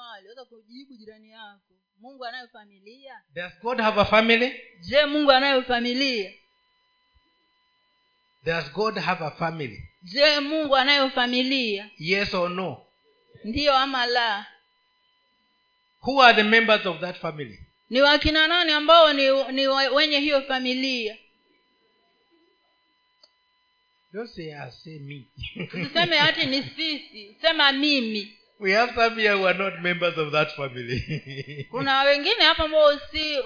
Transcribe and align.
swali 0.00 0.28
weza 0.28 0.44
kujibu 0.44 0.96
jirani 0.96 1.30
yako. 1.30 1.60
Mungu 2.00 2.24
anayo 2.24 2.48
familia? 2.48 3.20
Does 3.34 3.52
god 3.62 3.80
have 3.80 4.00
a 4.00 4.04
family? 4.04 4.52
Je 4.80 5.04
mungu 5.06 5.30
anayo 5.32 5.62
familia? 5.62 6.32
Does 8.44 8.72
god 8.72 8.98
have 8.98 9.24
a 9.24 9.30
family? 9.30 9.82
Je 10.02 10.40
mungu 10.40 10.76
anayo 10.76 11.10
familia? 11.10 11.90
Yes 11.98 12.34
or 12.34 12.50
no? 12.50 12.86
Ndiyo 13.44 13.74
ama 13.74 14.06
la? 14.06 14.46
Who 16.02 16.22
are 16.22 16.34
the 16.34 16.42
members 16.48 16.86
of 16.86 17.00
that 17.00 17.16
family? 17.20 17.58
Ni 17.90 18.00
wakina 18.02 18.46
nani 18.46 18.72
ambao 18.72 19.12
ni, 19.12 19.52
ni 19.52 19.68
wenye 19.68 20.18
hiyo 20.20 20.42
familia? 20.42 21.18
Don't 24.12 24.30
say 24.30 24.54
I 24.54 24.70
say 24.70 24.98
me. 24.98 25.24
Usiseme 25.74 26.16
hati 26.16 26.46
ni 26.46 26.62
sisi. 26.62 27.36
Sema 27.40 27.72
mimi 27.72 28.39
we 28.60 28.72
have 28.72 28.90
some 28.94 29.16
here 29.16 29.36
who 29.36 29.46
are 29.46 29.54
not 29.54 29.82
members 29.82 30.18
of 30.18 30.32
that 30.32 30.52
family. 30.52 31.66
Kuna 31.70 32.02
wengine 32.04 32.44
hapa 32.44 32.64
ambao 32.64 32.98
si 32.98 33.36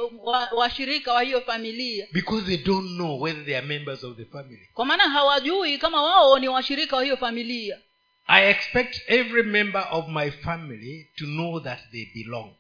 washirika 0.57 1.13
wa, 1.13 1.23
hiyo 1.23 1.41
familia. 1.41 2.07
Because 2.13 2.47
they 2.47 2.57
don't 2.57 2.97
know 2.97 3.21
whether 3.21 3.45
they 3.45 3.57
are 3.57 3.67
members 3.67 4.05
of 4.05 4.17
the 4.17 4.25
family. 4.25 4.69
Kwa 4.75 4.85
maana 4.85 5.05
hawajui 5.05 5.79
kama 5.79 6.03
wao 6.03 6.39
ni 6.39 6.49
washirika 6.49 6.97
wa 6.97 7.03
hiyo 7.03 7.17
familia. 7.17 7.79
I 8.27 8.51
expect 8.51 9.03
every 9.07 9.43
member 9.43 9.87
of 9.91 10.09
my 10.09 10.31
family 10.31 11.11
to 11.17 11.25
know 11.25 11.61
that 11.61 11.79
they 11.93 12.07
belong. 12.15 12.55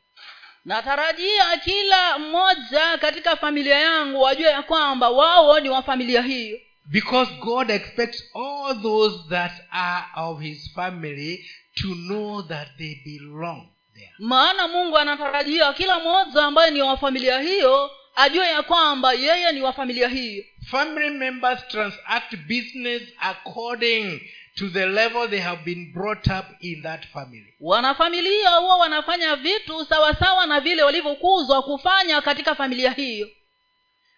Natarajia 0.64 1.56
kila 1.64 2.18
mmoja 2.18 2.98
katika 3.00 3.36
familia 3.36 3.78
yangu 3.78 4.20
wajue 4.22 4.48
ya 4.50 4.62
kwamba 4.62 5.10
wao 5.10 5.60
ni 5.60 5.68
wa 5.68 5.82
familia 5.82 6.22
hiyo. 6.22 6.58
Because 6.84 7.32
god 7.41 7.70
expects 7.70 8.24
all 8.34 8.82
those 8.82 9.18
that 9.28 9.52
are 9.70 10.06
of 10.16 10.41
his 10.41 10.74
family 10.74 11.44
to 11.74 11.95
know 11.95 12.42
that 12.42 12.69
they 12.78 12.95
belong 13.05 13.69
there. 13.95 14.12
Maana 14.19 14.69
mungu 14.69 14.98
anatarajia 14.98 15.73
kila 15.73 16.00
mmoja 16.00 16.45
ambaye 16.45 16.70
ni 16.70 16.83
wa 16.83 16.97
familia 16.97 17.41
hiyo 17.41 17.91
ajue 18.16 18.47
ya 18.47 18.62
kwamba 18.62 19.12
yeye 19.12 19.53
ni 19.53 19.61
wa 19.61 19.72
familia 19.72 20.08
hiyo. 20.08 20.44
Family 20.70 21.11
members 21.11 21.69
transact 21.69 22.36
business 22.36 23.03
according 23.20 24.20
to 24.55 24.69
the 24.69 24.86
level 24.86 25.28
they 25.31 25.41
have 25.41 25.62
been 25.64 25.92
brought 25.92 26.27
up 26.27 26.47
in 26.61 26.83
that 26.83 27.06
family. 27.06 27.55
Wanafamilia 27.61 28.50
huwa 28.50 28.77
wanafanya 28.77 29.36
vitu 29.36 29.84
sawasawa 29.84 30.47
na 30.47 30.61
vile 30.61 30.83
walivyokuzwa 30.83 31.62
kufanya 31.62 32.20
katika 32.20 32.55
familia 32.55 32.91
hiyo. 32.92 33.28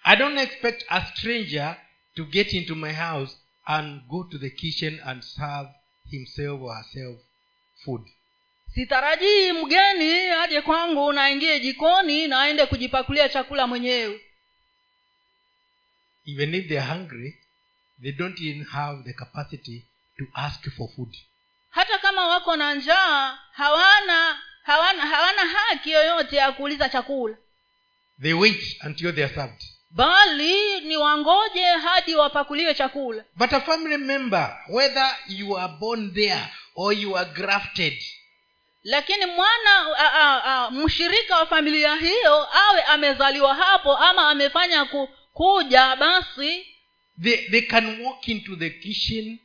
I 0.05 0.17
don't 0.17 0.39
expect 0.39 0.85
a 0.89 1.01
stranger 1.07 1.77
to 2.15 2.25
get 2.25 2.53
into 2.53 2.75
my 2.75 2.93
house 2.93 3.37
and 3.65 4.03
go 4.09 4.25
to 4.25 4.39
the 4.39 4.51
kitchen 4.51 5.01
and 5.05 5.23
serve 5.23 5.69
himself 6.11 6.63
or 6.63 6.77
herself 6.77 7.21
food. 7.87 8.03
Sitarajii 8.75 9.53
mgeni 9.53 10.13
aje 10.31 10.61
kwangu 10.63 11.13
na 11.13 11.23
aingie 11.25 11.61
jikoni 11.61 12.29
na 12.29 12.41
aende 12.43 12.67
kujipakulia 12.67 13.29
chakula 13.29 13.67
mwenyewe. 13.67 14.21
Even 16.27 16.55
if 16.55 16.69
they 16.69 16.79
are 16.81 16.87
hungry 16.95 17.39
they 18.03 18.13
don't 18.13 18.41
even 18.41 18.65
have 18.65 19.03
the 19.05 19.13
capacity 19.13 19.85
to 20.19 20.25
ask 20.35 20.61
for 20.77 20.89
food. 20.97 21.17
Hata 21.71 21.99
kama 21.99 22.27
wako 22.29 22.57
na 22.57 22.75
njaa 22.75 23.39
hawana 23.53 24.39
hawana 24.63 25.07
hawana 25.07 25.45
haki 25.47 25.91
yoyote 25.91 26.37
ya 26.37 26.53
kuuliza 26.53 26.89
chakula. 26.89 27.37
They 28.23 28.33
wait 28.33 28.77
until 28.87 29.15
they 29.15 29.25
are 29.25 29.35
served. 29.35 29.63
Bali 29.91 30.81
ni 30.81 30.97
wangoje 30.97 31.65
hadi 31.65 32.15
wapakuliwe 32.15 32.75
chakula. 32.75 33.25
But 33.37 33.53
a 33.53 33.61
family 33.61 33.97
member 33.97 34.59
whether 34.69 35.17
you 35.29 35.59
are 35.59 35.73
born 35.81 36.15
there 36.15 36.49
or 36.77 36.93
you 36.95 37.17
are 37.17 37.31
grafted. 37.31 38.03
Lakini 38.85 39.27
mwana 39.27 39.97
a, 39.99 40.13
a, 40.13 40.43
a, 40.45 40.71
mshirika 40.71 41.37
wa 41.37 41.47
familia 41.47 41.95
hiyo 41.97 42.49
awe 42.59 42.83
amezaliwa 42.83 43.55
hapo 43.55 43.97
ama 43.97 44.29
amefanya 44.31 44.85
ku, 44.85 45.09
kuja 45.33 45.97
basi 45.97 46.67
they, 47.23 47.37
they 47.37 47.61
can 47.63 48.01
walk 48.01 48.29
into 48.29 48.57
the 48.57 48.71
kitchen 48.71 49.39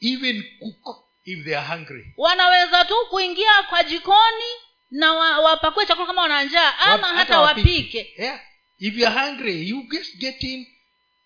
even 0.00 0.44
cook 0.60 1.04
if 1.24 1.44
they 1.44 1.56
are 1.56 1.66
hungry. 1.66 2.14
wanaweza 2.16 2.84
tu 2.84 2.94
kuingia 3.10 3.62
kwa 3.68 3.82
jikoni 3.84 4.44
na 4.90 5.12
wa, 5.12 5.38
wapakue 5.40 5.86
chakula 5.86 6.06
kama 6.06 6.22
wana 6.22 6.44
njaa 6.44 6.78
ama 6.78 7.08
Wap- 7.08 7.16
hata 7.16 7.40
wapike. 7.40 8.14
Yeah. 8.18 8.40
If 8.78 8.96
you 8.96 9.06
are 9.06 9.20
hungry 9.20 9.68
you 9.68 9.82
just 9.92 10.16
get 10.18 10.42
in 10.42 10.66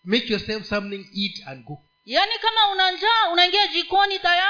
make 0.05 0.27
yourself 0.33 0.65
something 0.67 1.07
eat 1.15 1.47
and 1.47 1.65
go. 1.65 1.79
Yaani 2.05 2.33
kama 2.43 2.69
una 2.73 2.91
njaa 2.91 3.29
unaingia 3.33 3.67
jikoni 3.67 4.19
tayari 4.19 4.48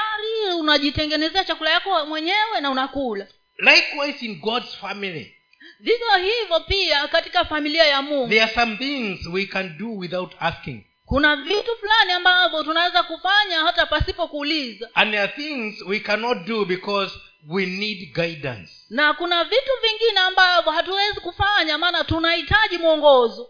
unajitengenezea 0.59 1.43
chakula 1.43 1.69
yako 1.69 2.05
mwenyewe 2.05 2.61
na 2.61 2.69
unakula. 2.69 3.27
Likewise 3.57 4.25
in 4.25 4.39
god's 4.39 4.75
family. 4.77 5.35
Vivyo 5.79 6.15
hivyo 6.17 6.59
pia 6.59 7.07
katika 7.07 7.45
familia 7.45 7.83
ya 7.83 8.01
mungu. 8.01 8.27
There 8.29 8.41
are 8.41 8.53
some 8.53 8.77
things 8.77 9.27
we 9.33 9.45
can 9.45 9.77
do 9.77 9.95
without 9.95 10.31
asking. 10.39 10.83
Kuna 11.05 11.35
vitu 11.35 11.75
fulani 11.79 12.11
ambavyo 12.11 12.63
tunaweza 12.63 13.03
kufanya 13.03 13.59
hata 13.59 13.85
pasipo 13.85 14.27
kuuliza. 14.27 14.89
And 14.93 15.11
there 15.11 15.23
are 15.23 15.31
things 15.33 15.81
we 15.87 15.99
cannot 15.99 16.37
do 16.47 16.65
because 16.65 17.19
we 17.47 17.65
need 17.65 18.13
guidance. 18.13 18.71
Na 18.89 19.13
kuna 19.13 19.43
vitu 19.43 19.71
vingine 19.81 20.19
ambavyo 20.19 20.71
hatuwezi 20.71 21.19
kufanya 21.19 21.77
maana 21.77 22.03
tunahitaji 22.03 22.77
mwongozo. 22.77 23.49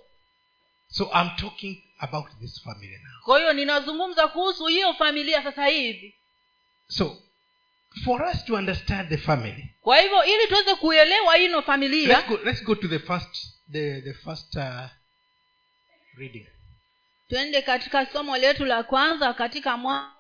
So 0.87 1.03
i'm 1.21 1.29
talking 1.35 1.83
about 1.99 2.25
this 2.39 2.63
family 2.63 2.87
now. 3.03 3.23
Kwa 3.25 3.39
hiyo 3.39 3.53
ninazungumza 3.53 4.27
kuhusu 4.27 4.65
hiyo 4.65 4.93
familia 4.93 5.43
sasa 5.43 5.65
hivi 5.65 6.15
so 6.89 7.17
for 8.03 8.21
us 8.23 8.45
to 8.45 8.55
understand 8.55 9.09
the 9.09 9.17
family 9.17 9.69
kwa 9.81 9.99
hivyo 9.99 10.23
ili 10.25 10.47
tuweze 10.47 10.75
kuelewa 10.75 11.37
ino 11.37 11.61
familia 11.61 12.07
let's 12.17 12.27
go, 12.27 12.37
let's 12.43 12.63
go 12.63 12.75
to 12.75 12.87
the 12.87 12.99
first 12.99 13.47
the, 13.71 14.01
the 14.01 14.13
first 14.13 14.55
uh, 14.55 14.85
reading. 16.17 16.47
twende 17.29 17.61
katika 17.61 18.05
somo 18.05 18.37
letu 18.37 18.65
la 18.65 18.83
kwanza 18.83 19.33
katika 19.33 19.77
mwa 19.77 20.15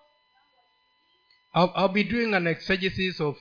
I'll, 1.55 1.71
I'll 1.75 1.89
be 1.89 2.03
doing 2.03 2.33
an 2.35 2.47
exegesis 2.47 3.19
of 3.21 3.37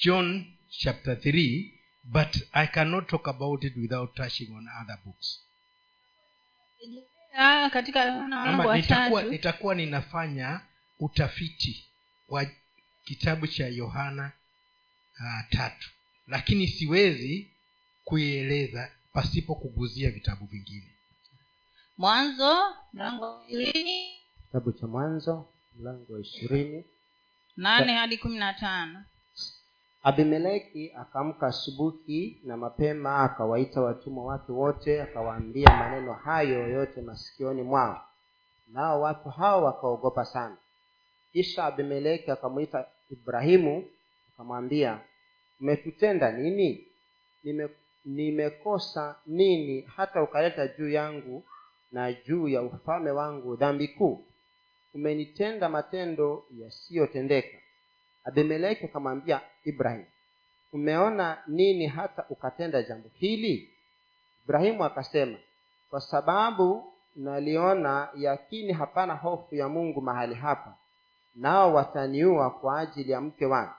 john 0.00 0.44
chapter 0.70 1.14
3 1.14 1.70
but 2.04 2.36
i 2.52 2.66
cannot 2.66 3.08
talk 3.08 3.28
about 3.28 3.64
it 3.64 3.76
without 3.76 4.14
touching 4.14 4.50
on 4.56 4.68
other 4.82 4.98
books. 5.04 5.40
Katika 7.72 9.22
nitakuwa 9.22 9.74
ninafanya 9.74 10.60
utafiti 10.98 11.91
wa 12.32 12.46
kitabu 13.04 13.46
cha 13.46 13.66
yohana 13.68 14.32
uh, 15.20 15.48
tatu. 15.50 15.90
Lakini 16.26 16.66
siwezi 16.68 17.50
kuieleza 18.04 18.90
pasipo 19.12 19.54
kuguzia 19.54 20.10
vitabu 20.10 20.44
vingine. 20.46 20.90
Mwanzo 21.98 22.56
mlango 22.92 23.42
ishirini. 23.48 24.10
Kitabu 24.46 24.72
cha 24.72 24.86
mwanzo 24.86 25.48
mlango 25.78 26.12
wa 26.12 26.20
ishirini. 26.20 26.84
Nane 27.56 27.96
hadi 27.96 28.18
kumi 28.18 28.38
na 28.38 28.54
tano. 28.54 29.04
Abimeleki 30.02 30.92
akaamka 30.92 31.46
asubuhi 31.46 32.40
na 32.44 32.56
mapema 32.56 33.18
akawaita 33.18 33.80
watumwa 33.80 34.24
wake 34.24 34.52
wote 34.52 35.02
akawaambia 35.02 35.68
maneno 35.76 36.12
hayo 36.14 36.68
yote 36.68 37.00
masikioni 37.02 37.62
mwao. 37.62 38.04
Nao 38.68 39.00
watu 39.00 39.28
hao 39.28 39.64
wakaogopa 39.64 40.24
sana 40.24 40.56
kisha 41.32 41.64
abimeleki 41.64 42.30
akamwita 42.30 42.86
ibrahimu 43.10 43.84
akamwambia 44.34 45.00
umetutenda 45.60 46.32
nini? 46.32 46.86
Nime, 47.44 47.68
nimekosa 48.04 49.16
nini 49.26 49.80
hata 49.80 50.22
ukaleta 50.22 50.66
juu 50.68 50.90
yangu 50.90 51.44
na 51.92 52.12
juu 52.12 52.48
ya 52.48 52.62
ufalme 52.62 53.10
wangu 53.10 53.56
dhambi 53.56 53.88
kuu? 53.88 54.24
Umenitenda 54.94 55.68
matendo 55.68 56.44
yasiyotendeka. 56.58 57.58
Abimeleki 58.24 58.84
akamwambia 58.84 59.40
ibrahim 59.64 60.04
umeona 60.72 61.42
nini 61.46 61.86
hata 61.86 62.24
ukatenda 62.30 62.82
jambo 62.82 63.08
hili? 63.14 63.70
Ibrahimu 64.44 64.84
akasema 64.84 65.38
kwa 65.90 66.00
sababu 66.00 66.92
naliona 67.16 68.08
yakini 68.16 68.72
hapana 68.72 69.14
hofu 69.14 69.54
ya 69.54 69.68
mungu 69.68 70.00
mahali 70.02 70.34
hapa 70.34 70.76
nao 71.34 71.74
wataniua 71.74 72.50
kwa 72.50 72.78
ajili 72.80 73.12
ya 73.12 73.20
mke 73.20 73.46
wake 73.46 73.72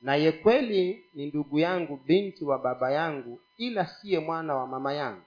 naye 0.00 0.32
kweli 0.32 1.04
ni 1.14 1.26
ndugu 1.26 1.58
yangu 1.58 1.96
binti 1.96 2.44
wa 2.44 2.58
baba 2.58 2.90
yangu 2.92 3.40
ila 3.56 3.86
siye 3.86 4.18
mwana 4.18 4.54
wa 4.54 4.66
mama 4.66 4.92
yangu. 4.92 5.22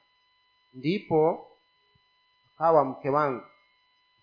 Ndipo 0.74 1.48
akawa 2.56 2.86
mke 2.86 3.10
wangu. 3.10 3.44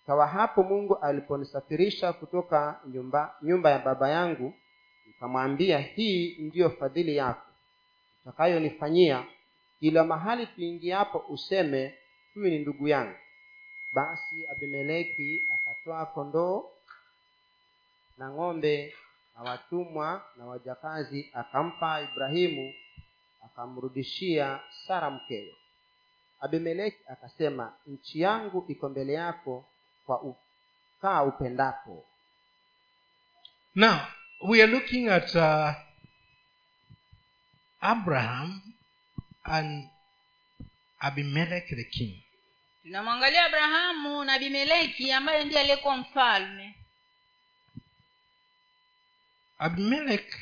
Ikawa 0.04 0.26
hapo 0.26 0.62
mungu 0.62 0.96
aliponisafirisha 0.96 2.12
kutoka 2.12 2.80
nyumba, 2.86 3.34
nyumba 3.42 3.70
ya 3.70 3.78
baba 3.78 4.08
yangu 4.10 4.54
nikamwambia 5.06 5.78
hii 5.78 6.36
ndiyo 6.38 6.70
fadhili 6.70 7.16
yako 7.16 7.46
utakayonifanyia. 8.22 9.24
Kila 9.80 10.04
mahali 10.04 10.46
tuingiapo 10.46 11.18
useme 11.28 11.94
huyu 12.34 12.50
ni 12.50 12.58
ndugu 12.58 12.88
yangu 12.88 13.16
basi 13.92 14.46
abimeleki 14.52 15.42
akatoa 15.54 16.06
kondoo 16.06 16.64
na 18.18 18.30
ng'ombe 18.30 18.94
na 19.34 19.42
watumwa 19.42 20.24
na 20.36 20.44
wajakazi 20.46 21.30
akampa 21.34 22.00
ibrahimu 22.02 22.74
akamrudishia 23.44 24.60
sara 24.86 25.10
mkewe. 25.10 25.54
Abimeleki 26.40 26.98
akasema 27.08 27.72
nchi 27.86 28.20
yangu 28.20 28.64
iko 28.68 28.88
mbele 28.88 29.12
yako 29.12 29.64
kwa 30.06 30.22
ukaa 30.22 31.22
upendapo. 31.22 32.04
Now, 33.74 34.00
we 34.48 34.62
are 34.62 34.72
looking 34.72 35.08
at 35.08 35.34
uh, 35.34 35.72
Abraham 37.80 38.60
and 39.44 39.88
abimelek 41.00 41.68
the 41.68 41.84
king. 41.84 42.22
tunamwangalia 42.82 43.44
abrahamu 43.44 44.24
na 44.24 44.32
abimeleki 44.32 45.12
ambaye 45.12 45.44
ndiye 45.44 45.60
aliyekuwa 45.60 45.96
mfalme 45.96 46.74
Abimelech, 49.58 50.34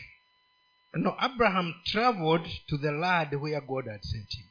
no, 0.95 1.17
Abraham 1.21 1.75
traveled 1.85 2.47
to 2.69 2.79
the 2.79 2.91
land 2.93 3.33
where 3.35 3.61
God 3.61 3.87
had 3.89 4.03
sent 4.03 4.31
him. 4.35 4.47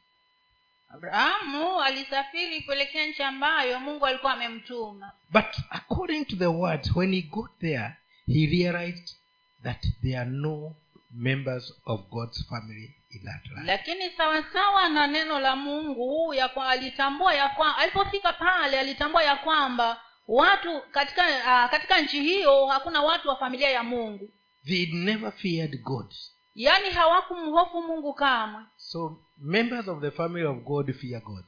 abrahamu 0.90 1.82
alisafiri 1.82 2.62
kuelekea 2.62 3.06
nchi 3.06 3.24
ambayo 3.24 3.80
mungu 3.80 4.06
alikuwa 4.06 4.34
amemtuma 4.34 5.12
But 5.32 5.46
according 5.70 6.26
to 6.26 6.36
the 6.36 6.48
words, 6.48 6.96
when 6.96 7.14
he 7.14 7.22
got 7.22 7.52
there, 7.60 7.98
he 8.28 8.46
realized 8.48 9.16
that 9.64 9.86
there 10.02 10.20
are 10.20 10.30
no 10.30 10.76
members 11.12 11.74
of 11.86 12.02
God's 12.10 12.46
family 12.50 12.96
in 13.12 13.22
that 13.26 13.46
land. 13.56 13.68
lakini 13.68 14.10
sawasawa 14.10 14.90
na 14.90 15.08
neno 15.08 15.40
la 15.40 15.56
mungu 15.56 16.34
ya 16.34 16.50
kwa 16.50 16.70
alitambua 16.70 17.34
ya 17.34 17.50
kwa 17.50 17.78
alipofika 17.78 18.34
pale 18.34 18.80
alitambua 18.80 19.24
ya 19.24 19.36
kwamba 19.36 20.02
watu 20.28 20.82
katika 20.92 21.24
uh, 21.28 21.72
katika 21.72 22.02
nchi 22.02 22.22
hiyo 22.22 22.66
hakuna 22.68 23.02
watu 23.02 23.30
wa 23.30 23.36
familia 23.36 23.70
ya 23.70 23.84
mungu 23.84 24.30
They 24.66 24.86
never 24.86 25.32
feared 25.32 25.84
God. 25.84 26.14
yaani 26.56 26.90
hawakumhofu 26.90 27.82
mungu 27.82 28.14
kamwe 28.14 28.64
So 28.78 29.20
members 29.38 29.88
of 29.88 30.02
the 30.02 30.12
family 30.12 30.46
of 30.46 30.58
God 30.64 30.94
fear 30.94 31.22
God. 31.22 31.46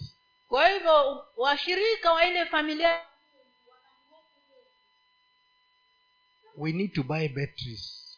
kwa 0.47 0.69
hivyo 0.69 1.25
washirika 1.37 2.13
wa 2.13 2.25
ile 2.25 2.45
familia 2.45 3.01
We 6.57 6.71
need 6.71 6.93
to 6.93 7.03
buy 7.03 7.27
batteries. 7.27 8.17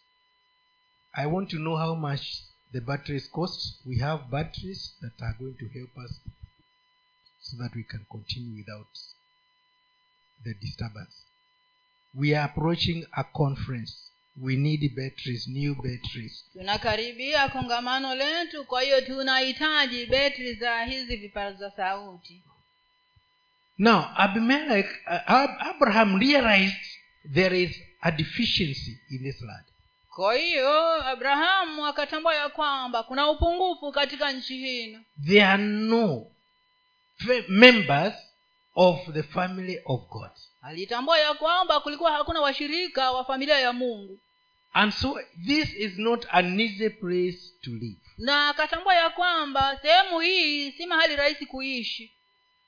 I 1.13 1.25
want 1.25 1.49
to 1.49 1.57
know 1.57 1.75
how 1.77 1.95
much 1.95 2.43
the 2.71 2.79
batteries 2.81 3.27
cost. 3.31 3.81
We 3.85 3.97
have 3.99 4.29
batteries 4.31 4.95
that 5.01 5.21
are 5.21 5.35
going 5.39 5.55
to 5.59 5.67
help 5.79 5.89
us 6.05 6.19
so 7.41 7.57
that 7.57 7.75
we 7.75 7.83
can 7.83 8.05
continue 8.09 8.55
without 8.57 8.87
the 10.45 10.53
disturbance. 10.53 11.15
We 12.13 12.33
are 12.35 12.45
approaching 12.45 13.05
a 13.17 13.23
conference. 13.35 14.08
We 14.41 14.55
need 14.55 14.95
batteries, 14.95 15.47
new 15.47 15.75
batteries. 15.75 16.45
tunakaribia 16.53 17.49
kongamano 17.49 18.15
letu 18.15 18.65
kwa 18.65 18.81
hiyo 18.81 19.01
tunahitaji 19.01 20.05
betri 20.05 20.53
za 20.53 20.83
hizi 20.83 21.15
vipaza 21.15 21.71
sauti 21.71 22.41
Now, 23.77 24.03
Abimelech, 24.15 24.87
uh, 25.07 25.67
Abraham 25.67 26.19
realized 26.19 26.77
there 27.33 27.63
is 27.63 27.71
a 28.01 28.11
deficiency 28.11 28.97
in 29.09 29.19
this 29.23 29.41
land. 29.41 29.65
kwa 30.15 30.35
hiyo 30.35 31.03
abrahamu 31.07 31.85
akatambua 31.85 32.35
ya 32.35 32.49
kwamba 32.49 33.03
kuna 33.03 33.29
upungufu 33.29 33.91
katika 33.91 34.31
nchi 34.31 34.57
hino 34.57 34.99
There 35.27 35.43
are 35.45 35.63
no 35.63 36.27
members 37.47 38.13
of 38.75 38.99
the 39.13 39.23
family 39.23 39.79
of 39.85 40.07
God. 40.09 40.29
alitambua 40.61 41.19
ya 41.19 41.33
kwamba 41.33 41.79
kulikuwa 41.79 42.11
hakuna 42.11 42.41
washirika 42.41 43.11
wa 43.11 43.25
familia 43.25 43.59
ya 43.59 43.73
mungu 43.73 44.19
And 44.73 44.93
so 44.93 45.17
this 45.47 45.73
is 45.73 45.97
not 45.97 46.25
an 46.31 46.59
easy 46.59 46.89
place 46.89 47.39
to 47.63 47.71
live. 47.71 47.97
na 48.17 48.49
akatambua 48.49 48.95
ya 48.95 49.09
kwamba 49.09 49.79
sehemu 49.81 50.19
hii 50.19 50.71
si 50.71 50.85
mahali 50.85 51.15
rahisi 51.15 51.45
kuishi 51.45 52.11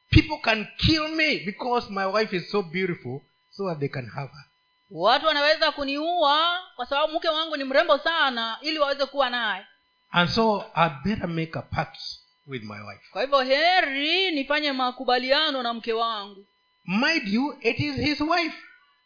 People 0.09 0.37
can 0.41 0.67
kill 0.77 1.07
me 1.07 1.37
because 1.39 1.87
my 1.93 2.05
wife 2.05 2.35
is 2.37 2.51
so 2.51 2.61
beautiful 2.61 3.21
so 3.49 3.69
that 3.69 3.79
they 3.79 3.89
can 3.89 4.05
have 4.09 4.31
her. 4.31 4.45
watu 4.91 5.25
wanaweza 5.25 5.71
kuniua 5.71 6.59
kwa 6.75 6.85
sababu 6.85 7.13
mke 7.13 7.27
wangu 7.29 7.57
ni 7.57 7.63
mrembo 7.63 7.97
sana 7.97 8.57
ili 8.61 8.79
waweze 8.79 9.05
kuwa 9.05 9.29
naye 9.29 9.65
And 10.11 10.29
so 10.29 10.65
I 10.75 10.89
better 11.05 11.27
make 11.27 11.59
a 11.59 11.61
pact 11.61 12.01
with 12.47 12.63
my 12.63 12.79
wife. 12.81 13.03
kwa 13.11 13.21
hivyo 13.21 13.39
heri 13.41 14.31
nifanye 14.31 14.71
makubaliano 14.71 15.63
na 15.63 15.73
mke 15.73 15.93
wangu 15.93 16.45
Mind 16.85 17.27
you, 17.27 17.57
it 17.61 17.79
is 17.79 17.95
his 17.95 18.21
wife. 18.21 18.57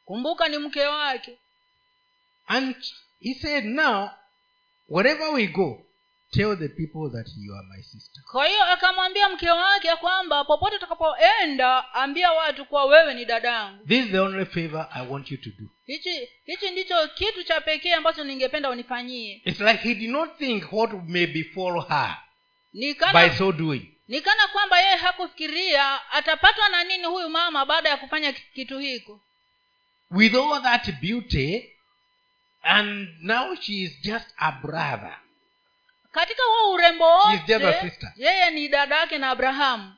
kumbuka 0.05 0.47
ni 0.49 0.57
mke 0.57 0.85
wake 0.85 1.37
And 2.47 2.75
he 3.19 3.33
said, 3.33 3.65
Now, 3.65 4.11
wherever 4.87 5.31
we 5.31 5.47
go, 5.47 5.81
tell 6.33 6.55
the 6.55 6.69
people 6.69 7.09
that 7.11 7.25
you 7.37 7.53
are 7.55 7.63
my 7.63 7.81
sister. 7.81 8.21
kwa 8.31 8.47
hiyo 8.47 8.63
akamwambia 8.63 9.29
mke 9.29 9.49
wake 9.49 9.95
kwamba 9.95 10.43
popote 10.43 10.75
utakapoenda 10.75 11.93
ambia 11.93 12.31
watu 12.31 12.65
kuwa 12.65 12.85
wewe 12.85 13.13
ni 13.13 13.25
dadangu 13.25 13.85
This 13.87 14.05
is 14.05 14.11
the 14.11 14.19
only 14.19 14.45
favor 14.45 14.87
I 14.93 15.07
want 15.07 15.31
you 15.31 15.37
to 15.37 15.49
do. 15.49 15.69
hichi 15.85 16.29
hichi 16.45 16.69
ndicho 16.69 17.07
kitu 17.07 17.43
cha 17.43 17.61
pekee 17.61 17.93
ambacho 17.93 18.23
ningependa 18.23 18.69
unifanyie 18.69 19.41
It's 19.45 19.59
like 19.61 19.77
he 19.89 19.95
did 19.95 20.09
not 20.09 20.37
think 20.37 20.73
what 20.73 20.91
may 21.07 21.27
befall 21.27 21.81
her 21.87 22.17
nikana, 22.73 23.13
by 23.29 23.35
so 23.37 23.51
doing. 23.51 23.91
nikana 24.07 24.47
kwamba 24.47 24.79
yeye 24.81 24.95
hakufikiria 24.95 26.11
atapatwa 26.11 26.69
na 26.69 26.83
nini 26.83 27.03
huyu 27.05 27.29
mama 27.29 27.65
baada 27.65 27.89
ya 27.89 27.97
kufanya 27.97 28.33
kitu 28.33 28.79
hiko 28.79 29.21
With 30.11 30.35
all 30.35 30.61
that 30.63 30.91
beauty, 31.01 31.69
and 32.65 33.07
now 33.21 33.55
she 33.55 33.73
is 33.83 34.01
just 34.01 34.27
a 34.37 34.51
brother. 34.51 35.17
katika 36.11 36.43
huo 36.43 36.73
urembo 36.73 37.05
wote 37.17 38.13
yeye 38.15 38.51
ni 38.51 38.67
dada 38.67 38.95
yake 38.97 39.17
na 39.17 39.29
abrahamu 39.29 39.93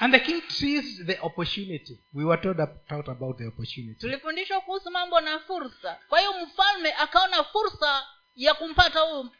And 0.00 0.12
the 0.14 0.20
king 0.20 0.42
sees 0.48 1.06
the 1.06 1.18
opportunity. 1.22 1.98
We 2.14 2.24
were 2.24 2.42
told 2.42 2.60
ab- 2.60 2.86
taught 2.88 3.08
about 3.08 3.38
the 3.38 3.46
opportunity. 3.46 4.00
tulifundishwa 4.00 4.60
kuhusu 4.60 4.90
mambo 4.90 5.20
na 5.20 5.38
fursa 5.38 5.98
kwa 6.08 6.18
hiyo 6.18 6.32
mfalme 6.46 6.92
akaona 6.92 7.44
fursa 7.44 8.06
ya 8.36 8.54
kumpata 8.54 9.00
huyu 9.00 9.30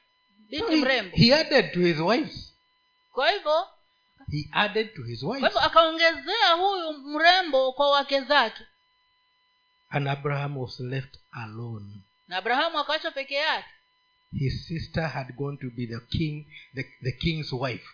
binti 0.51 0.77
mrembo 0.77 1.17
he 1.17 1.35
added 1.35 1.73
to 1.73 1.81
his 1.81 1.99
wives. 1.99 2.55
kwa 3.13 3.31
hivyo 3.31 3.69
He 4.31 4.49
added 4.53 4.95
to 4.95 5.03
his 5.03 5.21
kwa 5.25 5.37
hivyo 5.39 5.61
akaongezea 5.61 6.53
huyu 6.53 6.93
mrembo 6.93 7.73
kwa 7.73 7.91
wake 7.91 8.21
zake 8.21 8.63
And 9.91 10.09
Abraham 10.09 10.57
was 10.57 10.81
left 10.81 11.17
alone. 11.33 11.87
Na 12.29 12.37
abrahamu 12.37 12.79
akaachwa 12.79 13.11
peke 13.11 13.35
yake 13.35 13.69
His 14.39 14.67
sister 14.69 15.09
had 15.09 15.33
gone 15.37 15.57
to 15.57 15.71
be 15.71 15.87
the 15.87 16.01
king, 16.19 16.47
the, 16.75 16.83
the 17.03 17.13
king's 17.13 17.53
wife. 17.53 17.85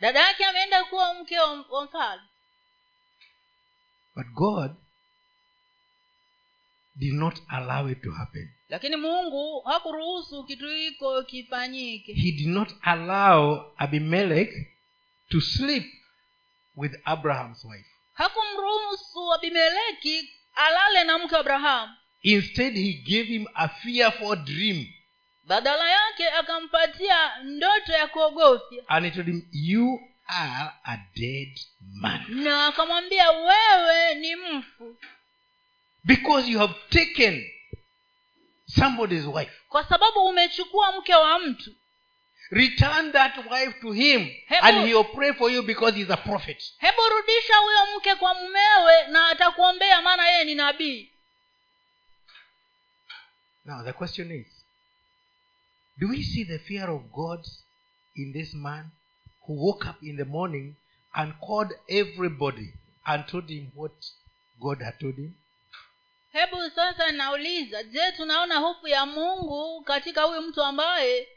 dada 0.00 0.20
yake 0.20 0.44
ameenda 0.44 0.84
kuwa 0.84 1.14
mke 1.14 1.38
wa 1.38 1.84
mfalme 1.84 2.22
But 4.14 4.26
God 4.34 4.70
did 6.96 7.14
not 7.14 7.38
allow 7.48 7.88
it 7.90 8.02
to 8.02 8.12
happen. 8.12 8.50
lakini 8.68 8.96
mungu 8.96 9.60
hakuruhusu 9.60 10.44
kitu 10.44 10.68
hiko 10.68 11.22
kifanyike 11.22 12.12
He 12.14 12.32
did 12.32 12.46
not 12.48 12.72
allow 12.82 13.72
Abimelech 13.76 14.50
to 15.30 15.40
sleep 15.40 15.84
with 16.76 16.92
Abraham's 17.04 17.64
wife. 17.64 17.88
hakumruhusu 18.12 19.34
abimeleki 19.34 20.30
alale 20.54 21.04
na 21.04 21.18
mke 21.18 21.36
abrahamu 21.36 21.94
Instead, 22.22 22.74
he 22.76 22.92
gave 22.92 23.26
him 23.28 23.46
a 23.54 23.68
fearful 23.68 24.36
dream. 24.36 24.86
badala 25.44 25.90
yake 25.90 26.28
akampatia 26.30 27.36
ndoto 27.44 27.92
ya 27.92 28.06
kuogofya 28.06 28.84
And 28.88 29.04
he 29.06 29.10
told 29.10 29.26
him, 29.26 29.42
You 29.52 30.00
are 30.28 30.72
a 30.84 30.96
dead 31.16 31.58
man. 32.00 32.24
na 32.28 32.66
akamwambia 32.66 33.30
wewe 33.30 34.14
ni 34.14 34.36
mfu 34.36 34.96
Because 36.04 36.50
you 36.50 36.58
have 36.58 36.74
taken 36.90 37.44
somebody's 38.66 39.24
wife. 39.26 39.52
kwa 39.68 39.84
sababu 39.88 40.20
umechukua 40.26 40.92
mke 40.92 41.14
wa 41.14 41.38
mtu 41.38 41.74
Return 42.50 43.12
that 43.12 43.36
wife 43.50 43.80
to 43.80 43.92
him, 43.92 44.20
Hebu- 44.48 44.64
and 44.66 44.86
he 44.86 44.94
will 44.94 45.04
pray 45.04 45.32
for 45.32 45.50
you 45.52 45.62
because 45.62 45.96
he's 45.98 46.10
a 46.10 46.16
prophet. 46.16 46.62
hebu 46.78 47.00
rudisha 47.16 47.56
huyo 47.56 47.96
mke 47.96 48.14
kwa 48.14 48.34
mumewe 48.34 49.06
na 49.08 49.28
atakuombea 49.28 50.02
maana 50.02 50.28
yeye 50.28 50.44
ni 50.44 50.54
nabii 50.54 51.12
Now, 53.68 53.82
the 53.82 53.92
question 53.92 54.30
is 54.32 54.46
Do 56.00 56.08
we 56.08 56.22
see 56.22 56.44
the 56.44 56.58
fear 56.58 56.88
of 56.90 57.02
God 57.12 57.40
in 58.16 58.32
this 58.32 58.54
man 58.54 58.84
who 59.46 59.52
woke 59.54 59.86
up 59.86 60.02
in 60.02 60.16
the 60.16 60.24
morning 60.24 60.74
and 61.14 61.34
called 61.46 61.72
everybody 61.88 62.72
and 63.06 63.26
told 63.26 63.50
him 63.50 63.70
what 63.74 63.92
God 64.60 64.82
had 64.82 64.98
told 65.00 65.16
him? 65.16 65.34
hebu 66.32 66.70
sasa 66.74 67.12
nauliza 67.12 67.82
je 67.82 68.12
tunaona 68.16 68.58
hofu 68.58 68.88
ya 68.88 69.06
mungu 69.06 69.82
katika 69.84 70.22
huyu 70.22 70.42
mtu 70.42 70.62
ambaye 70.62 71.28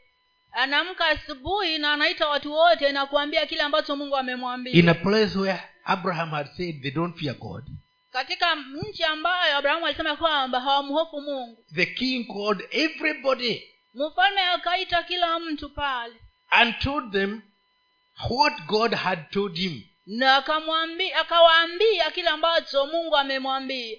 anaamka 0.52 1.06
asubuhi 1.06 1.78
na 1.78 1.92
anaita 1.92 2.28
watu 2.28 2.52
wote 2.52 2.92
na 2.92 3.06
kuambia 3.06 3.46
kile 3.46 3.60
ambacho 3.62 3.96
mungu 3.96 4.16
amemwambia 4.16 4.72
In 4.72 4.88
a 4.88 4.94
place 4.94 5.38
where 5.38 5.62
Abraham 5.84 6.30
had 6.30 6.46
said 6.56 6.82
they 6.82 6.90
don't 6.90 7.16
fear 7.18 7.34
God, 7.34 7.64
katika 8.12 8.54
nchi 8.54 9.04
ambayo 9.04 9.56
abrahamu 9.56 9.86
alisema 9.86 10.16
kwamba 10.16 10.60
hawamhofu 10.60 11.20
mungu. 11.20 11.64
The 11.74 11.86
king 11.86 12.26
called 12.26 12.68
everybody 12.70 13.68
mfalme 13.94 14.40
akaita 14.40 15.02
kila 15.02 15.38
mtu 15.38 15.68
pale. 15.70 16.14
and 16.50 16.78
told 16.78 17.12
them 17.12 17.42
what 18.30 18.62
god 18.66 18.94
had 18.94 19.30
told 19.30 19.56
him. 19.56 19.82
Na 20.06 20.36
akamwambia 20.36 21.20
akawaambia 21.20 22.10
kile 22.10 22.28
ambacho 22.28 22.86
mungu 22.86 23.16
amemwambia. 23.16 23.98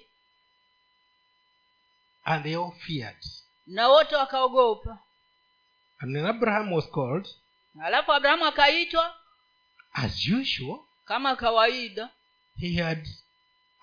And 2.24 2.42
they 2.44 2.54
all 2.56 2.72
feared. 2.86 3.16
Na 3.66 3.88
wote 3.88 4.16
wakaogopa. 4.16 4.98
And 5.98 6.16
then 6.16 6.26
abraham 6.26 6.72
was 6.72 6.90
called 6.90 7.28
alafu 7.84 8.12
abrahamu 8.12 8.46
akaitwa 8.46 9.14
as 9.92 10.28
usual. 10.28 10.78
kama 11.04 11.36
kawaida. 11.36 12.08
He 12.60 12.82
had 12.82 13.08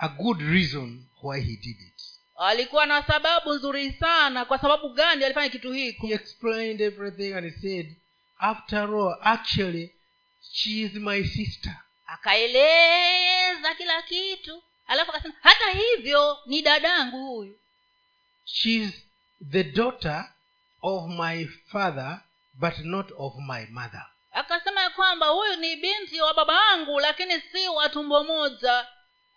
a 0.02 0.08
good 0.10 0.42
reason 0.42 1.06
why 1.22 1.40
he 1.40 1.56
did 1.56 1.78
it. 1.82 2.02
Alikuwa 2.36 2.86
na 2.86 3.04
sababu 3.04 3.54
nzuri 3.54 3.92
sana. 3.94 4.46
Kwa 4.46 4.60
sababu 4.60 4.90
gani 4.90 5.24
alifanya 5.26 5.50
kitu 5.50 5.72
hiko? 5.72 6.08
He 6.08 6.14
explained 6.14 6.82
everything 6.82 7.34
and 7.34 7.46
he 7.54 7.62
said 7.62 7.96
after 8.40 8.80
all 8.96 9.18
actually 9.22 9.92
she 10.54 10.70
is 10.70 10.94
my 10.94 11.24
sister. 11.24 11.76
Akaeleza 12.08 13.76
kila 13.78 14.02
kitu. 14.02 14.64
Alafu 14.88 15.12
akasema 15.12 15.34
hata 15.42 15.70
hivyo 15.72 16.38
ni 16.46 16.62
dadangu 16.62 17.18
huyu. 17.28 17.60
She's 18.46 18.92
the 19.52 19.64
daughter 19.64 20.34
of 20.82 21.04
my 21.10 21.46
father 21.72 22.22
but 22.54 22.78
not 22.80 23.12
of 23.18 23.34
my 23.38 23.66
mother. 23.70 24.06
Akasema 24.32 24.82
ya 24.82 24.90
kwamba 24.90 25.28
huyu 25.28 25.56
ni 25.56 25.76
binti 25.76 26.22
wa 26.22 26.34
baba 26.34 26.54
yangu 26.70 27.00
lakini 27.00 27.42
si 27.52 27.68
wa 27.68 27.90
tumbo 27.90 28.24
moja 28.24 28.88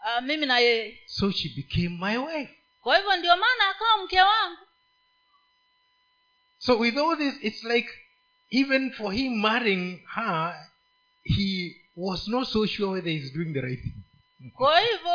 uh, 0.04 0.22
mimi 0.24 0.46
na 0.46 0.58
yeye. 0.58 0.98
So 1.06 1.30
she 1.30 1.48
became 1.48 1.96
my 1.98 2.16
wife. 2.18 2.54
Kwa 2.80 2.96
hivyo 2.96 3.16
ndio 3.16 3.36
maana 3.36 3.68
akawa 3.70 4.04
mke 4.04 4.20
wangu. 4.22 4.58
So 6.58 6.78
with 6.78 6.96
all 6.98 7.16
this 7.16 7.34
it's 7.42 7.64
like 7.64 7.88
even 8.50 8.92
for 8.92 9.12
him 9.12 9.40
marrying 9.40 10.06
her 10.14 10.70
he 11.24 11.76
was 11.96 12.28
not 12.28 12.48
so 12.48 12.66
sure 12.66 12.92
whether 12.92 13.10
he's 13.10 13.32
doing 13.32 13.52
the 13.52 13.60
right 13.60 13.80
thing. 13.82 14.04
Kwa 14.54 14.80
hivyo 14.80 15.12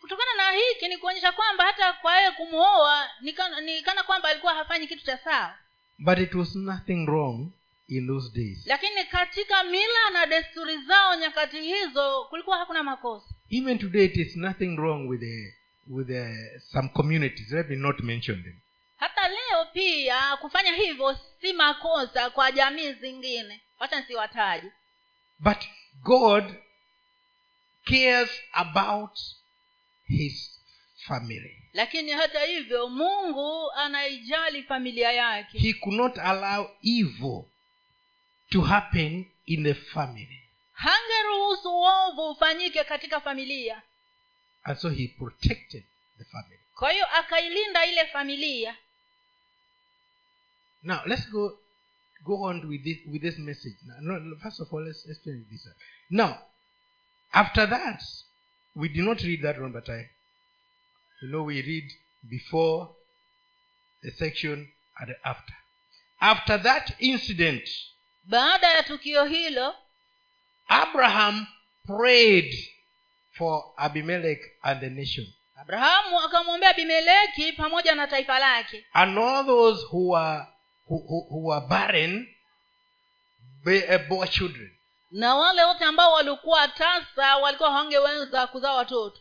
kutokana 0.00 0.34
na 0.36 0.50
hiki 0.50 0.88
ni 0.88 0.96
kuonyesha 0.96 1.32
kwamba 1.32 1.64
hata 1.64 1.92
kwa 1.92 2.16
yeye 2.16 2.30
kumwoa 2.30 3.10
nikana, 3.20 4.02
kwamba 4.02 4.28
alikuwa 4.28 4.54
hafanyi 4.54 4.86
kitu 4.86 5.04
cha 5.04 5.18
sawa. 5.18 5.54
But 5.98 6.18
it 6.18 6.34
was 6.34 6.54
nothing 6.54 7.06
wrong 7.06 7.52
in 7.88 8.06
those 8.06 8.30
days. 8.34 8.66
Lakini 8.66 9.04
katika 9.04 9.64
mila 9.64 10.10
na 10.12 10.26
desturi 10.26 10.78
zao 10.78 11.14
nyakati 11.16 11.60
hizo 11.60 12.24
kulikuwa 12.24 12.58
hakuna 12.58 12.82
makosa 12.82 13.35
even 13.50 13.78
today 13.78 14.04
it 14.04 14.16
is 14.16 14.36
nothing 14.36 14.76
wrong 14.76 15.06
with 15.08 15.20
the, 15.20 15.52
with 15.88 16.06
the, 16.08 16.36
some 16.72 16.88
communities. 16.88 17.52
Let 17.52 17.68
me 17.70 17.76
not 17.76 18.00
mention 18.02 18.42
them. 18.42 18.60
Hata 18.96 19.28
leo 19.28 19.64
pia 19.72 20.36
kufanya 20.36 20.72
hivyo 20.72 21.18
si 21.40 21.52
makosa 21.52 22.30
kwa 22.30 22.52
jamii 22.52 22.92
zingine. 22.92 23.60
Wacha 23.80 24.00
nsiwataji 24.00 24.70
but 25.38 25.58
god 26.02 26.44
cares 27.84 28.30
about 28.52 29.18
his 30.06 30.60
family. 31.06 31.62
Lakini 31.72 32.10
hata 32.12 32.44
hivyo 32.44 32.88
mungu 32.88 33.72
anaijali 33.72 34.62
familia 34.62 35.12
yake. 35.12 35.58
He 35.58 35.72
could 35.72 35.96
not 35.98 36.18
allow 36.18 36.70
evil 36.82 37.44
to 38.50 38.60
happen 38.60 39.26
in 39.46 39.64
the 39.64 39.74
family 39.74 40.45
hangeruhusu 40.76 41.68
uovu 41.70 42.30
ufanyike 42.30 42.84
katika 42.84 43.20
familia. 43.20 43.82
And 44.64 44.78
so 44.78 44.90
he 44.90 45.08
protected 45.08 45.84
the 46.18 46.24
family. 46.24 46.60
Kwa 46.74 46.90
hiyo 46.90 47.06
akailinda 47.06 47.86
ile 47.86 48.06
familia. 48.06 48.76
Now 50.82 51.00
let's 51.06 51.30
go 51.30 51.58
go 52.24 52.42
on 52.42 52.64
with 52.68 52.82
this 52.82 52.98
with 53.06 53.22
this 53.22 53.38
message. 53.38 53.76
Now, 53.86 53.96
no, 54.00 54.18
no, 54.18 54.36
first 54.36 54.60
of 54.60 54.72
all 54.72 54.84
let's, 54.84 55.06
explain 55.06 55.46
this 55.50 55.68
now 56.10 56.38
after 57.32 57.66
that 57.66 58.02
we 58.74 58.88
did 58.88 59.04
not 59.04 59.20
read 59.22 59.42
that 59.42 59.58
one 59.58 59.72
but 59.72 59.88
i 59.88 60.08
you 61.22 61.28
know 61.28 61.42
we 61.44 61.62
read 61.62 61.90
before 62.28 62.88
the 64.02 64.10
section 64.10 64.68
and 65.00 65.14
after. 65.24 65.54
After 66.20 66.58
that 66.62 66.94
incident 66.98 67.68
baada 68.24 68.66
ya 68.70 68.82
tukio 68.82 69.24
hilo 69.24 69.74
abraham 70.68 71.46
prayed 71.86 72.52
for 73.38 73.64
abimelech 73.76 74.40
and 74.62 74.80
the 74.80 74.90
nation. 74.90 75.26
Abrahamu 75.60 76.20
akamwombea 76.20 76.70
abimeleki 76.70 77.52
pamoja 77.52 77.94
na 77.94 78.06
taifa 78.06 78.38
lake. 78.38 78.84
And 78.92 79.18
all 79.18 79.44
those 79.46 79.82
who 79.90 80.08
were 80.10 80.46
who, 80.88 80.98
who, 80.98 81.26
who 81.30 81.46
were 81.46 81.66
barren 81.68 82.28
uh, 83.66 84.08
bore 84.08 84.28
children. 84.28 84.70
Na 85.10 85.34
wale 85.34 85.64
wote 85.64 85.84
ambao 85.84 86.12
walikuwa 86.12 86.68
tasa 86.68 87.36
walikuwa 87.36 87.70
hawangeweza 87.70 88.46
kuzaa 88.46 88.72
watoto. 88.72 89.20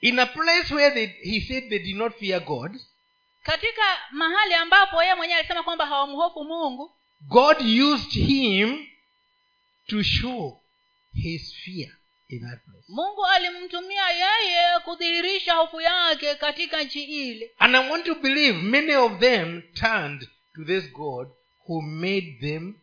In 0.00 0.18
a 0.18 0.26
place 0.26 0.74
where 0.74 0.90
they, 0.90 1.06
he 1.06 1.40
said 1.40 1.68
they 1.68 1.78
did 1.78 1.96
not 1.96 2.18
fear 2.18 2.40
god 2.40 2.80
katika 3.42 3.82
mahali 4.10 4.54
ambapo 4.54 5.02
yeye 5.02 5.14
mwenyewe 5.14 5.38
alisema 5.40 5.62
kwamba 5.62 5.86
hawamhofu 5.86 6.44
mungu 6.44 6.92
god 7.20 7.56
used 7.60 8.10
him 8.12 8.86
to 9.90 10.02
show 10.02 10.60
his 11.14 11.54
fear 11.64 11.88
in 12.28 12.40
that 12.40 12.58
place. 12.64 12.84
Mungu 12.88 13.26
alimtumia 13.26 14.10
yeye 14.10 14.78
kudhihirisha 14.84 15.54
hofu 15.54 15.80
yake 15.80 16.34
katika 16.34 16.82
nchi 16.82 17.02
ile. 17.04 17.50
And 17.58 17.76
i 17.76 17.90
want 17.90 18.04
to 18.06 18.14
believe 18.14 18.58
many 18.58 18.94
of 18.94 19.18
them 19.20 19.62
turned 19.74 20.28
to 20.54 20.64
this 20.64 20.92
god 20.92 21.28
who 21.68 21.82
made 21.82 22.38
them 22.40 22.74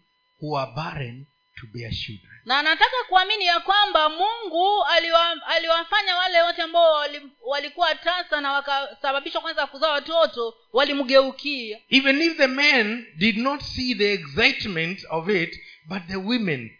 who 0.42 0.58
are 0.58 0.72
barren 0.76 1.26
to 1.62 1.68
bear 1.74 1.92
children. 1.92 2.34
Na 2.46 2.62
nataka 2.64 2.96
kuamini 3.10 3.46
ya 3.46 3.60
kwamba 3.60 4.10
mungu 4.10 4.84
aliwa, 4.84 5.46
aliwafanya 5.48 6.16
wale 6.16 6.42
wote 6.42 6.62
ambao 6.62 6.94
wali, 6.94 7.22
walikuwa 7.46 7.96
tasa 7.96 8.42
na 8.42 8.52
wakasababishwa 8.54 9.42
kwanza 9.42 9.68
kuzaa 9.68 9.92
watoto 9.92 10.56
walimgeukia. 10.74 11.80
Even 11.90 12.22
if 12.22 12.38
the 12.38 12.48
men 12.48 13.06
did 13.18 13.38
not 13.38 13.62
see 13.62 13.96
the 13.96 14.14
excitement 14.14 15.06
of 15.10 15.30
it 15.30 15.60
but 15.88 16.02
the 16.08 16.16
women 16.16 16.77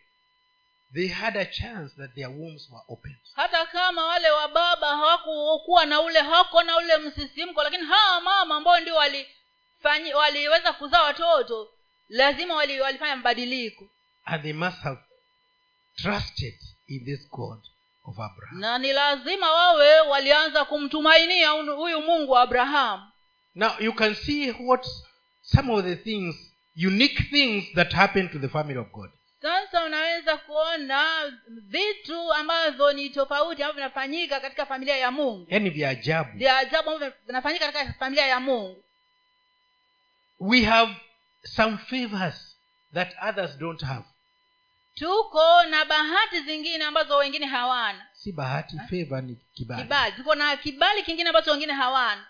they 0.98 1.08
had 1.08 1.36
a 1.40 1.46
chance 1.46 1.94
that 1.98 2.16
their 2.16 2.30
wombs 2.30 2.68
were 2.72 2.82
opened. 2.90 3.16
Hata 3.36 3.66
kama 3.66 4.06
wale 4.06 4.32
wa 4.32 4.48
baba 4.48 4.88
hawakuwa 4.88 5.86
na 5.86 6.02
ule 6.02 6.20
hawako 6.20 6.64
na 6.64 6.78
ule 6.78 6.98
msisimko 6.98 7.64
lakini 7.64 7.86
hawa 7.86 8.22
mama 8.22 8.56
ambao 8.56 8.80
ndio 8.80 8.96
waliweza 10.16 10.74
kuzaa 10.74 11.04
watoto 11.04 11.70
lazima 12.10 12.56
wali, 12.56 12.80
walifanya 12.80 13.16
mabadiliko. 13.16 13.90
And 14.26 14.44
they 14.44 14.54
must 14.54 14.78
have 14.78 15.00
trusted 15.96 16.54
in 16.88 17.06
this 17.06 17.30
god 17.30 17.60
of 18.06 18.20
abraham. 18.20 18.60
Na 18.60 18.78
ni 18.78 18.94
lazima 18.94 19.52
wawe 19.52 20.00
walianza 20.00 20.66
kumtumainia 20.66 21.50
huyu 21.50 22.02
mungu 22.02 22.32
wa 22.32 22.42
abrahamu 22.42 23.04
now 23.56 23.72
you 23.80 23.94
can 23.94 24.16
see 24.16 24.52
what 24.52 24.86
some 25.42 25.74
of 25.74 25.84
the 25.84 25.96
things 25.96 26.36
unique 26.76 27.24
things 27.32 27.74
that 27.76 27.94
happened 27.94 28.32
to 28.32 28.40
the 28.40 28.48
family 28.50 28.78
of 28.80 28.92
god 28.92 29.10
sasa 29.42 29.84
unaweza 29.86 30.38
kuona 30.38 31.34
vitu 31.48 32.34
ambavyo 32.34 32.94
ni 32.94 33.10
tofauti 33.10 33.64
ambavyo 33.64 33.74
vinafanyika 33.74 34.40
katika 34.40 34.66
familia 34.66 34.98
ya 34.98 35.12
mungu. 35.12 35.48
Yaani 35.50 35.70
vya 35.70 35.90
ajabu. 35.90 36.38
Vya 36.38 36.58
ajabu 36.58 36.90
ambavyo 36.90 37.14
vinafanyika 37.28 37.72
katika 37.72 37.94
familia 37.94 38.28
ya 38.28 38.40
mungu. 38.40 38.84
We 40.40 40.62
have 40.62 40.96
some 41.44 41.78
favors 41.78 42.58
that 42.94 43.16
others 43.30 43.58
don't 43.58 43.82
have. 43.82 44.06
Tuko 44.96 45.64
na 45.64 45.86
bahati 45.86 46.40
zingine 46.42 46.86
ambazo 46.86 47.18
wengine 47.18 47.46
hawana. 47.46 48.08
Si 48.14 48.32
bahati 48.32 48.78
favor 48.90 49.24
ni 49.24 49.36
kibali. 49.54 49.82
Kibali. 49.82 50.12
Tuko 50.16 50.36
na 50.36 50.58
kibali 50.58 51.04
kingine 51.04 51.30
ambacho 51.30 51.52
wengine 51.52 51.74
hawana. 51.74 52.28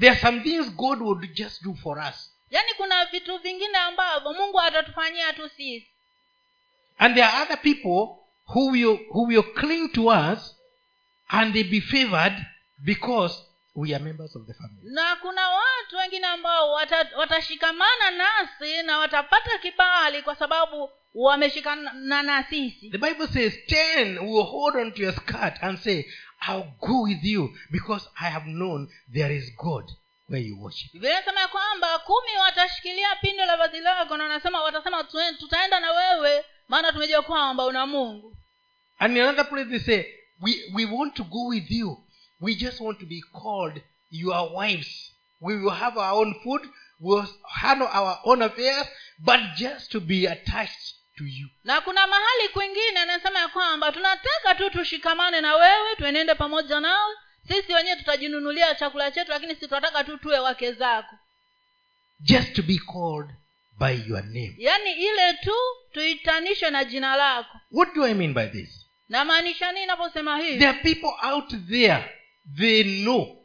There 0.00 0.10
are 0.12 0.20
some 0.20 0.40
things 0.40 0.70
god 0.70 1.00
would 1.02 1.34
just 1.34 1.62
do 1.62 1.74
for 1.74 1.98
us 1.98 2.27
yaani 2.50 2.74
kuna 2.76 3.04
vitu 3.04 3.38
vingine 3.38 3.78
ambavyo 3.78 4.32
mungu 4.32 4.60
atatufanyia 4.60 5.32
tu 5.32 5.48
sisi. 5.48 5.88
And 6.98 7.14
there 7.14 7.26
are 7.26 7.42
other 7.42 7.56
people 7.62 8.16
who 8.54 8.66
will, 8.70 8.98
who 9.10 9.22
will 9.26 9.42
cling 9.54 9.88
to 9.92 10.06
us 10.08 10.56
and 11.28 11.52
they 11.54 11.64
be 11.64 11.80
favored 11.80 12.34
because 12.84 13.34
we 13.74 13.94
are 13.94 14.04
members 14.04 14.36
of 14.36 14.46
the 14.46 14.54
family. 14.54 14.80
Na 14.82 15.16
kuna 15.16 15.48
watu 15.48 15.96
wengine 15.96 16.26
ambao 16.26 16.72
watashikamana 17.16 18.10
nasi 18.10 18.82
na 18.82 18.98
watapata 18.98 19.58
kibali 19.58 20.22
kwa 20.22 20.36
sababu 20.36 20.90
wameshikana 21.14 22.22
na 22.22 22.44
sisi. 22.44 22.90
The 22.90 22.98
bible 22.98 23.26
says 23.26 23.54
ten 23.66 24.18
will 24.18 24.44
hold 24.44 24.76
on 24.76 24.92
to 24.92 25.02
your 25.02 25.12
skirt 25.14 25.54
and 25.62 25.78
say 25.78 26.04
i'll 26.48 26.72
go 26.80 27.02
with 27.02 27.24
you 27.24 27.56
because 27.70 28.08
i 28.20 28.30
have 28.30 28.46
known 28.46 28.88
there 29.12 29.36
is 29.36 29.56
god 29.56 29.90
where 30.28 30.46
you 30.48 30.62
worship? 30.62 30.92
Biblia 30.92 31.12
inasema 31.12 31.40
ya 31.40 31.48
kwamba 31.48 31.98
kumi 31.98 32.36
watashikilia 32.40 33.16
pindo 33.16 33.44
la 33.46 33.56
vazi 33.56 33.80
lako 33.80 34.16
na 34.16 34.24
wanasema 34.24 34.62
watasema 34.62 35.04
tutaenda 35.38 35.80
na 35.80 35.92
wewe 35.92 36.44
maana 36.68 36.92
tumejua 36.92 37.22
kwamba 37.22 37.66
una 37.66 37.86
mungu. 37.86 38.36
And 38.98 39.16
in 39.16 39.22
another 39.22 39.48
place 39.48 39.70
they 39.70 39.78
say 39.78 40.04
we, 40.40 40.52
we 40.74 40.84
want 40.84 41.14
to 41.14 41.24
go 41.24 41.46
with 41.46 41.70
you. 41.70 42.04
We 42.40 42.54
just 42.54 42.80
want 42.80 42.98
to 43.00 43.06
be 43.06 43.20
called 43.42 43.82
your 44.10 44.50
wives. 44.56 45.12
We 45.40 45.56
will 45.56 45.70
have 45.74 45.96
our 46.00 46.12
own 46.12 46.34
food 46.44 46.68
handle 47.48 47.88
our 47.88 48.18
own 48.24 48.42
affairs 48.42 48.86
but 49.18 49.40
just 49.56 49.90
to 49.92 50.00
be 50.00 50.26
attached 50.26 50.94
to 51.18 51.24
you. 51.24 51.48
Na 51.64 51.80
kuna 51.80 52.06
mahali 52.06 52.48
kwingine 52.52 53.00
anasema 53.00 53.38
ya 53.38 53.48
kwamba 53.48 53.92
tunataka 53.92 54.54
tu 54.54 54.70
tushikamane 54.70 55.40
na 55.40 55.54
wewe 55.56 55.96
tuenende 55.96 56.34
pamoja 56.34 56.80
nawe 56.80 57.14
sisi 57.48 57.72
wenyewe 57.72 57.96
tutajinunulia 57.96 58.74
chakula 58.74 59.10
chetu 59.10 59.30
lakini 59.30 59.54
si 59.54 59.66
tunataka 59.68 60.04
tu 60.04 60.18
tuwe 60.18 60.38
wake 60.38 60.72
zako. 60.72 61.16
Just 62.20 62.52
to 62.54 62.62
be 62.62 62.78
called 62.78 63.30
by 63.78 63.92
your 64.08 64.24
name. 64.24 64.54
Yaani 64.58 64.92
ile 64.92 65.32
tu 65.42 65.54
tuitanishwe 65.92 66.70
na 66.70 66.84
jina 66.84 67.16
lako. 67.16 67.58
What 67.70 67.94
do 67.94 68.04
i 68.06 68.14
mean 68.14 68.34
by 68.34 68.46
this? 68.46 68.86
Namaanisha 69.08 69.72
nini 69.72 69.86
naposema 69.86 70.38
hivi? 70.38 70.58
There 70.58 70.70
are 70.70 70.78
people 70.82 71.12
out 71.22 71.54
there 71.70 72.14
they 72.58 72.84
know 73.02 73.36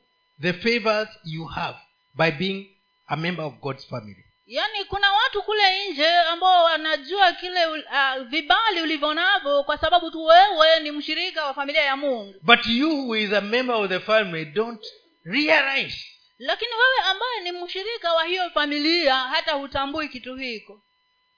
the 0.42 0.54
favors 0.54 1.10
you 1.26 1.46
have 1.46 1.78
by 2.16 2.32
being 2.32 2.70
a 3.08 3.16
member 3.16 3.46
of 3.46 3.54
god's 3.62 3.86
family 3.88 4.26
yaani 4.46 4.86
kuna 4.86 5.14
watu 5.14 5.44
kule 5.44 5.90
nje 5.90 6.08
ambao 6.12 6.64
wanajua 6.64 7.32
kile 7.34 7.66
uh, 7.66 8.24
vibali 8.28 8.82
ulivyo 8.82 9.14
navyo 9.14 9.64
kwa 9.64 9.78
sababu 9.78 10.12
tu 10.12 10.24
wewe 10.26 10.80
ni 10.80 10.92
mshirika 10.92 11.46
wa 11.46 11.54
familia 11.54 11.82
ya 11.82 11.96
mungu. 11.98 12.36
But 12.42 12.66
you 12.66 12.90
who 12.90 13.16
is 13.16 13.34
a 13.34 13.42
member 13.42 13.76
of 13.76 13.90
the 13.90 14.00
family 14.00 14.46
don't 14.46 14.86
realize. 15.24 16.06
Lakini 16.40 16.72
wewe 16.72 17.10
ambaye 17.10 17.40
ni 17.42 17.52
mshirika 17.52 18.14
wa 18.14 18.26
hiyo 18.26 18.50
familia 18.50 19.16
hata 19.16 19.52
hutambui 19.52 20.10
kitu 20.10 20.36
hiko. 20.36 20.82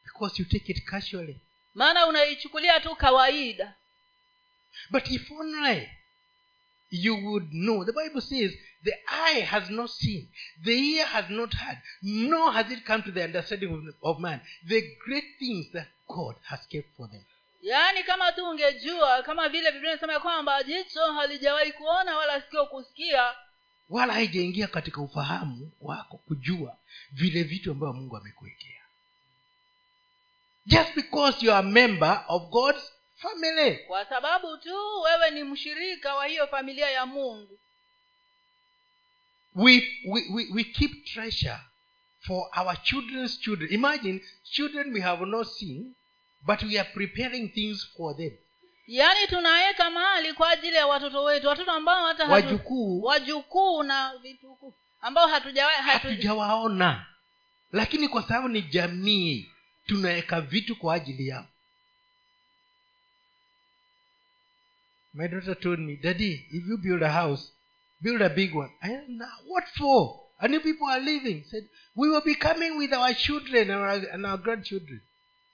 Because 0.05 0.41
you 0.41 0.49
take 0.49 0.71
it 0.71 0.85
casually. 0.85 1.41
Maana 1.73 2.07
unaichukulia 2.07 2.79
tu 2.79 2.95
kawaida. 2.95 3.73
But 4.89 5.11
if 5.11 5.31
only 5.31 5.89
you 6.89 7.15
would 7.15 7.51
know. 7.51 7.83
The 7.85 7.93
bible 7.93 8.21
says 8.21 8.51
the 8.83 8.93
eye 9.07 9.41
has 9.41 9.69
not 9.69 9.89
seen 9.89 10.27
the 10.63 10.71
ear 10.71 11.05
has 11.05 11.29
not 11.29 11.53
heard 11.53 11.77
nor 12.01 12.51
has 12.53 12.71
it 12.71 12.83
come 12.85 13.01
to 13.03 13.11
the 13.11 13.23
understanding 13.23 13.73
of, 13.73 13.95
of 14.15 14.19
man. 14.19 14.41
The 14.67 14.81
great 15.05 15.25
things 15.39 15.71
that 15.73 15.87
god 16.07 16.35
has 16.43 16.59
kept 16.67 16.95
for 16.97 17.07
them. 17.09 17.23
Yaani 17.63 18.03
kama 18.03 18.31
tu 18.31 18.45
ungejua 18.49 19.23
kama 19.23 19.49
vile 19.49 19.71
biblia 19.71 19.91
inasema 19.91 20.13
ya 20.13 20.19
kwamba 20.19 20.63
jicho 20.63 21.13
halijawahi 21.13 21.71
kuona 21.71 22.17
wala 22.17 22.41
sikio 22.41 22.65
kusikia. 22.65 23.33
Wala 23.89 24.13
haijaingia 24.13 24.67
katika 24.67 25.01
ufahamu 25.01 25.71
wako 25.81 26.17
kujua 26.17 26.77
vile 27.11 27.43
vitu 27.43 27.71
ambavyo 27.71 27.93
mungu 27.93 28.17
amekuwekea. 28.17 28.81
Just 30.65 30.95
because 30.95 31.45
you 31.45 31.51
are 31.53 31.67
a 31.67 31.71
member 31.71 32.25
of 32.27 32.49
god's 32.49 32.91
family. 33.15 33.75
Kwa 33.75 34.05
sababu 34.05 34.57
tu 34.57 35.01
wewe 35.01 35.31
ni 35.31 35.43
mshirika 35.43 36.15
wa 36.15 36.25
hiyo 36.25 36.47
familia 36.47 36.89
ya 36.89 37.05
mungu. 37.05 37.59
We, 39.55 39.99
we, 40.05 40.25
we, 40.33 40.47
we 40.53 40.63
keep 40.63 41.05
treasure 41.05 41.59
for 42.19 42.49
our 42.57 42.81
children's 42.83 43.39
children. 43.39 43.73
Imagine 43.73 44.21
children 44.43 44.93
we 44.93 45.01
have 45.01 45.25
not 45.25 45.47
seen 45.47 45.95
but 46.41 46.61
we 46.63 46.79
are 46.79 46.89
preparing 46.93 47.49
things 47.49 47.87
for 47.97 48.17
them. 48.17 48.31
Yaani 48.87 49.27
tunaweka 49.27 49.89
mahali 49.89 50.33
kwa 50.33 50.49
ajili 50.49 50.75
ya 50.75 50.87
watoto 50.87 51.23
wetu 51.23 51.47
watoto 51.47 51.71
ambao 51.71 52.05
hata 52.07 52.25
wajukuu. 52.25 53.03
wajukuu 53.03 53.83
na 53.83 54.17
vitukuu 54.17 54.73
ambao 55.01 55.27
hatujawaona 55.27 55.81
hatu, 55.83 56.07
hatujawaona. 56.07 57.05
Lakini 57.71 58.07
kwa 58.07 58.21
sababu 58.23 58.47
ni 58.47 58.61
jamii 58.61 59.49
tunaweka 59.87 60.41
vitu 60.41 60.75
kwa 60.75 60.95
ajili 60.95 61.27
yao 61.27 61.45
my 65.15 65.27
daughter 65.27 65.55
told 65.55 65.79
me 65.79 65.95
daddy 66.03 66.45
if 66.51 66.63
you 66.67 66.77
build 66.77 67.01
a 67.03 67.09
house 67.09 67.51
build 68.01 68.21
a 68.21 68.29
big 68.29 68.53
one. 68.53 68.69
I 68.83 68.87
said, 68.89 69.07
what 69.47 69.63
for? 69.77 70.21
And 70.39 70.53
you 70.53 70.59
people 70.59 70.87
are 70.87 70.99
leaving. 70.99 71.43
said 71.49 71.63
we 71.95 72.09
will 72.09 72.21
be 72.21 72.35
coming 72.35 72.77
with 72.77 72.93
our 72.93 73.13
children 73.13 73.69
and 73.71 73.79
our, 73.81 73.93
and 74.13 74.25
our 74.25 74.37
grandchildren. 74.37 75.01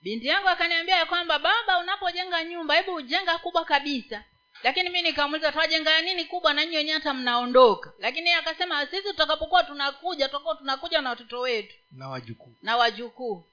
Binti 0.04 0.28
yangu 0.28 0.48
akaniambia 0.50 0.96
ya 0.96 1.06
kwamba 1.06 1.40
baba 1.40 1.78
unapojenga 1.80 2.44
nyumba 2.44 2.76
hebu 2.76 2.94
ujenga 2.94 3.38
kubwa 3.38 3.66
kabisa. 3.66 4.24
Lakini 4.64 4.90
mi 4.90 5.02
nikamuliza 5.02 5.52
twajenga 5.52 6.02
nini 6.02 6.26
kubwa 6.26 6.54
na 6.54 6.64
nyinyi 6.66 6.78
wenyewe 6.78 6.98
hata 6.98 7.14
mnaondoka? 7.14 7.94
Lakini 8.00 8.26
yeye 8.30 8.40
akasema 8.40 8.86
sisi 8.86 9.04
tutakapokuwa 9.04 9.64
tunakuja 9.64 10.26
tutakuwa 10.26 10.56
tunakuja 10.56 11.02
na 11.02 11.10
watoto 11.10 11.40
wetu. 11.40 11.76
Na 11.92 12.10
wajukuu. 12.10 12.56
Na 12.62 12.78
wajukuu. 12.78 13.46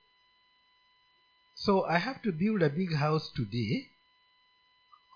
So 1.54 1.86
i 1.90 1.98
have 2.00 2.20
to 2.22 2.32
build 2.32 2.62
a 2.62 2.68
big 2.68 2.96
house 2.98 3.32
today 3.36 3.86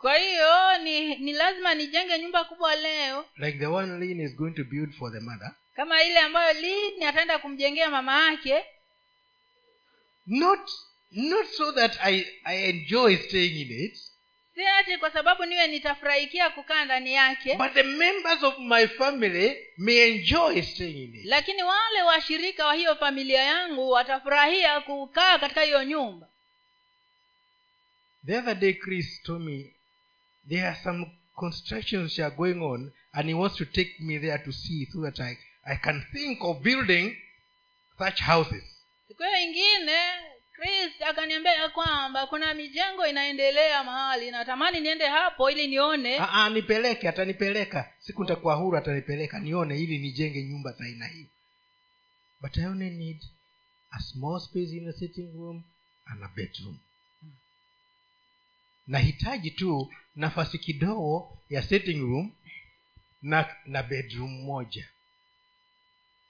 kwa 0.02 0.16
hiyo 0.18 0.78
ni 0.78 1.16
ni 1.16 1.32
lazima 1.32 1.74
nijenge 1.74 2.18
nyumba 2.18 2.44
kubwa 2.44 2.76
leo. 2.76 3.24
Like 3.36 3.58
the 3.58 3.66
one 3.66 4.06
lin 4.06 4.20
is 4.20 4.36
going 4.36 4.52
to 4.52 4.64
build 4.64 4.92
for 4.94 5.12
the 5.12 5.20
mother. 5.20 5.54
Kama 5.76 6.02
ile 6.02 6.18
ambayo 6.18 6.60
lin 6.60 7.02
ataenda 7.02 7.38
kumjengea 7.38 7.90
mama 7.90 8.30
yake. 8.30 8.64
Not 10.26 10.70
not 11.10 11.46
so 11.46 11.72
that 11.72 11.98
i 12.00 12.26
i 12.44 12.64
enjoy 12.68 13.16
staying 13.16 13.60
in 13.60 13.84
it. 13.84 13.96
Si 14.54 14.66
ati 14.66 14.98
kwa 14.98 15.10
sababu 15.10 15.44
niwe 15.44 15.66
nitafurahikia 15.66 16.50
kukaa 16.50 16.84
ndani 16.84 17.14
yake. 17.14 17.54
But 17.56 17.72
the 17.72 17.82
members 17.82 18.42
of 18.42 18.58
my 18.58 18.86
family 18.86 19.56
may 19.78 19.96
enjoy 20.10 20.62
staying 20.62 21.04
in 21.04 21.14
it. 21.14 21.24
Lakini 21.24 21.62
wale 21.62 22.02
washirika 22.02 22.66
wa 22.66 22.74
hiyo 22.74 22.96
familia 22.96 23.42
yangu 23.42 23.90
watafurahia 23.90 24.80
kukaa 24.80 25.38
katika 25.38 25.62
hiyo 25.62 25.84
nyumba. 25.84 26.28
The 28.26 28.38
other 28.38 28.54
day 28.54 28.72
chris 28.72 29.22
told 29.22 29.42
me 29.42 29.72
there 30.48 30.68
are 30.68 30.78
some 30.84 31.06
constructions 31.36 32.18
are 32.18 32.36
going 32.36 32.62
on 32.62 32.92
and 33.12 33.28
he 33.28 33.34
wants 33.34 33.56
to 33.56 33.64
take 33.64 34.00
me 34.00 34.18
there 34.18 34.38
to 34.44 34.52
see 34.52 34.86
so 34.92 35.00
that 35.02 35.20
i, 35.20 35.36
I 35.66 35.76
can 35.76 36.02
think 36.12 36.38
of 36.44 36.62
building 36.62 37.16
such 37.98 38.20
houses. 38.20 38.62
Siku 39.08 39.22
hiyo 39.22 39.38
ingine 39.40 39.98
chris 40.52 41.02
akaniambia 41.08 41.68
kwamba 41.68 42.26
kuna 42.26 42.54
mijengo 42.54 43.06
inaendelea 43.06 43.84
mahali 43.84 44.30
natamani 44.30 44.80
niende 44.80 45.06
hapo 45.06 45.50
ili 45.50 45.66
nione. 45.66 46.18
Ah, 46.18 46.28
ah, 46.32 46.50
nipeleke 46.50 47.08
atanipeleka. 47.08 47.92
Siku 48.00 48.22
nitakuwa 48.22 48.54
huru 48.54 48.76
atanipeleka 48.76 49.38
nione 49.38 49.78
ili 49.78 49.98
nijenge 49.98 50.42
nyumba 50.42 50.72
za 50.72 50.84
aina 50.84 51.06
hiyo. 51.06 51.26
But 52.40 52.56
i 52.58 52.66
only 52.66 52.90
need 52.90 53.22
a 53.90 54.00
small 54.00 54.40
space 54.40 54.72
in 54.72 54.88
a 54.88 54.92
sitting 54.92 55.32
room 55.34 55.62
and 56.06 56.24
a 56.24 56.28
bedroom. 56.36 56.78
Nahitaji 58.86 59.50
tu 59.50 59.92
nafasi 60.16 60.58
kidogo 60.58 61.38
ya 61.50 61.62
sitting 61.62 62.00
room 62.00 62.32
na 63.22 63.56
na 63.66 63.82
bedroom 63.82 64.30
moja. 64.44 64.88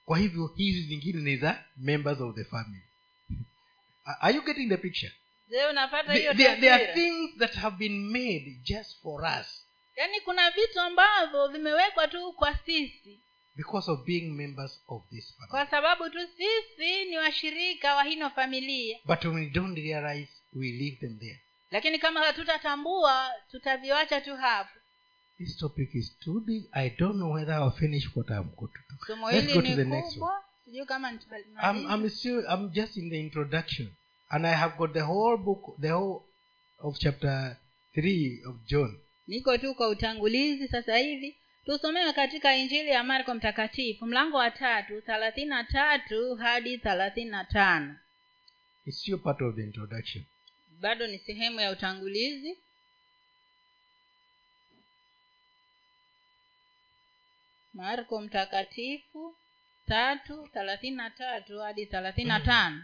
Kwa 0.05 0.17
hivyo 0.17 0.47
hizi 0.47 0.81
zingine 0.81 1.21
ni 1.21 1.37
za 1.37 1.63
members 1.77 2.21
of 2.21 2.35
the 2.35 2.43
family. 2.43 2.81
Are 4.21 4.35
you 4.35 4.41
getting 4.45 4.69
the 4.69 4.77
picture? 4.77 5.13
Je 5.49 5.65
unapata 5.65 6.13
hiyo 6.13 6.33
there, 6.33 6.55
there 6.55 6.73
are 6.73 6.93
things 6.93 7.37
that 7.37 7.55
have 7.55 7.77
been 7.77 8.09
made 8.11 8.59
just 8.63 9.01
for 9.01 9.23
us. 9.39 9.67
Yaani 9.95 10.21
kuna 10.21 10.51
vitu 10.51 10.79
ambavyo 10.79 11.47
vimewekwa 11.47 12.07
tu 12.07 12.33
kwa 12.33 12.57
sisi. 12.65 13.19
Because 13.55 13.91
of 13.91 14.05
being 14.05 14.31
members 14.31 14.83
of 14.87 15.09
this 15.09 15.35
family. 15.35 15.49
kwa 15.49 15.65
sababu 15.67 16.09
tu 16.09 16.19
sisi 16.37 17.05
ni 17.05 17.17
washirika 17.17 17.95
wa 17.95 18.03
hino 18.03 18.29
familia. 18.29 18.99
But 19.05 19.25
we 19.25 19.49
don't 19.49 19.77
realize, 19.77 20.31
we 20.53 20.67
leave 20.71 20.97
them 20.97 21.19
there. 21.19 21.42
Lakini 21.73 21.99
kama 21.99 22.19
hatutatambua 22.19 23.31
tutaviwacha 23.51 24.21
tu 24.21 24.35
hapo 24.35 24.69
This 25.37 25.57
topic 25.57 25.95
is 25.95 26.19
too 26.19 26.39
big. 26.39 26.63
I 26.71 26.89
don't 26.89 27.15
know 27.15 27.33
whether 27.33 27.55
I'll 27.55 27.71
finish 27.71 28.15
what 28.15 28.29
I'm 28.29 28.43
going 28.55 28.71
to 28.73 28.79
do. 28.89 29.05
somo 29.07 29.31
Let's 29.31 29.47
hili 29.47 29.53
go 29.53 29.61
to 29.61 29.75
the 29.75 29.83
next 29.85 30.17
one. 30.17 30.41
sijui 30.65 30.85
kama 30.85 31.11
I'm. 31.11 31.87
I'm 31.91 32.09
still, 32.09 32.45
I'm 32.49 32.69
just 32.69 32.97
in 32.97 33.09
the 33.09 33.19
introduction, 33.19 33.87
and 34.29 34.45
I 34.47 34.53
have 34.53 34.77
got 34.77 34.93
the 34.93 35.01
whole 35.01 35.37
book, 35.37 35.75
the 35.81 35.89
whole 35.89 36.21
of 36.79 36.97
chapter 36.99 37.57
3 37.95 38.41
of 38.49 38.55
John. 38.65 38.99
niko 39.27 39.57
tu 39.57 39.75
kwa 39.75 39.87
utangulizi 39.89 40.67
sasa 40.67 40.97
hivi 40.97 41.37
tusomewe 41.65 42.13
katika 42.13 42.55
injili 42.55 42.89
ya 42.89 43.03
marko 43.03 43.33
mtakatifu 43.35 44.05
mlango 44.05 44.37
wa 44.37 44.51
tatu 44.51 45.01
thelathini 45.01 45.49
na 45.49 45.63
tatu 45.63 46.35
hadi 46.35 46.77
thelathini 46.77 47.29
na 47.31 47.45
tano 47.45 47.95
It's 48.85 48.99
still 48.99 49.17
part 49.19 49.41
of 49.41 49.55
the 49.55 49.63
introduction. 49.63 50.25
Bado 50.83 51.07
ni 51.07 51.19
sehemu 51.19 51.59
ya 51.59 51.71
utangulizi. 51.71 52.57
Marko 57.73 58.21
mtakatifu 58.21 59.35
tatu 59.87 60.47
thelathini 60.47 60.95
na 60.95 61.09
tatu 61.09 61.59
hadi 61.59 61.85
thelathini 61.85 62.27
na 62.29 62.39
tano. 62.39 62.81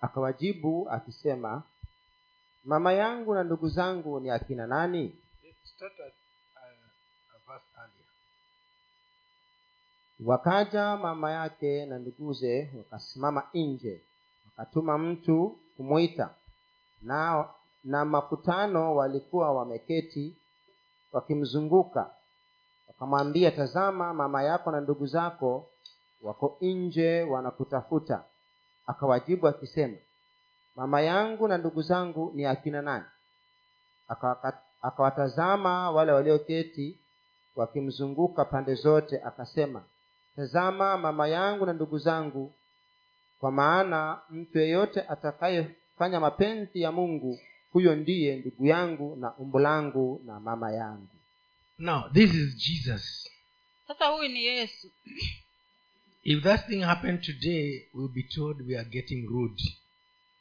Akawajibu 0.00 0.90
akisema 0.90 1.62
mama 2.64 2.92
yangu 2.92 3.34
na 3.34 3.44
ndugu 3.44 3.68
zangu 3.68 4.20
ni 4.20 4.30
akina 4.30 4.66
nani? 4.66 5.16
Uh. 7.46 8.01
Wakaja 10.26 10.96
mama 10.96 11.30
yake 11.30 11.86
na 11.86 11.98
nduguze 11.98 12.70
wakasimama 12.78 13.42
nje. 13.54 14.00
Wakatuma 14.46 14.98
mtu 14.98 15.58
kumwita 15.76 16.30
na 17.02 17.48
na 17.84 18.04
makutano 18.04 18.94
walikuwa 18.96 19.52
wameketi 19.52 20.36
wakimzunguka. 21.12 22.10
Wakamwambia 22.88 23.50
tazama 23.50 24.14
mama 24.14 24.42
yako 24.42 24.70
na 24.70 24.80
ndugu 24.80 25.06
zako 25.06 25.66
wako 26.22 26.58
nje 26.60 27.22
wanakutafuta. 27.22 28.24
Akawajibu 28.86 29.48
akisema 29.48 29.96
mama 30.76 31.00
yangu 31.00 31.48
na 31.48 31.58
ndugu 31.58 31.82
zangu 31.82 32.32
ni 32.34 32.44
akina 32.46 32.82
nani? 32.82 33.04
Akawatazama 34.82 35.90
wale 35.90 36.12
walioketi 36.12 36.98
wakimzunguka 37.56 38.44
pande 38.44 38.74
zote 38.74 39.22
akasema 39.22 39.82
tazama 40.36 40.98
mama 40.98 41.28
yangu 41.28 41.66
na 41.66 41.72
ndugu 41.72 41.98
zangu 41.98 42.54
kwa 43.38 43.52
maana 43.52 44.20
mtu 44.30 44.58
yeyote 44.58 45.00
atakayefanya 45.00 46.20
mapenzi 46.20 46.80
ya 46.80 46.92
mungu 46.92 47.40
huyo 47.72 47.96
ndiye 47.96 48.36
ndugu 48.36 48.66
yangu 48.66 49.16
na 49.16 49.36
umbu 49.36 49.58
langu 49.58 50.22
na 50.26 50.40
mama 50.40 50.72
yangu. 50.72 51.08
Now 51.78 52.12
this 52.12 52.34
is 52.34 52.56
jesus. 52.56 53.28
Sasa 53.88 54.06
huyu 54.06 54.28
ni 54.28 54.44
yesu. 54.44 54.90
If 56.24 56.42
that 56.42 56.66
thing 56.66 56.80
happened 56.80 57.22
today 57.22 57.88
we'll 57.94 58.14
be 58.14 58.22
told 58.22 58.60
we 58.68 58.78
are 58.78 58.88
getting 58.88 59.26
rude. 59.26 59.62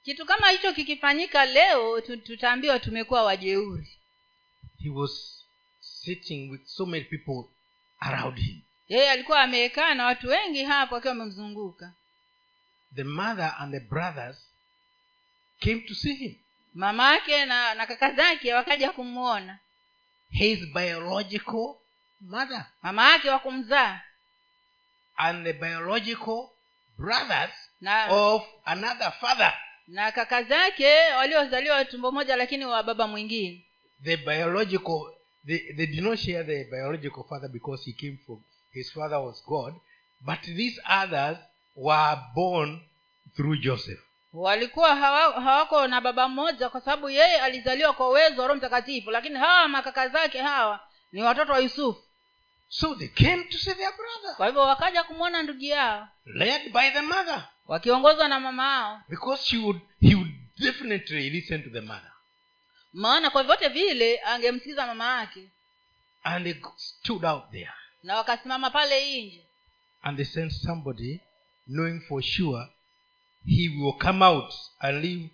Kitu 0.03 0.25
kama 0.25 0.49
hicho 0.49 0.73
kikifanyika 0.73 1.45
leo 1.45 2.01
tutaambiwa 2.01 2.79
tumekuwa 2.79 3.23
wajeuri. 3.23 3.87
He 4.83 4.89
was 4.89 5.45
sitting 5.79 6.51
with 6.51 6.65
so 6.65 6.85
many 6.85 7.03
people 7.05 7.43
around 7.99 8.37
him 8.39 8.61
yeye 8.91 9.11
alikuwa 9.11 9.41
amekaa 9.41 9.93
na 9.93 10.05
watu 10.05 10.27
wengi 10.27 10.63
hapo 10.63 10.95
akiwa 10.95 11.11
wamemzunguka 11.13 11.93
the 12.95 13.03
mother 13.03 13.55
and 13.59 13.73
the 13.73 13.79
brothers 13.79 14.37
came 15.59 15.81
to 15.81 15.95
see 15.95 16.13
him. 16.13 16.35
Mama 16.73 17.13
yake 17.13 17.45
na, 17.45 17.73
na 17.75 17.85
kaka 17.85 18.11
zake 18.13 18.53
wakaja 18.53 18.91
kumwona. 18.91 19.59
His 20.31 20.59
biological 20.73 21.75
mother 22.21 22.65
mama 22.81 23.11
yake 23.11 23.29
wa 23.29 23.39
kumzaa. 23.39 24.01
and 25.17 25.45
the 25.45 25.53
biological 25.53 26.49
brothers 26.97 27.51
na 27.81 28.07
of 28.09 28.43
another 28.65 29.11
father. 29.21 29.53
na 29.87 30.11
kaka 30.11 30.43
zake 30.43 31.13
waliozaliwa 31.17 31.85
tumbo 31.85 32.11
moja 32.11 32.35
lakini 32.35 32.65
wa 32.65 32.83
baba 32.83 33.07
mwingine. 33.07 33.65
The 34.03 34.17
biological 34.17 35.13
they, 35.47 35.57
they 35.73 35.87
did 35.87 36.03
not 36.03 36.19
share 36.19 36.43
the 36.43 36.63
biological 36.63 37.23
father 37.23 37.49
because 37.49 37.85
he 37.85 37.93
came 37.93 38.17
from 38.25 38.41
his 38.73 38.91
father 38.93 39.17
was 39.17 39.45
god 39.45 39.73
but 40.21 40.41
these 40.41 40.81
others 41.03 41.37
were 41.75 42.17
born 42.35 42.79
through 43.35 43.59
joseph. 43.59 43.99
Walikuwa 44.33 44.95
hawa, 44.95 45.41
hawako 45.41 45.87
na 45.87 46.01
baba 46.01 46.27
mmoja 46.27 46.69
kwa 46.69 46.81
sababu 46.81 47.09
yeye 47.09 47.41
alizaliwa 47.41 47.93
kwa 47.93 48.09
uwezo 48.09 48.41
wa 48.41 48.47
roho 48.47 48.57
mtakatifu 48.57 49.11
lakini 49.11 49.35
hawa 49.39 49.67
makaka 49.67 50.07
zake 50.09 50.37
hawa 50.41 50.79
ni 51.11 51.23
watoto 51.23 51.51
wa 51.51 51.59
yusufu. 51.59 52.03
So 52.69 52.95
they 52.95 53.07
came 53.07 53.43
to 53.43 53.57
see 53.57 53.73
their 53.73 53.93
brother 53.95 54.35
kwa 54.37 54.45
hivyo 54.47 54.61
wakaja 54.61 55.03
kumwona 55.03 55.43
ndugu 55.43 55.63
yao 55.63 56.07
led 56.25 56.71
by 56.73 56.91
the 56.91 57.01
mother. 57.01 57.47
wakiongozwa 57.67 58.27
na 58.27 58.39
mama 58.39 58.63
yao. 58.73 59.01
Because 59.09 59.43
she 59.45 59.57
would 59.57 59.79
he 60.01 60.15
would 60.15 60.31
definitely 60.59 61.29
listen 61.29 61.63
to 61.63 61.69
the 61.69 61.81
mother. 61.81 62.11
Maana 62.93 63.29
kwa 63.29 63.43
vyote 63.43 63.67
vile 63.67 64.19
angemsikiza 64.19 64.87
mama 64.87 65.19
yake. 65.19 65.49
And 66.23 66.45
they 66.45 66.55
stood 66.77 67.25
out 67.25 67.51
there 67.51 67.73
na 68.03 68.15
wakasimama 68.17 68.69
pale 68.69 69.21
nje. 69.23 69.45
And 70.03 70.17
they 70.17 70.25
sent 70.25 70.51
somebody 70.51 71.19
knowing 71.67 72.01
for 72.07 72.21
sure 72.23 72.67
he 73.45 73.69
will 73.69 73.93
come 73.97 74.25
out 74.25 74.53
and 74.79 75.01
leave 75.03 75.29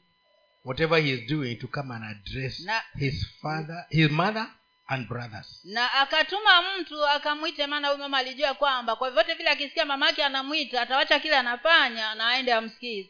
whatever 0.63 0.97
he 1.01 1.11
is 1.11 1.27
doing 1.29 1.55
to 1.55 1.67
come 1.67 1.91
and 1.95 2.03
address 2.03 2.59
Na- 2.59 2.81
his 2.95 3.25
father 3.41 3.85
his 3.89 4.11
mother 4.11 4.47
and 4.87 5.07
brothers. 5.07 5.61
Na 5.63 5.93
akatuma 5.93 6.79
mtu 6.79 7.07
akamwite 7.07 7.67
maana 7.67 7.87
huyu 7.87 7.99
mama 7.99 8.17
alijua 8.17 8.53
kwamba 8.53 8.95
kwa 8.95 9.11
vyote 9.11 9.33
vile 9.33 9.49
akisikia 9.49 9.85
mama 9.85 10.05
yake 10.07 10.23
anamwita 10.23 10.81
atawacha 10.81 11.19
kile 11.19 11.35
anafanya 11.37 12.15
na 12.15 12.27
aende 12.29 12.53
amsikize. 12.53 13.09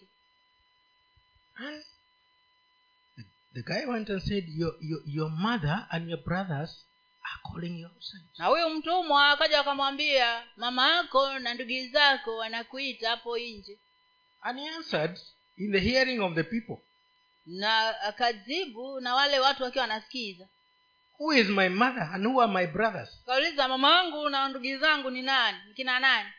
The, 3.54 3.64
guy 3.64 3.86
went 3.88 4.10
and 4.10 4.22
said 4.22 4.48
your, 4.50 4.74
your, 4.82 5.00
your 5.06 5.30
mother 5.30 5.88
and 5.92 6.10
your 6.10 6.20
brothers 6.24 6.86
calling 7.52 7.88
na 8.38 8.46
huyu 8.46 8.70
mtumwa 8.70 9.30
akaja 9.30 9.60
akamwambia 9.60 10.44
mama 10.58 10.96
yako 10.96 11.40
na 11.40 11.54
ndugu 11.54 11.92
zako 11.92 12.38
wanakuita 12.38 13.10
hapo 13.10 13.38
nje. 13.38 13.78
And 14.42 14.60
he 14.60 14.70
answered 14.70 15.20
in 15.58 15.72
the 15.72 15.80
hearing 15.80 16.20
of 16.20 16.36
the 16.36 16.44
people 16.44 16.78
na 17.46 18.02
akajibu 18.02 19.00
na 19.00 19.16
wale 19.16 19.40
watu 19.40 19.64
wakiwa 19.64 19.82
wanasikiza. 19.82 20.48
Who 21.20 21.34
is 21.34 21.48
my 21.50 21.70
mother 21.70 22.10
and 22.14 22.26
who 22.28 22.42
are 22.42 22.52
my 22.52 22.68
brothers? 22.68 23.10
Kauliza 23.26 23.68
mama 23.68 23.90
wangu 23.90 24.30
na 24.30 24.50
ndugu 24.50 24.78
zangu 24.78 25.10
ni 25.10 25.22
nani? 25.22 25.58
Ni 25.68 25.74
kina 25.74 26.00
nani? 26.00 26.30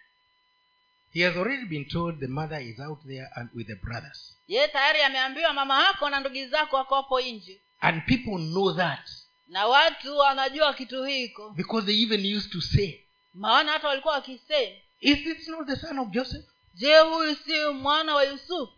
He 1.13 1.25
has 1.25 1.37
already 1.37 1.65
been 1.65 1.85
told 1.85 2.21
the 2.21 2.27
mother 2.27 2.61
is 2.63 2.81
out 2.81 3.03
there 3.07 3.29
and 3.37 3.51
with 3.55 3.67
the 3.67 3.75
brothers. 3.75 4.35
Ye 4.49 4.69
tayari 4.69 5.03
ameambiwa 5.03 5.53
mama 5.53 5.85
yako 5.85 6.11
na 6.11 6.21
ndugu 6.21 6.47
zako 6.49 6.77
wako 6.77 6.95
hapo 6.95 7.21
nje. 7.21 7.61
And 7.81 8.03
people 8.07 8.39
know 8.39 8.73
that 8.77 9.09
na 9.49 9.67
watu 9.67 10.19
wanajua 10.19 10.75
kitu 10.75 11.05
hiko. 11.05 11.51
Because 11.51 11.87
they 11.87 12.03
even 12.03 12.37
used 12.37 12.53
to 12.53 12.61
say 12.61 13.05
maana 13.35 13.73
hata 13.73 13.89
walikuwa 13.89 14.15
wakisema 14.15 14.77
is 15.01 15.19
this 15.25 15.49
not 15.49 15.67
the 15.67 15.77
son 15.77 15.99
of 15.99 16.09
joseph? 16.09 16.45
Je 16.75 16.99
huyu 16.99 17.35
si 17.37 17.65
mwana 17.65 18.15
wa 18.15 18.25
yusufu? 18.25 18.73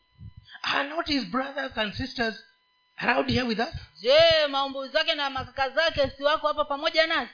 Are 0.62 0.88
not 0.88 1.06
his 1.06 1.24
brothers 1.24 1.78
and 1.78 1.94
sisters 1.94 2.44
around 2.96 3.30
here 3.30 3.42
with 3.42 3.59
us? 3.59 3.74
Je 4.00 4.46
maumbu 4.48 4.88
zake 4.88 5.14
na 5.14 5.30
makaka 5.30 5.70
zake 5.70 6.11
si 6.16 6.22
wako 6.22 6.46
hapa 6.46 6.64
pamoja 6.64 7.06
nasi? 7.06 7.33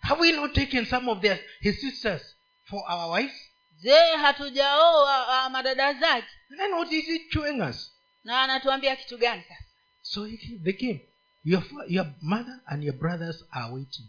Have 0.00 0.20
we 0.20 0.32
not 0.32 0.52
taken 0.54 0.86
some 0.86 1.10
of 1.10 1.20
their 1.20 1.38
his 1.60 1.80
sisters 1.80 2.22
for 2.64 2.82
our 2.88 3.10
wives? 3.12 3.50
Je 3.80 4.16
hatujaoa 4.16 5.28
ah, 5.28 5.50
madada 5.50 5.94
zake? 5.94 6.28
Then 6.56 6.72
what 6.72 6.92
is 6.92 7.08
it 7.08 7.36
us? 7.70 7.92
Na 8.24 8.42
anatuambia 8.42 8.96
kitu 8.96 9.18
gani 9.18 9.42
sasa? 9.42 9.64
So 10.02 10.24
he 10.24 10.36
they 10.64 10.72
came 10.72 11.00
your, 11.44 11.62
your 11.88 12.06
mother 12.22 12.60
and 12.66 12.82
your 12.84 12.94
brothers 12.96 13.44
are 13.50 13.72
waiting. 13.74 14.06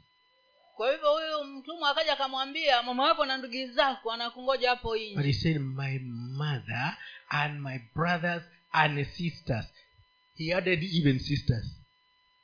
Kwa 0.76 0.92
hivyo 0.92 1.12
huyu 1.14 1.44
mtumwa 1.44 1.90
akaja 1.90 2.14
akamwambia 2.14 2.84
mama 2.84 3.04
wako 3.04 3.26
na 3.26 3.38
ndugu 3.38 3.74
zako 3.74 4.12
anakungoja 4.12 4.70
hapo 4.70 4.90
but 5.16 5.26
he 5.26 5.34
said 5.34 5.58
my 5.62 6.00
mother 6.38 6.98
and 7.30 7.62
my 7.62 7.80
brothers 7.96 8.44
and 8.72 9.06
sisters. 9.08 9.66
He 10.36 10.54
added 10.56 10.84
even 10.84 11.20
sisters. 11.20 11.66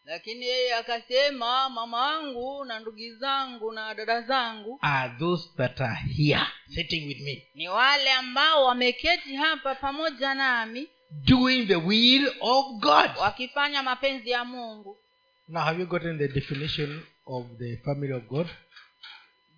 Lakini 0.05 0.45
yeye 0.45 0.75
akasema 0.75 1.69
mama 1.69 1.97
wangu 2.01 2.65
na 2.65 2.79
ndugu 2.79 3.15
zangu 3.19 3.71
na 3.71 3.93
dada 3.95 4.21
zangu 4.21 4.79
are 4.81 5.13
those 5.19 5.49
that 5.57 5.81
are 5.81 5.99
here 6.17 6.41
sitting 6.75 7.07
with 7.07 7.19
me. 7.19 7.47
ni 7.55 7.67
wale 7.67 8.11
ambao 8.13 8.65
wameketi 8.65 9.35
hapa 9.35 9.75
pamoja 9.75 10.33
nami 10.33 10.87
doing 11.11 11.65
the 11.67 11.75
will 11.75 12.27
of 12.41 12.65
god. 12.79 13.09
wakifanya 13.19 13.83
mapenzi 13.83 14.29
ya 14.29 14.45
mungu. 14.45 14.97
Now 15.47 15.61
have 15.63 15.79
you 15.79 15.87
gotten 15.87 16.17
the 16.17 16.27
definition 16.27 17.01
of 17.25 17.45
the 17.57 17.77
family 17.77 18.13
of 18.13 18.23
god? 18.27 18.47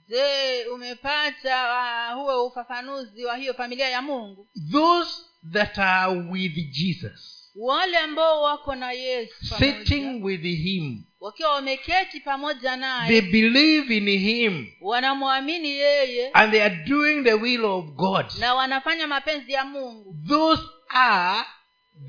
Je 0.08 0.66
umepata 0.66 2.14
uh, 2.14 2.22
huo 2.22 2.48
ufafanuzi 2.48 3.26
wa 3.26 3.38
hiyo 3.38 3.54
familia 3.54 3.90
ya 3.90 4.02
mungu? 4.02 4.48
Those 4.72 5.12
that 5.54 5.80
are 5.80 6.20
with 6.20 6.54
jesus 6.72 7.42
wale 7.56 7.98
ambao 7.98 8.42
wako 8.42 8.76
na 8.76 8.92
yesu 8.92 9.46
sitting 9.46 10.24
with 10.24 10.42
him 10.42 11.04
wakiwa 11.20 11.52
wameketi 11.54 12.20
pamoja 12.20 12.70
they 12.70 12.80
naye 12.80 13.22
believe 13.22 13.98
in 13.98 14.10
him 14.20 14.68
wanamwamini 14.82 15.70
yeye 15.70 16.30
and 16.34 16.52
they 16.52 16.64
are 16.64 16.76
doing 16.76 17.24
the 17.24 17.34
will 17.34 17.66
of 17.66 17.86
god. 17.86 18.26
na 18.40 18.54
wanafanya 18.54 19.08
mapenzi 19.08 19.52
ya 19.52 19.66
mungu. 19.66 20.16
Those 20.28 20.64
are 20.94 21.46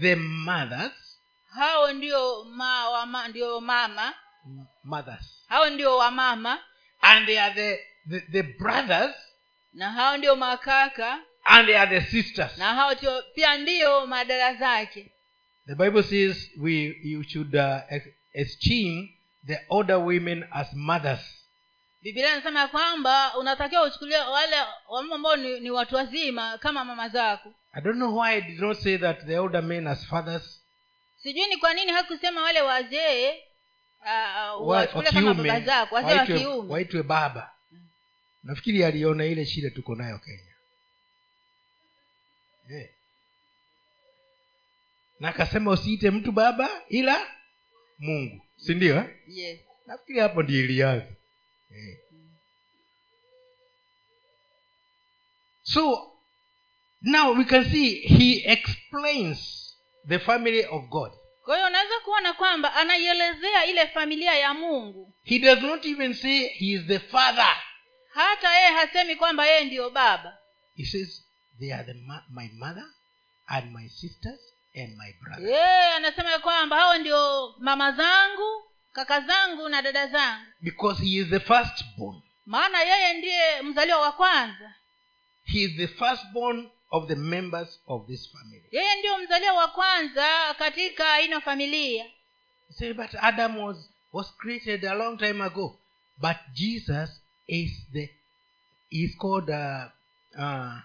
the 0.00 0.14
mothers. 0.16 0.92
hao 1.54 1.92
ndio 1.92 2.44
ma, 2.44 2.90
wama, 2.90 3.28
ndio 3.28 3.60
mama. 3.60 4.14
Mothers. 4.84 5.44
Hao 5.48 5.70
ndio 5.70 5.96
wamama 5.96 6.58
and 7.02 7.26
they 7.26 7.38
are 7.38 7.54
the, 7.54 7.78
the, 8.06 8.20
the 8.32 8.42
brothers. 8.42 9.14
Na 9.72 9.92
hao 9.92 10.16
ndio 10.16 10.36
makaka. 10.36 11.18
And 11.44 11.66
they 11.66 11.76
are 11.76 12.00
the 12.00 12.06
sisters. 12.06 12.58
Na 12.58 12.74
hao 12.74 12.94
pia 13.34 13.58
ndio 13.58 14.06
madara 14.06 14.54
zake. 14.54 15.12
The 15.66 15.74
bible 15.74 16.02
says 16.02 16.50
we 16.60 16.96
you 17.02 17.22
should 17.22 17.54
uh, 17.54 17.80
esteem 18.34 19.08
the 19.46 19.58
older 19.68 19.98
women 19.98 20.44
as 20.52 20.72
mothers 20.74 21.41
bibilia 22.02 22.32
inasema 22.32 22.60
ya 22.60 22.68
kwamba 22.68 23.36
unatakiwa 23.38 23.82
uchukulia 23.82 24.28
wale 24.28 24.56
wamama 24.88 25.14
ambao 25.14 25.36
ni, 25.36 25.60
ni 25.60 25.70
watu 25.70 25.94
wazima 25.96 26.58
kama 26.58 26.84
mama 26.84 27.08
zako. 27.08 27.54
I 27.72 27.80
don't 27.82 27.96
know 27.96 28.18
why 28.20 28.30
i 28.34 28.40
did 28.40 28.60
not 28.60 28.78
say 28.78 28.98
that 28.98 29.26
the 29.26 29.38
older 29.38 29.62
men 29.62 29.86
as 29.86 30.06
fathers. 30.06 30.62
Sijui 31.22 31.46
ni 31.46 31.56
kwa 31.56 31.74
nini 31.74 31.92
hakusema 31.92 32.42
wale 32.42 32.60
wazee 32.62 33.42
wa- 34.06 34.56
uh, 34.56 34.68
wa 34.68 34.86
kama 34.86 35.34
baba 35.34 35.60
zako 35.60 35.94
wazee 35.94 36.08
wa 36.12 36.16
waitwe, 36.18 36.38
kiume. 36.38 36.72
waitwe 36.72 37.02
baba. 37.02 37.50
Nafikiri 38.44 38.84
aliona 38.84 39.24
ile 39.24 39.46
shida 39.46 39.70
tuko 39.70 39.94
nayo 39.94 40.18
kenya. 40.18 40.52
Yeah. 42.68 42.88
na 45.20 45.28
akasema 45.28 45.70
usiite 45.70 46.10
mtu 46.10 46.32
baba 46.32 46.68
ila 46.88 47.26
mungu. 47.98 48.40
Si 48.56 48.74
ndio 48.74 48.96
eh? 48.96 49.04
yes. 49.28 49.60
Nafikiri 49.86 50.20
hapo 50.20 50.42
ndio 50.42 50.60
ilianza 50.64 51.06
eh. 51.76 51.96
so 55.62 56.12
now 57.02 57.32
we 57.32 57.44
can 57.44 57.64
see 57.64 58.00
he 58.00 58.42
explains 58.46 59.74
the 60.08 60.18
family 60.18 60.64
of 60.64 60.88
god. 60.90 61.12
Kwa 61.44 61.56
hiyo 61.56 61.66
unaweza 61.68 62.00
kuona 62.04 62.32
kwamba 62.32 62.74
anaielezea 62.74 63.64
ile 63.66 63.86
familia 63.88 64.34
ya 64.34 64.54
mungu. 64.54 65.14
He 65.24 65.38
does 65.38 65.62
not 65.62 65.84
even 65.86 66.14
say 66.14 66.48
he 66.48 66.66
is 66.66 66.86
the 66.86 66.98
father. 66.98 67.56
Hata 68.14 68.54
yeye 68.54 68.68
hasemi 68.70 69.16
kwamba 69.16 69.46
yeye 69.46 69.64
ndiyo 69.64 69.90
baba. 69.90 70.38
He 70.76 70.84
says 70.84 71.22
they 71.60 71.74
are 71.74 71.84
the 71.84 71.94
ma- 71.94 72.24
my 72.30 72.48
mother 72.58 72.84
and 73.46 73.72
my 73.72 73.88
sisters 73.88 74.40
and 74.74 74.96
my 74.96 75.12
brother. 75.20 75.46
Yeye 75.48 75.92
anasema 75.94 76.38
kwamba 76.38 76.76
hao 76.76 76.98
ndio 76.98 77.54
mama 77.58 77.92
zangu 77.92 78.64
kaka 78.92 79.20
zangu 79.20 79.68
na 79.68 79.82
dada 79.82 80.06
zangu 80.06 80.46
because 80.60 81.02
he 81.04 81.16
is 81.20 81.28
the 81.28 81.40
firstborn 81.40 82.22
maana 82.46 82.82
yeye 82.82 83.14
ndiye 83.18 83.62
mzaliwa 83.62 84.00
wa 84.00 84.12
kwanza 84.12 84.74
he 85.44 85.58
is 85.62 85.76
the 85.76 85.88
first 85.88 86.26
born 86.32 86.70
of 86.90 87.08
the 87.08 87.14
members 87.16 87.80
of 87.86 88.06
this 88.06 88.32
family 88.32 88.62
yeye 88.70 88.94
ndio 88.98 89.18
mzaliwa 89.18 89.52
wa 89.52 89.68
kwanza 89.68 90.54
katika 90.58 91.20
ino 91.20 91.40
familia 91.40 92.06
say, 92.72 92.92
but 92.92 93.14
Adam 93.20 93.56
was, 93.58 93.76
was 94.12 94.30
created 94.38 94.84
a 94.84 94.94
long 94.94 95.18
time 95.18 95.40
ago. 95.40 95.76
But 96.20 96.36
Jesus 96.54 97.10
is 97.48 97.70
the 97.92 98.08
is 98.90 99.14
called 99.18 99.50
uh, 99.50 99.88
uh, 100.38 100.80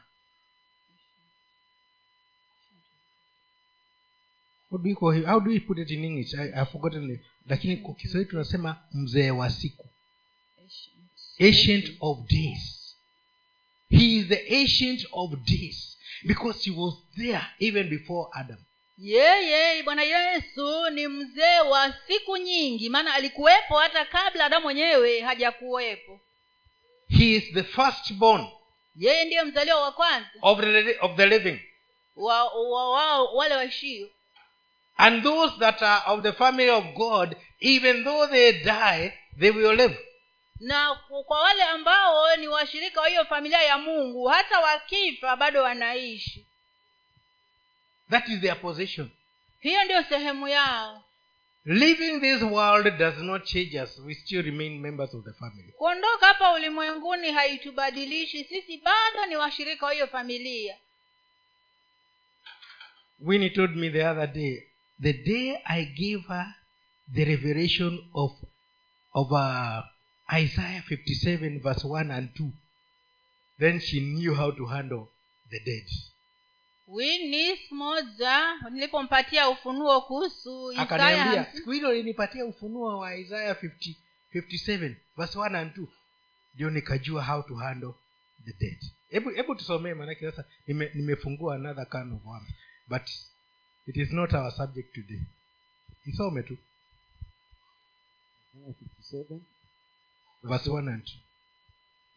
how 4.71 4.77
do 4.81 4.89
you 4.89 4.95
call 4.95 5.11
him? 5.11 5.25
How 5.25 5.39
do 5.39 5.51
you 5.51 5.61
put 5.61 5.77
it 5.79 5.91
in 5.91 6.03
English? 6.03 6.33
I, 6.35 6.59
I've 6.61 6.69
forgotten 6.69 7.09
it. 7.11 7.21
Lakini 7.47 7.77
kwa 7.77 7.93
Kiswahili 7.95 8.29
tunasema 8.29 8.83
mzee 8.93 9.31
wa 9.31 9.49
siku. 9.49 9.89
Ancient 11.39 11.91
of 11.99 12.17
days. 12.29 12.95
He 13.89 14.15
is 14.17 14.27
the 14.27 14.55
ancient 14.61 15.07
of 15.11 15.31
days 15.45 15.97
because 16.23 16.69
he 16.69 16.75
was 16.77 16.93
there 17.15 17.41
even 17.59 17.89
before 17.89 18.29
Adam. 18.33 18.57
yeye 18.97 19.83
bwana 19.83 20.03
yesu 20.03 20.89
ni 20.89 21.07
mzee 21.07 21.59
wa 21.69 21.93
siku 22.07 22.37
nyingi 22.37 22.89
maana 22.89 23.13
alikuwepo 23.13 23.77
hata 23.77 24.05
kabla 24.05 24.45
adamu 24.45 24.63
mwenyewe 24.63 25.21
hajakuwepo 25.21 26.19
He 27.09 27.35
is 27.35 27.43
the 27.53 27.63
firstborn 27.63 28.47
yeye 28.95 29.25
ndiyo 29.25 29.45
mzaliwa 29.45 29.81
wa 29.81 29.91
kwanza 29.91 30.29
of 30.41 30.59
the, 30.61 30.97
of 31.01 31.15
the 31.17 31.25
living. 31.25 31.59
wa, 32.15 32.43
wa, 32.53 32.89
wa 32.91 33.31
wale 33.33 33.55
waishio 33.55 34.09
And 34.97 35.23
those 35.23 35.59
that 35.59 35.81
are 35.83 36.03
of 36.07 36.23
the 36.23 36.33
family 36.33 36.69
of 36.69 36.83
God, 36.95 37.35
even 37.59 38.03
though 38.03 38.27
they 38.27 38.63
die, 38.63 39.13
they 39.39 39.51
will 39.51 39.75
live. 39.75 39.97
na 40.59 40.95
kwa 41.27 41.39
wale 41.41 41.63
ambao 41.63 42.35
ni 42.35 42.47
washirika 42.47 43.01
wa 43.01 43.07
hiyo 43.07 43.25
familia 43.25 43.61
ya 43.61 43.77
mungu 43.77 44.25
hata 44.27 44.59
wakifa 44.59 45.35
bado 45.35 45.63
wanaishi 45.63 46.45
That 48.09 48.27
is 48.29 48.41
their 48.41 48.61
position. 48.61 49.09
hiyo 49.59 49.83
ndio 49.83 50.03
sehemu 50.03 50.47
yao 50.47 51.03
Leaving 51.65 52.19
this 52.21 52.41
world 52.41 52.97
does 52.97 53.17
not 53.17 53.43
change 53.45 53.81
us. 53.81 53.99
We 53.99 54.15
still 54.15 54.41
remain 54.41 54.79
members 54.79 55.13
of 55.13 55.25
the 55.25 55.33
family. 55.33 55.71
kuondoka 55.77 56.25
hapa 56.27 56.51
ulimwenguni 56.53 57.31
haitubadilishi 57.31 58.43
sisi 58.43 58.77
bado 58.77 59.25
ni 59.25 59.35
washirika 59.35 59.85
wa 59.85 59.93
hiyo 59.93 60.07
familia 60.07 60.77
Winnie 63.19 63.49
told 63.49 63.75
me 63.75 63.89
the 63.89 64.03
other 64.07 64.27
day, 64.27 64.66
the 65.01 65.13
day 65.13 65.61
I 65.65 65.85
gave 65.85 66.21
her 66.27 66.45
the 67.13 67.25
revelation 67.25 67.99
of, 68.13 68.31
of 69.13 69.31
uh, 69.31 69.81
Isaiah 70.33 70.81
57, 70.81 71.59
verse 71.61 71.83
1 71.83 72.11
and 72.11 72.29
2, 72.35 72.51
then 73.59 73.79
she 73.79 73.99
knew 73.99 74.33
how 74.33 74.51
to 74.51 74.65
handle 74.65 75.07
the 75.51 75.59
dead. 75.59 75.85
winis 76.87 77.59
moja 77.71 78.55
nilipompatia 78.71 79.49
ufunuo 79.49 80.01
kuhusu 80.01 80.71
akaniambia 80.71 81.45
siku 81.53 81.71
hilo 81.71 81.93
linipatia 81.93 82.45
ufunuo 82.45 82.99
wa 82.99 83.15
isaya 83.17 83.53
50, 83.53 83.95
57 84.33 84.95
verse 85.17 85.39
1 85.39 85.55
and 85.55 85.71
2 85.77 85.87
ndio 86.55 86.69
nikajua 86.69 87.23
how 87.25 87.41
to 87.43 87.55
handle 87.55 87.93
the 88.45 88.53
dead. 88.59 88.77
Hebu 89.09 89.29
hebu 89.29 89.55
tusomee 89.55 89.93
maanake 89.93 90.31
sasa 90.31 90.45
nime- 90.67 90.91
nimefungua 90.93 91.55
another 91.55 91.89
kind 91.89 92.13
of 92.13 92.25
one 92.25 92.45
but 92.87 93.01
it 93.87 93.97
is 93.97 94.11
not 94.13 94.33
our 94.33 94.51
subject 94.51 94.93
today. 94.93 95.21
Isome 96.05 96.43
tu. 96.43 96.57
Verse 100.43 100.67
1 100.69 100.87
and 100.89 101.03
2 101.03 101.17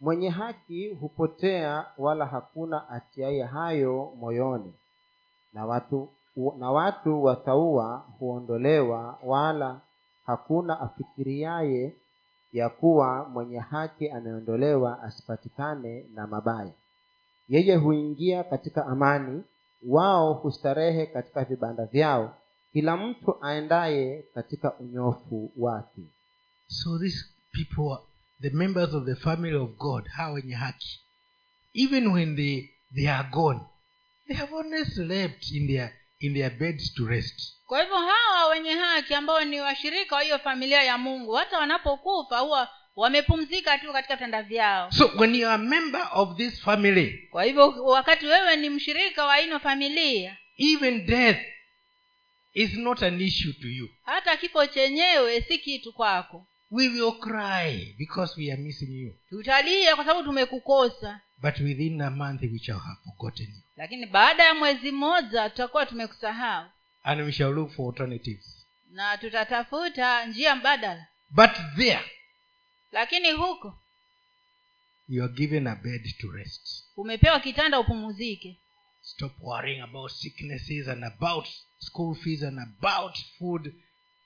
mwenye 0.00 0.28
haki 0.30 0.88
hupotea 0.88 1.86
wala 1.98 2.26
hakuna 2.26 2.88
atiaye 2.88 3.44
hayo 3.44 4.12
moyoni. 4.20 4.74
Na 5.52 5.66
watu 5.66 6.08
na 6.58 6.70
watu 6.70 7.24
wataua 7.24 7.96
huondolewa 8.18 9.18
wala 9.22 9.80
hakuna 10.26 10.80
afikiriaye 10.80 11.94
ya 12.52 12.68
kuwa 12.68 13.28
mwenye 13.28 13.58
haki 13.58 14.10
ameondolewa 14.10 15.02
asipatikane 15.02 16.04
na 16.14 16.26
mabaya. 16.26 16.72
Yeye 17.48 17.76
huingia 17.76 18.44
katika 18.44 18.86
amani 18.86 19.42
wao 19.82 20.32
hustarehe 20.34 21.06
katika 21.06 21.44
vibanda 21.44 21.84
vyao. 21.86 22.36
Kila 22.72 22.96
mtu 22.96 23.44
aendaye 23.44 24.22
katika 24.34 24.74
unyofu 24.74 25.52
wake. 25.56 26.02
So 26.68 26.98
these 26.98 27.24
people 27.52 27.96
the 28.40 28.50
members 28.50 28.94
of 28.94 29.04
the 29.04 29.14
family 29.14 29.56
of 29.56 29.70
god. 29.76 30.06
Hawa 30.08 30.32
wenye 30.32 30.54
haki. 30.54 31.00
Even 31.74 32.06
when 32.06 32.36
they, 32.36 32.68
they 32.94 33.10
are 33.10 33.28
gone 33.32 33.60
they 34.30 34.36
have 34.36 34.54
only 34.54 34.84
slept 34.84 35.50
in 35.50 35.66
their, 35.66 35.90
in 36.20 36.34
their 36.34 36.50
beds 36.50 36.94
to 36.94 37.06
rest. 37.06 37.56
Kwa 37.66 37.80
hivyo 37.80 37.96
hawa 37.96 38.48
wenye 38.50 38.70
haki 38.70 39.14
ambao 39.14 39.44
ni 39.44 39.60
washirika 39.60 40.16
wa 40.16 40.22
hiyo 40.22 40.38
familia 40.38 40.82
ya 40.82 40.98
mungu 40.98 41.32
hata 41.32 41.58
wanapokufa 41.58 42.38
huwa 42.38 42.68
wamepumzika 42.96 43.78
tu 43.78 43.92
katika 43.92 44.16
vitanda 44.16 44.42
vyao. 44.42 44.92
So 44.92 45.10
when 45.18 45.34
you 45.34 45.46
are 45.48 45.54
a 45.54 45.58
member 45.68 46.08
of 46.12 46.36
this 46.36 46.60
family 46.60 47.28
kwa 47.30 47.44
hivyo 47.44 47.84
wakati 47.84 48.26
wewe 48.26 48.56
ni 48.56 48.70
mshirika 48.70 49.24
wa 49.24 49.40
ino 49.40 49.60
familia 49.60 50.36
even 50.58 51.06
death 51.06 51.38
is 52.54 52.74
not 52.74 53.02
an 53.02 53.20
issue 53.20 53.52
to 53.52 53.68
you. 53.68 53.88
hata 54.02 54.36
kifo 54.36 54.66
chenyewe 54.66 55.40
si 55.42 55.58
kitu 55.58 55.92
kwako. 55.92 56.46
We 56.70 56.88
will 56.88 57.12
cry 57.12 57.94
because 57.98 58.40
we 58.40 58.52
are 58.52 58.62
missing 58.62 59.00
you. 59.02 59.14
Tutalia 59.28 59.96
kwa 59.96 60.04
sababu 60.04 60.26
tumekukosa. 60.26 61.20
But 61.38 61.58
within 61.60 62.00
a 62.00 62.10
month 62.10 62.42
we 62.42 62.58
shall 62.58 62.78
have 62.78 62.98
forgotten 63.04 63.46
you. 63.46 63.62
Lakini 63.76 64.06
baada 64.06 64.42
ya 64.44 64.54
mwezi 64.54 64.92
mmoja 64.92 65.50
tutakuwa 65.50 65.86
tumekusahau. 65.86 66.66
And 67.02 67.20
we 67.20 67.32
shall 67.32 67.52
look 67.54 67.70
for 67.70 67.86
alternatives. 67.86 68.66
Na 68.90 69.18
tutatafuta 69.18 70.26
njia 70.26 70.56
mbadala. 70.56 71.06
But 71.30 71.50
there 71.76 72.00
lakini 72.92 73.30
huko 73.32 73.78
you 75.08 75.24
are 75.24 75.32
given 75.32 75.66
a 75.66 75.76
bed 75.76 76.14
to 76.20 76.30
rest. 76.32 76.84
umepewa 76.96 77.40
kitanda 77.40 77.80
upumuzike 77.80 78.56
stop 79.02 79.32
worrying 79.40 79.80
about 79.80 80.12
sicknesses 80.12 80.88
and 80.88 81.04
about 81.04 81.46
school 81.78 82.14
fees 82.14 82.42
and 82.42 82.58
about 82.58 83.16
food. 83.38 83.74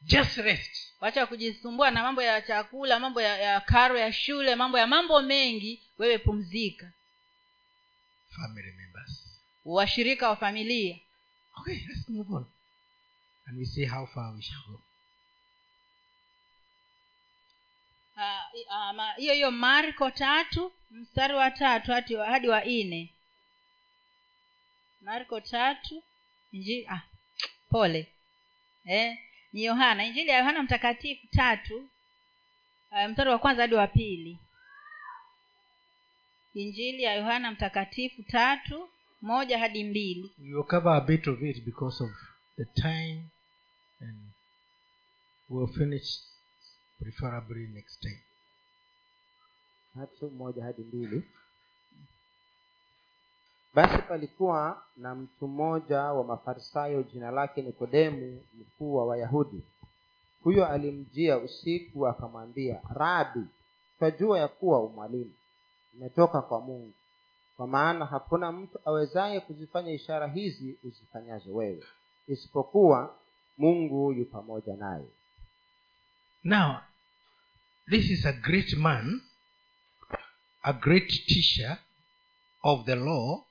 Just 0.06 0.36
rest. 0.36 0.92
Wacha 1.00 1.26
kujisumbua 1.26 1.90
na 1.90 2.02
mambo 2.02 2.22
ya 2.22 2.42
chakula 2.42 3.00
mambo 3.00 3.20
ya, 3.22 3.38
ya 3.38 3.60
karo 3.60 3.98
ya 3.98 4.12
shule 4.12 4.54
mambo 4.54 4.78
ya 4.78 4.86
mambo 4.86 5.22
mengi. 5.22 5.82
Wewe 5.98 6.18
pumzika. 6.18 6.92
Family 8.36 8.72
members. 8.72 9.40
Washirika 9.64 10.28
wa 10.28 10.36
familia. 10.36 10.98
Okay 11.60 11.74
let's 11.88 12.08
move 12.08 12.34
on. 12.34 12.46
And 13.46 13.58
we 13.58 13.64
see 13.66 13.84
how 13.84 14.06
far 14.06 14.34
we 14.34 14.42
shall 14.42 14.62
go 14.68 14.80
Ah, 18.16 18.20
i- 18.20 18.22
ah, 18.22 18.22
ma- 18.26 18.43
hiyo 19.16 19.34
hiyo 19.34 19.50
marko 19.50 20.10
tatu 20.10 20.72
mstari 20.90 21.34
wa 21.34 21.50
tatu 21.50 21.92
hadi 22.18 22.48
wa, 22.48 22.64
nne. 22.64 23.10
Marko 25.00 25.40
tatu 25.40 26.02
injili 26.52 26.86
ah, 26.88 27.02
pole. 27.70 28.08
Eh, 28.84 29.18
ni 29.52 29.64
yohana 29.64 30.04
injili 30.04 30.28
ya 30.30 30.38
yohana 30.38 30.62
mtakatifu 30.62 31.26
tatu 31.26 31.88
uh, 32.90 33.10
mstari 33.10 33.30
wa 33.30 33.38
kwanza 33.38 33.62
hadi 33.62 33.74
wa 33.74 33.86
pili. 33.86 34.38
Injili 36.54 37.02
ya 37.02 37.14
yohana 37.14 37.50
mtakatifu 37.50 38.22
tatu 38.22 38.88
moja 39.22 39.58
hadi 39.58 39.84
mbili. 39.84 40.32
We 40.38 40.54
will 40.54 40.64
cover 40.64 40.92
a 40.92 41.00
bit 41.00 41.26
of 41.28 41.42
it 41.42 41.64
because 41.64 42.04
of 42.04 42.10
the 42.56 42.64
time 42.64 43.22
and 44.00 44.18
we'll 45.48 45.72
finish 45.74 46.20
preferably 46.98 47.66
next 47.68 48.00
time 48.00 48.22
moja 50.38 50.64
hadi 50.64 50.82
mbili. 50.82 51.22
Basi 53.74 54.02
palikuwa 54.02 54.82
na 54.96 55.14
mtu 55.14 55.48
mmoja 55.48 56.00
wa 56.02 56.24
mafarisayo 56.24 57.02
jina 57.02 57.30
lake 57.30 57.62
nikodemu 57.62 58.42
mkuu 58.54 58.94
wa 58.94 59.06
wayahudi. 59.06 59.62
Huyo 60.42 60.66
alimjia 60.68 61.38
usiku 61.38 62.06
akamwambia 62.06 62.80
rabi 62.94 63.40
twajua 63.98 64.38
ya 64.38 64.48
kuwa 64.48 64.80
umwalimu. 64.82 65.32
Umetoka 65.94 66.42
kwa 66.42 66.60
mungu. 66.60 66.92
Kwa 67.56 67.66
maana 67.66 68.04
hakuna 68.06 68.52
mtu 68.52 68.78
awezaye 68.84 69.40
kuzifanya 69.40 69.92
ishara 69.92 70.26
hizi 70.26 70.78
uzifanyazo 70.84 71.54
wewe 71.54 71.82
isipokuwa 72.28 73.14
mungu 73.58 74.12
yu 74.12 74.24
pamoja 74.26 74.76
naye. 74.76 75.04
Now, 76.44 76.76
this 77.90 78.10
is 78.10 78.26
a 78.26 78.32
great 78.32 78.72
man, 78.76 79.20
a 80.64 80.72
great 80.72 81.08
teacher 81.26 81.78
of 82.62 82.84
the 82.86 82.94
law, 82.96 83.44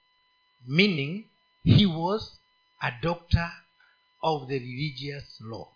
meaning 0.68 1.26
he 1.64 1.86
was 1.86 2.40
a 2.82 2.92
doctor 3.02 3.52
of 4.22 4.48
the 4.48 4.60
religious 4.60 5.42
law. 5.42 5.68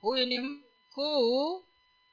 huyu 0.00 0.26
ni 0.26 0.38
mkuu 0.38 1.64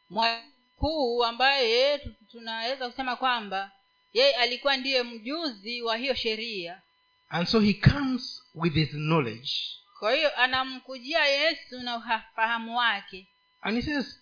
mkuu 0.10 1.26
ambaye 1.26 1.98
tunaweza 2.32 2.90
kusema 2.90 3.16
kwamba 3.16 3.72
yeye 4.14 4.36
alikuwa 4.36 4.78
ndiye 4.78 5.04
mjuzi 5.04 5.82
wa 5.82 5.98
hiyo 5.98 6.16
sheria. 6.16 6.82
And 7.30 7.48
so 7.48 7.60
he 7.60 7.74
comes 7.74 8.44
with 8.56 8.74
his 8.74 8.90
knowledge. 8.90 9.52
Kwa 10.00 10.14
hiyo 10.16 10.38
anamkujia 10.38 11.26
yesu 11.26 11.80
na 11.80 11.98
ufahamu 11.98 12.78
wake. 12.78 13.28
And 13.62 13.76
he 13.76 13.82
says, 13.82 14.20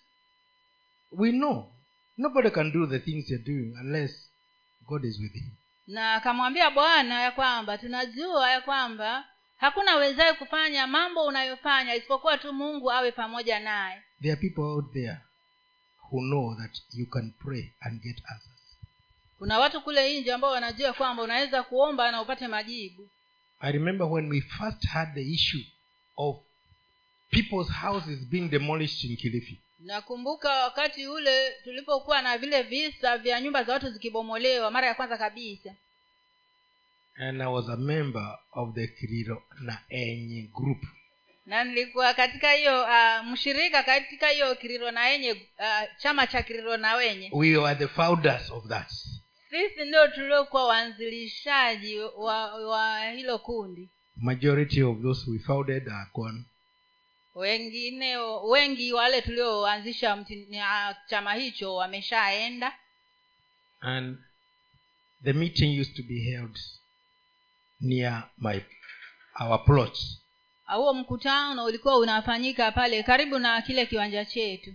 We 1.12 1.30
know. 1.32 1.72
Nobody 2.18 2.50
can 2.50 2.72
do 2.72 2.86
the 2.86 2.98
things 2.98 3.30
you're 3.30 3.44
doing 3.44 3.74
unless 3.80 4.29
God 4.90 5.04
is 5.04 5.20
with 5.20 5.32
him. 5.32 5.50
na 5.86 6.14
akamwambia 6.14 6.70
bwana 6.70 7.22
ya 7.22 7.30
kwamba 7.30 7.78
tunajua 7.78 8.50
ya 8.50 8.60
kwamba 8.60 9.24
hakuna 9.56 9.90
awezaye 9.92 10.32
kufanya 10.32 10.86
mambo 10.86 11.24
unayofanya 11.26 11.94
isipokuwa 11.94 12.38
tu 12.38 12.52
mungu 12.52 12.92
awe 12.92 13.12
pamoja 13.12 13.60
naye 13.60 14.02
There 14.22 14.32
are 14.32 14.40
people 14.40 14.62
out 14.62 14.92
there 14.92 15.16
who 16.10 16.20
know 16.20 16.56
that 16.56 16.78
you 16.92 17.06
can 17.06 17.32
pray 17.44 17.72
and 17.80 18.02
get 18.02 18.16
answers. 18.32 18.78
kuna 19.38 19.58
watu 19.58 19.80
kule 19.80 20.20
nje 20.20 20.32
ambao 20.32 20.50
wanajua 20.50 20.92
kwamba 20.92 21.22
unaweza 21.22 21.62
kuomba 21.62 22.10
na 22.12 22.22
upate 22.22 22.48
majibu 22.48 23.08
I 23.60 23.72
remember 23.72 24.06
when 24.06 24.28
we 24.30 24.40
first 24.40 24.86
had 24.86 25.14
the 25.14 25.32
issue 25.32 25.64
of 26.16 26.36
people's 27.30 27.68
houses 27.72 28.18
being 28.30 28.48
demolished 28.48 29.04
in 29.10 29.16
Kilifi. 29.16 29.58
Nakumbuka 29.80 30.48
wakati 30.64 31.06
ule 31.06 31.50
tulipokuwa 31.64 32.22
na 32.22 32.38
vile 32.38 32.62
visa 32.62 33.18
vya 33.18 33.40
nyumba 33.40 33.64
za 33.64 33.72
watu 33.72 33.90
zikibomolewa 33.90 34.70
mara 34.70 34.86
ya 34.86 34.94
kwanza 34.94 35.18
kabisa 35.18 35.74
And 37.16 37.42
I 37.42 37.46
was 37.46 37.68
a 37.68 37.76
member 37.76 38.38
of 38.52 38.74
the 38.74 38.86
Kiriro 38.88 39.42
Naenye 39.60 40.42
group. 40.42 40.78
na 41.46 41.64
nilikuwa 41.64 42.14
katika 42.14 42.52
hiyo 42.52 42.82
uh, 42.82 43.26
mshirika 43.26 43.82
katika 43.82 44.28
hiyo 44.28 44.54
kiriro 44.54 44.90
na 44.90 45.10
enye 45.10 45.32
uh, 45.32 45.38
chama 45.98 46.26
cha 46.26 46.42
kiriro 46.42 46.76
na 46.76 46.94
wenye 46.94 47.30
We 47.32 47.56
were 47.56 47.74
the 47.78 47.88
founders 47.88 48.50
of 48.50 48.66
that. 48.68 48.90
sisi 49.50 49.84
ndio 49.84 50.08
tuliokuwa 50.08 50.66
waanzilishaji 50.66 51.98
wa, 52.00 52.66
wa 52.68 53.10
hilo 53.10 53.38
kundi 53.38 53.88
Majority 54.16 54.82
of 54.82 55.02
those 55.02 55.30
we 55.30 55.38
founded 55.38 55.88
are 55.88 56.10
gone. 56.14 56.44
Wengine 57.34 58.16
wengi 58.44 58.92
wale 58.92 59.22
tulioanzisha 59.22 60.24
chama 61.06 61.34
hicho 61.34 61.74
wameshaenda 61.74 62.72
And 63.80 64.18
the 65.24 65.32
meeting 65.32 65.80
used 65.80 65.96
to 65.96 66.02
be 66.02 66.20
held 66.20 66.58
near 67.80 68.30
my 68.38 68.60
our 69.40 69.64
plot. 69.64 69.98
huo 70.66 70.94
mkutano 70.94 71.64
ulikuwa 71.64 71.96
unafanyika 71.98 72.72
pale 72.72 73.02
karibu 73.02 73.38
na 73.38 73.62
kile 73.62 73.86
kiwanja 73.86 74.24
chetu 74.24 74.74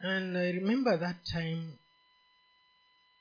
And 0.00 0.36
I 0.36 0.52
remember 0.52 1.00
that 1.00 1.22
time 1.24 1.78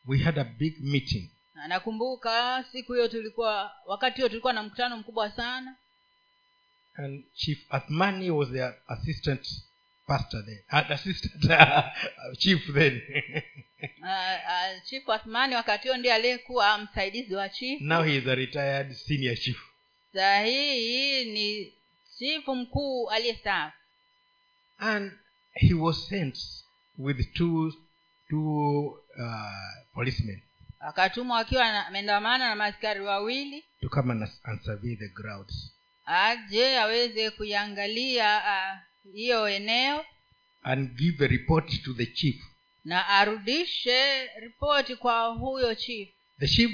we 0.07 0.17
had 0.19 0.41
a 0.41 0.43
big 0.43 0.77
meeting. 0.79 1.29
nakumbuka 1.67 2.65
siku 2.71 2.93
hiyo 2.93 3.07
tulikuwa 3.07 3.71
wakati 3.85 4.15
huyo 4.15 4.29
tulikuwa 4.29 4.53
na 4.53 4.63
mkutano 4.63 4.97
mkubwa 4.97 5.31
sana 5.31 5.75
and 6.97 7.23
chief 7.35 7.57
athmani 7.69 8.29
was 8.29 8.49
their 8.51 8.75
assistant 8.87 9.47
pastor 10.07 10.43
then 10.45 10.59
uh, 10.71 10.91
assistant 10.93 11.45
uh, 11.51 11.83
chief 12.37 12.73
then. 12.73 13.01
Uh, 14.03 14.07
uh, 14.07 14.81
chief 14.85 15.09
athmani 15.09 15.55
wakati 15.55 15.87
huo 15.87 15.97
ndiye 15.97 16.13
aliyekuwa 16.13 16.77
msaidizi 16.77 17.35
wa 17.35 17.49
chief. 17.49 17.81
Now 17.81 18.03
he 18.03 18.15
is 18.17 18.27
a 18.27 18.35
retired 18.35 18.93
senior 18.93 19.35
chief. 19.37 19.57
Saa 20.13 20.43
ni 20.43 21.73
chifu 22.17 22.55
mkuu 22.55 23.09
aliyestaafu. 23.09 23.77
And 24.77 25.11
he 25.53 25.73
was 25.73 26.07
sent 26.09 26.37
with 26.97 27.33
two 27.33 27.73
two 28.29 28.85
uh, 29.17 29.93
policemen 29.93 30.41
akatumwa 30.79 31.39
akiwa 31.39 31.71
na- 31.71 31.87
ameandamana 31.87 32.49
na 32.49 32.55
maaskari 32.55 32.99
wawili 33.01 33.63
to 33.81 33.89
come 33.89 34.11
and, 34.13 34.29
and 34.43 34.61
survey 34.61 34.95
the 34.95 35.07
grounds 35.09 35.73
aje 36.19 36.77
aweze 36.79 37.31
kuiangalia 37.31 38.41
hiyo 39.03 39.13
hiyo 39.13 39.49
eneo 39.49 40.05
and 40.63 40.95
give 40.97 41.25
a 41.25 41.27
report 41.27 41.83
to 41.83 41.93
the 41.93 42.05
chief. 42.05 42.35
na 42.83 43.07
arudishe 43.07 44.27
ripoti 44.39 44.95
kwa 44.95 45.27
huyo 45.27 45.75
chief. 45.75 46.09
The 46.39 46.47
chief 46.47 46.71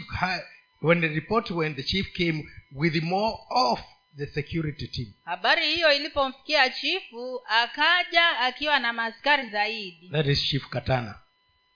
when 0.82 1.02
the 1.02 1.08
report 1.08 1.52
when 1.52 1.76
the 1.76 1.84
chief 1.84 2.14
came 2.14 2.44
with 2.72 3.04
more 3.04 3.38
of 3.50 3.80
the 4.18 4.28
security 4.28 4.88
team. 4.88 5.14
Habari 5.26 5.76
hiyo 5.76 5.94
ilipomfikia 5.94 6.70
chifu 6.70 7.42
akaja 7.46 8.40
akiwa 8.40 8.80
na 8.80 8.94
maskari 8.94 9.50
zaidi. 9.50 10.10
That 10.10 10.26
is 10.28 10.44
chief 10.44 10.68
katana. 10.70 11.20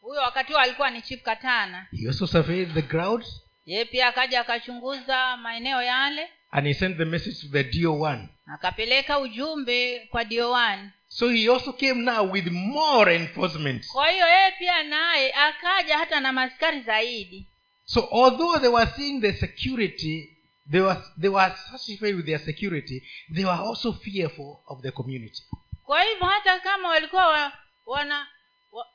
Huyo 0.01 0.21
wakati 0.21 0.53
huo 0.53 0.61
alikuwa 0.61 0.89
ni 0.89 1.01
chief 1.01 1.21
katana. 1.21 1.87
He 1.91 2.07
also 2.07 2.27
surveyed 2.27 2.73
the 2.73 2.81
grounds. 2.81 3.41
Ye 3.65 3.85
pia 3.85 4.07
akaja 4.07 4.41
akachunguza 4.41 5.37
maeneo 5.37 5.81
yale 5.81 6.29
and 6.51 6.67
he 6.67 6.73
sent 6.73 6.97
the 6.97 7.05
message 7.05 7.41
to 7.41 7.47
the 7.47 7.63
do1 7.63 8.27
akapeleka 8.45 9.19
ujumbe 9.19 10.07
kwa 10.11 10.23
dioani 10.25 10.89
so 11.13 11.29
he 11.29 11.49
also 11.49 11.73
came 11.73 12.05
now 12.05 12.23
with 12.23 12.47
more 12.51 13.15
enforcement. 13.15 13.87
Kwa 13.87 14.09
hiyo 14.09 14.27
yeye 14.27 14.51
pia 14.59 14.83
naye 14.83 15.33
akaja 15.33 15.97
hata 15.97 16.19
na 16.19 16.31
maskari 16.31 16.81
zaidi. 16.81 17.47
So 17.85 18.07
although 18.11 18.59
they 18.59 18.69
were 18.69 18.91
seeing 18.95 19.21
the 19.21 19.33
security 19.33 20.37
they 20.71 20.81
were, 20.81 21.01
they 21.21 21.29
were 21.29 21.55
satisfied 21.71 22.15
with 22.15 22.25
their 22.25 22.39
security 22.39 23.03
they 23.35 23.45
were 23.45 23.59
also 23.63 23.93
fearful 23.93 24.57
of 24.67 24.81
the 24.81 24.91
community. 24.91 25.43
Kwa 25.83 26.03
hivyo 26.03 26.27
hata 26.27 26.59
kama 26.59 26.89
walikuwa 26.89 27.27
wa, 27.27 27.51
wana 27.85 28.27
wa, 28.71 28.85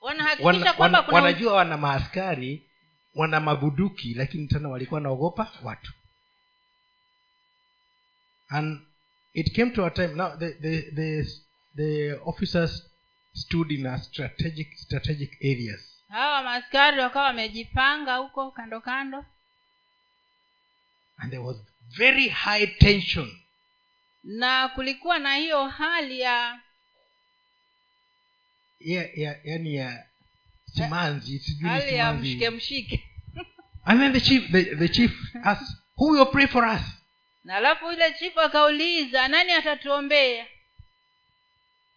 wanahakikisha 0.00 0.46
wana, 0.46 0.72
kwamba 0.72 0.98
wana, 1.00 1.12
wanajua 1.12 1.52
wana 1.52 1.76
maaskari 1.76 2.70
wana 3.14 3.40
mabuduki 3.40 4.14
lakini 4.14 4.46
tena 4.46 4.68
walikuwa 4.68 4.98
wanaogopa 4.98 5.52
watu 5.62 5.92
and 8.50 8.80
it 9.34 9.54
came 9.54 9.72
to 9.72 9.84
a 9.84 9.90
time 9.90 10.16
now 10.16 10.36
the, 10.36 10.56
the, 10.60 10.90
the, 10.92 11.26
the 11.76 12.20
officers 12.26 12.82
stood 13.34 13.70
in 13.70 13.86
a 13.86 13.98
strategic 14.02 14.66
strategic 14.76 15.30
areas. 15.42 15.80
Hawa 16.08 16.42
maskari 16.42 17.00
wakawa 17.00 17.24
wamejipanga 17.26 18.16
huko 18.16 18.50
kando 18.50 18.80
kando. 18.80 19.24
And 21.18 21.30
there 21.30 21.42
was 21.42 21.56
very 21.98 22.28
high 22.28 22.66
tension. 22.66 23.30
Na 24.24 24.68
kulikuwa 24.68 25.18
na 25.18 25.34
hiyo 25.36 25.68
hali 25.68 26.20
ya 26.20 26.60
ya, 28.80 29.08
ya, 29.14 29.40
yani 29.44 29.74
ya 29.74 30.04
simanzi 30.64 31.38
sijui 31.38 31.62
ni 31.62 31.68
hali 31.68 31.94
ya 31.94 32.06
simanzi. 32.06 32.28
mshike 32.28 32.50
mshike. 32.50 33.04
And 33.84 34.00
then 34.00 34.12
the 34.12 34.20
chief 34.20 34.52
the, 34.52 34.74
the 34.74 34.88
chief 34.88 35.12
asked 35.44 35.76
who 35.96 36.10
will 36.12 36.26
pray 36.26 36.46
for 36.46 36.64
us 36.64 36.82
na 37.44 37.56
alafu 37.56 37.84
yule 37.86 38.12
chifu 38.18 38.40
akauliza 38.40 39.28
nani 39.28 39.50
atatuombea? 39.52 40.46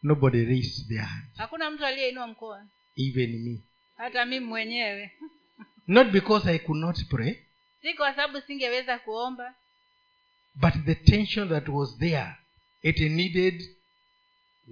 Nobody 0.04 0.46
raised 0.46 0.88
their 0.88 1.02
hand 1.06 1.26
hakuna 1.38 1.72
mtu 1.72 1.86
aliyeinua 1.86 2.28
mkono. 2.28 2.68
Even 2.98 3.40
me. 3.40 3.60
Hata 3.98 4.26
mimi 4.26 4.46
mwenyewe. 4.46 5.12
Not 5.88 6.08
because 6.08 6.50
i 6.52 6.60
could 6.60 6.82
not 6.82 6.98
pray 7.10 7.36
si 7.82 7.94
kwa 7.94 8.16
sababu 8.16 8.42
singeweza 8.42 9.00
kuomba. 9.00 9.54
but 10.56 10.74
the 10.86 10.96
tension 10.96 11.50
that 11.50 11.68
was 11.68 11.98
there 11.98 12.32
it 12.84 13.00
needed 13.00 13.64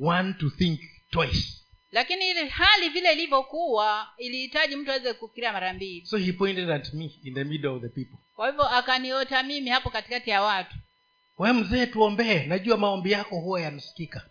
one 0.01 0.33
to 0.33 0.49
think 0.49 0.79
twice. 1.11 1.57
Lakini 1.91 2.29
ile 2.29 2.47
hali 2.47 2.89
vile 2.89 3.13
ilivyokuwa 3.13 4.07
ilihitaji 4.17 4.75
mtu 4.75 4.91
aweze 4.91 5.13
kufikiria 5.13 5.53
mara 5.53 5.73
mbili. 5.73 6.05
So 6.05 6.17
he 6.17 6.31
pointed 6.33 6.69
at 6.71 6.93
me 6.93 7.11
in 7.23 7.33
the 7.33 7.43
middle 7.43 7.69
of 7.69 7.81
the 7.81 7.89
people 7.89 8.17
kwa 8.41 8.49
hivyo 8.49 8.69
akaniota 8.69 9.43
mimi 9.43 9.69
hapo 9.69 9.89
katikati 9.89 10.29
ya 10.29 10.41
watu. 10.41 10.75
We 11.37 11.53
mzee 11.53 11.85
tuombee. 11.85 12.45
Najua 12.45 12.77
maombi 12.77 13.11
yako 13.11 13.35
huwa 13.39 13.61
yanasikika. 13.61 14.21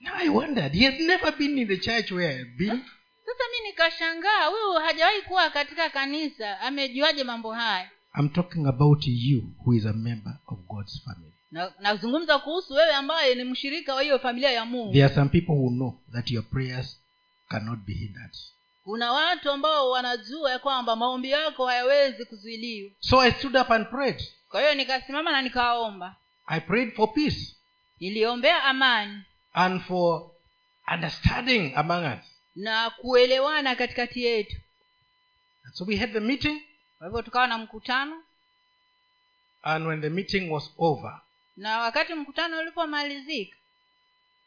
Now 0.00 0.14
i 0.24 0.28
wondered 0.28 0.72
he 0.74 0.84
has 0.90 1.00
never 1.00 1.36
been 1.38 1.58
in 1.58 1.68
the 1.68 1.76
church 1.76 2.10
where 2.12 2.40
I've 2.40 2.56
been. 2.58 2.84
Sasa 3.26 3.44
mi 3.52 3.68
nikashangaa 3.68 4.46
huyu 4.46 4.72
hajawahi 4.72 5.22
kuwa 5.22 5.50
katika 5.50 5.90
kanisa 5.90 6.60
amejuaje 6.60 7.24
mambo 7.24 7.52
haya? 7.52 7.90
I'm 8.18 8.28
talking 8.28 8.66
about 8.66 9.06
you 9.06 9.42
who 9.64 9.74
is 9.74 9.86
a 9.86 9.92
member 9.92 10.38
of 10.46 10.58
god's 10.58 11.04
family. 11.04 11.32
Na 11.50 11.72
nazungumza 11.80 12.38
kuhusu 12.38 12.74
wewe 12.74 12.92
ambaye 12.94 13.34
ni 13.34 13.44
mshirika 13.44 13.94
wa 13.94 14.02
hiyo 14.02 14.18
familia 14.18 14.50
ya 14.50 14.64
mungu. 14.64 14.92
There 14.92 15.04
are 15.04 15.14
some 15.14 15.30
people 15.30 15.52
who 15.54 15.70
know 15.70 16.00
that 16.12 16.30
your 16.30 16.44
prayers 16.44 17.00
cannot 17.48 17.78
be 17.78 17.92
hindered 17.94 18.36
kuna 18.84 19.12
watu 19.12 19.50
ambao 19.50 19.90
wanajua 19.90 20.50
ya 20.50 20.58
kwamba 20.58 20.96
maombi 20.96 21.30
yako 21.30 21.66
hayawezi 21.66 22.24
kuzuiliwa. 22.24 22.90
So 23.00 23.20
i 23.20 23.32
stood 23.32 23.56
up 23.56 23.70
and 23.70 23.88
prayed. 23.90 24.22
Kwa 24.48 24.60
hiyo 24.60 24.74
nikasimama 24.74 25.32
na 25.32 25.42
nikaomba. 25.42 26.16
I 26.46 26.60
prayed 26.60 26.94
for 26.94 27.12
peace 27.14 27.56
niliombea 28.00 28.62
amani. 28.64 29.22
and 29.54 29.82
for 29.82 30.30
understanding 30.94 31.72
among 31.76 32.04
us. 32.04 32.24
Na 32.56 32.90
kuelewana 32.90 33.76
katikati 33.76 34.24
yetu. 34.24 34.56
And 35.64 35.74
so 35.74 35.84
we 35.84 35.96
had 35.96 36.12
the 36.12 36.20
meeting. 36.20 36.60
Kwa 36.98 37.06
hivyo 37.06 37.22
tukawa 37.22 37.46
na 37.46 37.58
mkutano. 37.58 38.22
And 39.62 39.86
when 39.86 40.00
the 40.00 40.10
meeting 40.10 40.50
was 40.50 40.70
over 40.78 41.20
na 41.56 41.78
wakati 41.78 42.14
mkutano 42.14 42.58
ulipomalizika 42.58 43.56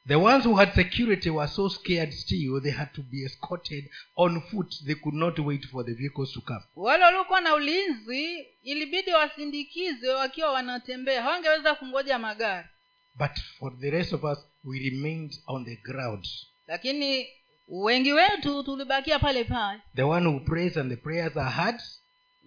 the 0.08 0.16
ones 0.16 0.46
who 0.46 0.56
had 0.56 0.74
security 0.74 1.30
were 1.30 1.48
so 1.48 1.70
scared 1.70 2.12
still 2.14 2.62
they 2.62 2.72
had 2.72 2.94
to 2.94 3.02
be 3.02 3.26
escorted 3.26 3.90
on 4.16 4.42
foot. 4.52 4.76
They 4.86 4.96
could 4.96 5.16
not 5.16 5.40
wait 5.40 5.66
for 5.66 5.84
the 5.86 5.94
vehicles 5.94 6.32
to 6.34 6.42
come. 6.42 6.64
Wale 6.76 7.04
waliokuwa 7.04 7.42
na 7.42 7.54
ulinzi 7.54 8.46
ilibidi 8.64 9.12
wasindikizwe 9.12 10.10
wakiwa 10.14 10.52
wanatembea. 10.52 11.24
Hawangeweza 11.24 11.76
kungoja 11.76 12.20
magari. 12.20 12.68
But 13.16 13.32
for 13.60 13.80
the 13.80 13.90
rest 13.90 14.14
of 14.14 14.24
us 14.24 14.38
we 14.64 14.80
remained 14.80 15.34
on 15.48 15.66
the 15.66 15.76
ground. 15.76 16.28
Lakini 16.68 17.28
wengi 17.68 18.14
wetu 18.14 18.64
tulibakia 18.64 19.20
pale 19.20 19.44
pale. 19.44 19.80
The 19.96 20.04
one 20.04 20.30
who 20.30 20.40
prays 20.40 20.78
and 20.78 20.90
the 20.90 20.98
prayers 20.98 21.38
are 21.38 21.52
heard 21.52 21.82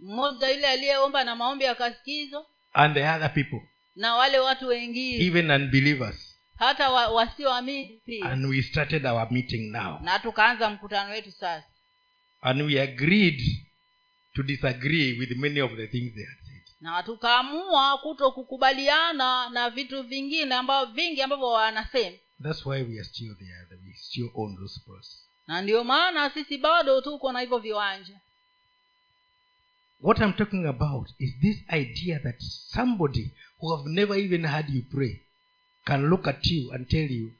mmoja 0.02 0.48
yule 0.48 0.66
aliyeomba 0.66 1.24
na 1.24 1.36
maombi 1.36 1.66
akasikizwa 1.66 2.46
and 2.72 2.94
the 2.94 3.08
other 3.08 3.34
people. 3.34 3.60
na 3.96 4.14
wale 4.14 4.38
watu 4.38 4.66
wengine. 4.68 5.24
Even 5.24 5.50
unbelievers 5.50 6.27
hata 6.58 6.90
wa, 6.90 7.08
wasioamini 7.08 8.00
and 8.22 8.46
we 8.46 8.62
started 8.62 9.06
our 9.06 9.32
meeting 9.32 9.70
now. 9.70 9.98
Na 10.02 10.18
tukaanza 10.18 10.70
mkutano 10.70 11.10
wetu 11.10 11.32
sasa. 11.32 11.64
And 12.40 12.62
we 12.62 12.80
agreed 12.80 13.40
to 14.34 14.42
disagree 14.42 15.18
with 15.18 15.30
many 15.36 15.60
of 15.60 15.76
the 15.76 15.86
things 15.86 16.14
they 16.14 16.24
had 16.24 16.38
said. 16.46 16.62
Na 16.80 17.02
tukaamua 17.02 17.98
kuto 17.98 18.30
kukubaliana 18.32 19.50
na 19.50 19.70
vitu 19.70 20.02
vingine 20.02 20.54
ambavyo 20.54 20.94
vingi 20.94 21.22
ambavyo 21.22 21.46
wanasema. 21.46 22.16
That's 22.42 22.66
why 22.66 22.82
we 22.82 22.94
are 22.94 23.04
still 23.04 23.36
there 23.36 23.80
we 23.88 23.94
still 23.94 24.30
own 24.34 24.56
those 24.56 24.80
plots 24.86 25.28
na 25.48 25.62
ndio 25.62 25.84
maana 25.84 26.30
sisi 26.30 26.58
bado 26.58 27.00
tuko 27.00 27.32
na 27.32 27.40
hivyo 27.40 27.58
viwanja. 27.58 28.20
What 30.00 30.18
i'm 30.18 30.32
talking 30.32 30.66
about 30.66 31.08
is 31.18 31.38
this 31.40 31.56
idea 31.72 32.18
that 32.18 32.40
somebody 32.40 33.30
who 33.60 33.76
have 33.76 33.90
never 33.90 34.18
even 34.18 34.46
heard 34.46 34.68
you 34.70 34.82
pray 34.82 35.20
can 35.88 36.08
look 36.10 36.28
at 36.28 36.46
you 36.46 36.72
and 36.74 36.88
tell 36.88 37.10
you 37.10 37.30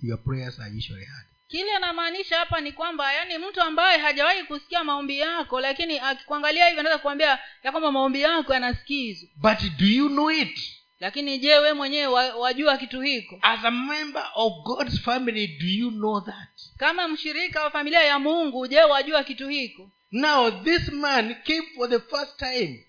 your 0.00 0.18
prayers 0.18 0.58
are 0.60 0.70
usually 0.78 1.04
heard. 1.04 1.26
Kile 1.48 1.78
namaanisha 1.78 2.38
hapa 2.38 2.60
ni 2.60 2.72
kwamba 2.72 3.12
yani 3.12 3.38
mtu 3.38 3.62
ambaye 3.62 3.98
hajawahi 3.98 4.42
kusikia 4.44 4.84
maombi 4.84 5.18
yako 5.18 5.60
lakini 5.60 5.98
akikuangalia 5.98 6.66
hivyo 6.66 6.80
anaweza 6.80 7.02
kuambia 7.02 7.38
ya 7.62 7.70
kwamba 7.70 7.92
maombi 7.92 8.20
yako 8.20 8.54
yanasikizwa. 8.54 9.28
But 9.36 9.58
do 9.78 9.86
you 9.86 10.08
know 10.08 10.30
it? 10.30 10.60
Lakini 11.00 11.38
je 11.38 11.58
we 11.58 11.72
mwenyewe 11.72 12.30
wajua 12.30 12.76
kitu 12.78 13.00
hiko? 13.00 13.38
As 13.42 13.64
a 13.64 13.70
member 13.70 14.30
of 14.34 14.52
god's 14.64 15.00
family 15.00 15.46
do 15.46 15.66
you 15.66 15.90
know 15.90 16.20
that? 16.20 16.76
Kama 16.76 17.08
mshirika 17.08 17.62
wa 17.64 17.70
familia 17.70 18.02
ya 18.02 18.18
mungu 18.18 18.66
je 18.66 18.82
wajua 18.82 19.24
kitu 19.24 19.48
hiko? 19.48 19.90
Now 20.12 20.50
this 20.64 20.88
man 20.88 21.34
came 21.34 21.62
for 21.76 21.90
the 21.90 22.00
first 22.00 22.36
time 22.38 22.86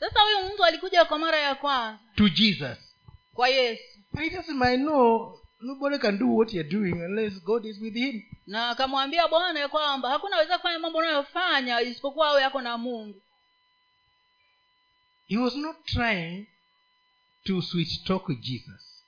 sasa 0.00 0.20
huyu 0.20 0.54
mtu 0.54 0.64
alikuja 0.64 1.04
kwa 1.04 1.18
mara 1.18 1.38
ya 1.38 1.54
kwanza 1.54 1.98
to 2.16 2.28
jesus. 2.28 2.78
kwa 3.34 3.48
yesu 3.48 3.97
and 4.12 4.22
he 4.24 4.30
doesn't 4.30 4.56
mind 4.58 4.84
no 4.84 5.38
nobody 5.60 5.98
can 5.98 6.18
do 6.18 6.26
what 6.26 6.52
you're 6.52 6.68
doing 6.70 6.92
unless 7.02 7.32
god 7.44 7.64
is 7.64 7.80
with 7.80 7.94
him. 7.94 8.22
Na 8.46 8.70
akamwambia 8.70 9.28
bwana 9.28 9.60
ya 9.60 9.68
kwamba 9.68 10.10
hakuna 10.10 10.36
aweza 10.36 10.56
kufanya 10.58 10.78
mambo 10.78 10.98
unayofanya 10.98 11.80
isipokuwa 11.80 12.28
awe 12.28 12.42
yako 12.42 12.60
na 12.60 12.78
mungu. 12.78 13.22
He 15.28 15.36
was 15.36 15.54
not 15.56 15.76
trying 15.84 16.46
to 17.44 17.62
switch 17.62 18.04
talk 18.04 18.28
with 18.28 18.40
jesus. 18.40 19.04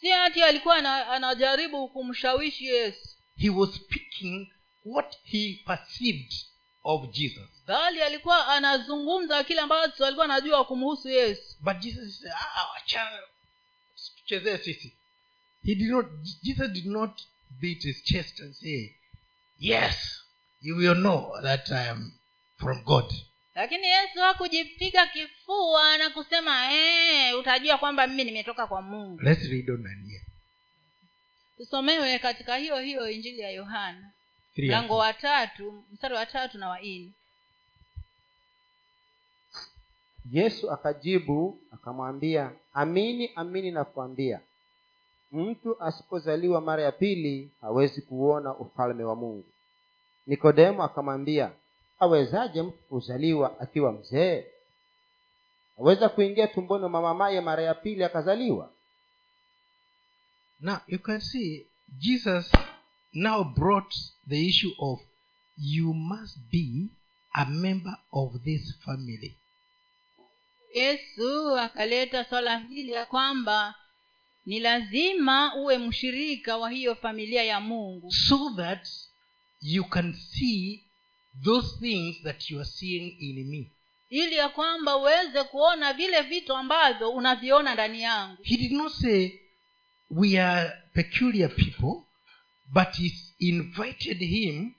Si 0.00 0.12
ati 0.12 0.42
alikuwa 0.42 0.76
anajaribu 1.08 1.88
kumshawishi 1.88 2.66
yesu. 2.66 3.08
He 3.36 3.50
was 3.50 3.74
speaking 3.74 4.48
what 4.84 5.16
he 5.24 5.62
perceived 5.66 6.32
of 6.84 7.10
jesus. 7.10 7.48
Bali 7.66 8.02
alikuwa 8.02 8.46
anazungumza 8.48 9.44
kile 9.44 9.60
ambacho 9.60 10.06
alikuwa 10.06 10.24
anajua 10.24 10.64
kumhusu 10.64 11.08
yesu. 11.08 11.56
But 11.60 11.78
jesus 11.78 12.20
said 12.20 12.32
ah 12.32 12.70
wachana 12.74 13.18
tuchezee 14.24 14.58
sisi. 14.58 14.92
He 15.64 15.74
did 15.74 15.88
not 15.90 16.06
jesus 16.42 16.70
did 16.70 16.86
not 16.86 17.20
beat 17.60 17.82
his 17.82 18.02
chest 18.04 18.40
and 18.40 18.54
say 18.54 18.90
yes 19.58 20.20
you 20.62 20.76
will 20.76 20.94
know 20.94 21.40
that 21.42 21.70
i 21.70 21.88
am 21.88 22.12
from 22.58 22.84
god. 22.84 23.14
Lakini 23.54 23.86
yesu 23.86 24.18
hakujipiga 24.20 25.06
kifua 25.06 25.98
na 25.98 26.10
kusema 26.10 26.68
ee, 26.72 27.32
utajua 27.32 27.78
kwamba 27.78 28.06
mimi 28.06 28.24
nimetoka 28.24 28.66
kwa 28.66 28.82
mungu. 28.82 29.22
Let's 29.22 29.42
read 29.48 29.70
on 29.70 29.86
and 29.86 30.10
here 30.10 30.24
tusomewe 31.56 32.18
katika 32.18 32.56
hiyo 32.56 32.78
hiyo 32.78 33.10
injili 33.10 33.40
ya 33.40 33.50
yohana 33.50 34.10
mlango 34.56 34.96
wa 34.96 35.12
tatu 35.12 35.84
mstari 35.92 36.14
wa 36.14 36.26
tatu 36.26 36.58
na 36.58 36.68
wanne 36.68 37.12
yesu 40.32 40.70
akajibu 40.70 41.60
akamwambia 41.72 42.52
amini 42.74 43.30
amini 43.36 43.70
nakwambia 43.70 44.40
mtu 45.32 45.82
asipozaliwa 45.82 46.60
mara 46.60 46.82
ya 46.82 46.92
pili 46.92 47.50
hawezi 47.60 48.02
kuona 48.02 48.54
ufalme 48.56 49.04
wa 49.04 49.14
mungu. 49.16 49.44
Nikodemo 50.26 50.82
akamwambia 50.82 51.50
awezaje 51.98 52.62
mtu 52.62 52.78
kuzaliwa 52.88 53.60
akiwa 53.60 53.92
mzee? 53.92 54.44
Aweza 55.80 56.08
kuingia 56.08 56.46
tumboni 56.46 56.86
mwa 56.88 57.02
mamaye 57.02 57.40
mara 57.40 57.62
ya 57.62 57.74
pili 57.74 58.04
akazaliwa? 58.04 58.70
Now 60.60 60.76
you 60.86 60.98
can 60.98 61.20
see 61.20 61.66
jesus 61.98 62.52
now 63.12 63.44
brought 63.44 63.94
the 64.28 64.40
issue 64.46 64.74
of 64.78 65.00
you 65.58 65.94
must 65.94 66.38
be 66.52 66.86
a 67.32 67.44
member 67.44 67.96
of 68.12 68.32
this 68.42 68.78
family 68.84 69.34
yesu 70.74 71.58
akaleta 71.58 72.24
swala 72.24 72.58
hili 72.58 72.92
ya 72.92 73.06
kwamba 73.06 73.74
ni 74.46 74.60
lazima 74.60 75.54
uwe 75.54 75.78
mshirika 75.78 76.56
wa 76.56 76.70
hiyo 76.70 76.94
familia 76.94 77.44
ya 77.44 77.60
mungu. 77.60 78.12
So 78.12 78.50
that 78.56 78.88
you 79.62 79.84
can 79.84 80.12
see 80.14 80.84
those 81.44 81.76
things 81.80 82.22
that 82.22 82.50
you 82.50 82.58
are 82.60 82.68
seeing 82.68 83.16
in 83.20 83.44
me. 83.50 83.70
Ili 84.10 84.34
ya 84.36 84.48
kwamba 84.48 84.96
uweze 84.96 85.44
kuona 85.44 85.92
vile 85.92 86.22
vitu 86.22 86.54
ambavyo 86.54 87.10
unaviona 87.10 87.74
ndani 87.74 88.02
yangu. 88.02 88.42
He 88.42 88.56
did 88.56 88.72
not 88.72 88.92
say 88.92 89.30
we 90.10 90.40
are 90.40 90.72
peculiar 90.94 91.50
people 91.56 92.02
but 92.72 92.88
he 92.96 93.12
invited 93.38 94.18
him 94.18 94.72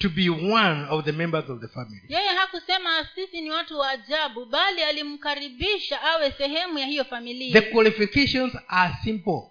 to 0.00 0.08
be 0.08 0.28
one 0.30 0.84
of 0.88 1.04
the 1.04 1.12
members 1.12 1.50
of 1.50 1.60
the 1.60 1.68
family. 1.68 2.00
Yeye 2.08 2.28
hakusema 2.28 3.08
sisi 3.14 3.40
ni 3.40 3.50
watu 3.50 3.78
wa 3.78 3.90
ajabu 3.90 4.44
bali 4.46 4.82
alimkaribisha 4.82 6.02
awe 6.02 6.32
sehemu 6.32 6.78
ya 6.78 6.86
hiyo 6.86 7.04
the 7.04 7.10
familia 7.10 7.62
qualifications 7.62 8.52
are 8.68 8.94
simple. 9.04 9.42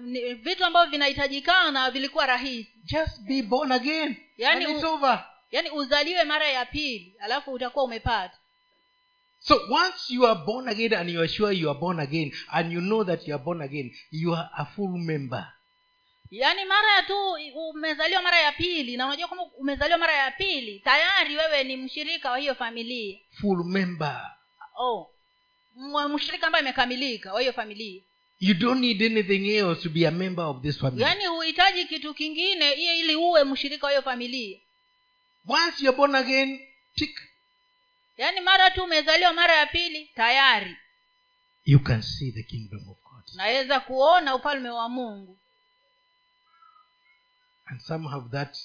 Ni- 0.00 0.34
vitu 0.34 0.64
ambavyo 0.64 0.90
vinahitajikana 0.90 1.90
vilikuwa 1.90 2.26
rahisi. 2.26 2.70
Just 2.84 3.20
be 3.20 3.42
born 3.42 3.72
again 3.72 4.16
Yani 4.38 4.64
and 4.64 4.74
it's 4.76 4.84
over. 4.84 5.24
yani 5.50 5.70
uzaliwe 5.70 6.24
mara 6.24 6.46
ya 6.48 6.64
pili 6.66 7.14
alafu 7.20 7.52
utakuwa 7.52 7.84
umepata. 7.84 8.36
So 9.40 9.54
once 9.70 10.14
you 10.14 10.26
are 10.26 10.40
born 10.46 10.68
again 10.68 10.94
and 10.94 11.10
you 11.10 11.18
are 11.20 11.28
sure 11.28 11.56
you 11.56 11.70
are 11.70 11.78
born 11.78 12.00
again 12.00 12.32
and 12.48 12.72
you 12.72 12.80
know 12.80 13.04
that 13.04 13.28
you 13.28 13.34
are 13.34 13.44
born 13.44 13.60
again 13.62 13.94
you 14.10 14.34
are 14.36 14.48
a 14.56 14.64
full 14.64 14.98
member 14.98 15.52
yaani 16.30 16.64
mara 16.64 16.92
ya 16.96 17.02
tu 17.02 17.32
umezaliwa 17.54 18.22
mara 18.22 18.38
ya 18.40 18.52
pili 18.52 18.96
na 18.96 19.06
unajua 19.06 19.28
kwamba 19.28 19.44
umezaliwa 19.58 19.98
mara 19.98 20.12
ya 20.14 20.30
pili 20.30 20.80
tayari 20.80 21.36
wewe 21.36 21.64
ni 21.64 21.76
mshirika 21.76 22.30
wa 22.30 22.38
hiyo 22.38 22.54
familia. 22.54 23.18
Full 23.40 23.64
member. 23.64 24.30
Oh 24.78 25.10
mshirika 26.08 26.46
ambaye 26.46 26.60
amekamilika 26.60 27.32
wa 27.32 27.40
hiyo 27.40 27.52
familia. 27.52 28.02
You 28.40 28.54
don't 28.54 28.80
need 28.80 29.02
anything 29.02 29.48
else 29.56 29.82
to 29.82 29.88
be 29.88 30.06
a 30.06 30.10
member 30.10 30.44
of 30.44 30.62
this 30.62 30.78
family. 30.78 31.02
Yaani 31.02 31.26
huhitaji 31.26 31.84
kitu 31.84 32.14
kingine 32.14 32.72
iye 32.72 32.98
ili 32.98 33.14
uwe 33.16 33.44
mshirika 33.44 33.86
wa 33.86 33.90
hiyo 33.92 34.02
familia. 34.02 34.58
Once 35.48 35.84
you're 35.84 35.96
born 35.96 36.14
again 36.14 36.60
tick. 36.94 37.20
Yaani 38.18 38.40
mara 38.40 38.70
tu 38.70 38.84
umezaliwa 38.84 39.32
mara 39.32 39.54
ya 39.56 39.66
pili 39.66 40.10
tayari. 40.14 40.76
You 41.64 41.80
can 41.80 42.02
see 42.02 42.32
the 42.32 42.42
kingdom 42.42 42.88
of 42.88 42.96
god. 43.02 43.22
Naweza 43.34 43.80
kuona 43.80 44.34
ufalme 44.34 44.70
wa 44.70 44.88
mungu 44.88 45.38
and 47.68 47.80
some 47.80 48.08
have 48.08 48.30
that 48.30 48.56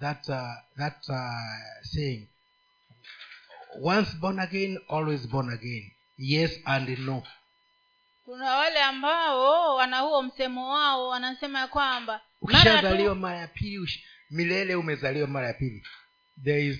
that 0.00 0.28
uh, 0.28 0.54
that 0.76 0.96
uh, 1.08 1.82
saying 1.82 2.26
once 3.78 4.12
born 4.14 4.38
again 4.38 4.78
always 4.88 5.26
born 5.26 5.52
again. 5.52 5.90
Yes 6.18 6.52
and 6.66 6.88
no. 6.98 7.22
Kuna 8.24 8.56
wale 8.56 8.82
ambao 8.82 9.76
wana 9.76 9.98
huo 10.00 10.22
msemo 10.22 10.68
wao 10.70 11.08
wanasema 11.08 11.58
ya 11.58 11.66
kwamba 11.66 12.20
ukishazaliwa 12.40 13.14
mara 13.14 13.38
ya 13.38 13.48
pili 13.48 14.02
milele 14.30 14.74
umezaliwa 14.74 15.28
mara 15.28 15.46
ya 15.46 15.54
pili. 15.54 15.82
There 16.44 16.66
is 16.66 16.78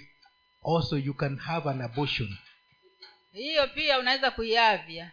also 0.76 0.98
you 0.98 1.14
can 1.14 1.38
have 1.38 1.70
an 1.70 1.80
abortion. 1.80 2.36
Hiyo 3.32 3.66
pia 3.68 3.98
unaweza 3.98 4.30
kuiavya. 4.30 5.10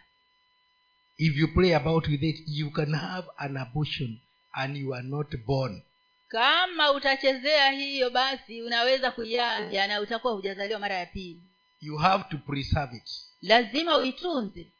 If 1.18 1.36
you 1.36 1.54
play 1.54 1.74
about 1.74 2.08
with 2.08 2.22
it 2.22 2.42
you 2.46 2.70
can 2.70 2.94
have 2.94 3.28
an 3.36 3.56
abortion 3.56 4.20
and 4.52 4.76
you 4.76 4.94
are 4.94 5.08
not 5.08 5.36
born 5.36 5.82
kama 6.30 6.92
utachezea 6.92 7.70
hiyo 7.70 8.10
basi 8.10 8.62
unaweza 8.62 9.10
kuiavya 9.10 9.86
na 9.86 10.00
utakuwa 10.00 10.32
hujazaliwa 10.32 10.80
mara 10.80 10.94
ya 10.94 11.06
pili. 11.06 11.42
You 11.80 11.96
have 11.96 12.24
to 12.30 12.38
preserve 12.38 12.96
it. 12.96 13.10
Lazima 13.42 13.96
uitunze. 13.96 14.72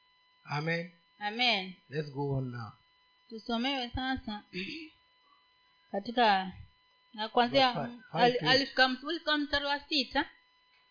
Amen. 0.44 0.90
Amen. 1.18 1.74
Let's 1.88 2.10
go 2.12 2.30
on 2.30 2.50
now. 2.50 2.70
Tusomewe 3.28 3.90
sasa 3.94 4.42
katika 5.92 6.52
na 7.14 7.28
kwanzia 7.28 7.88
ulifika 9.02 9.38
mstari 9.38 9.64
wa 9.64 9.80
sita. 9.80 10.30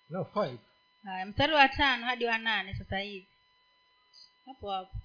No 0.09 0.25
five. 0.25 0.59
Haya 1.03 1.25
mstari 1.25 1.53
wa 1.53 1.69
tano 1.69 2.05
hadi 2.05 2.25
wa 2.25 2.37
nane 2.37 2.75
sasa 2.75 2.99
hivi. 2.99 3.27
Hapo 4.45 4.71
hapo. 4.71 4.97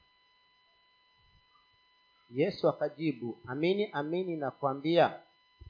Yesu 2.31 2.69
akajibu 2.69 3.39
amini 3.47 3.91
amini 3.93 4.37
nakwambia 4.37 5.21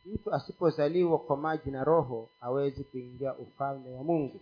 mtu 0.07 0.35
asipozaliwa 0.35 1.19
kwa 1.19 1.37
maji 1.37 1.71
na 1.71 1.85
roho 1.85 2.29
hawezi 2.41 2.85
kuingia 2.85 3.35
ufalme 3.35 3.91
wa 3.91 4.05
mungu. 4.05 4.41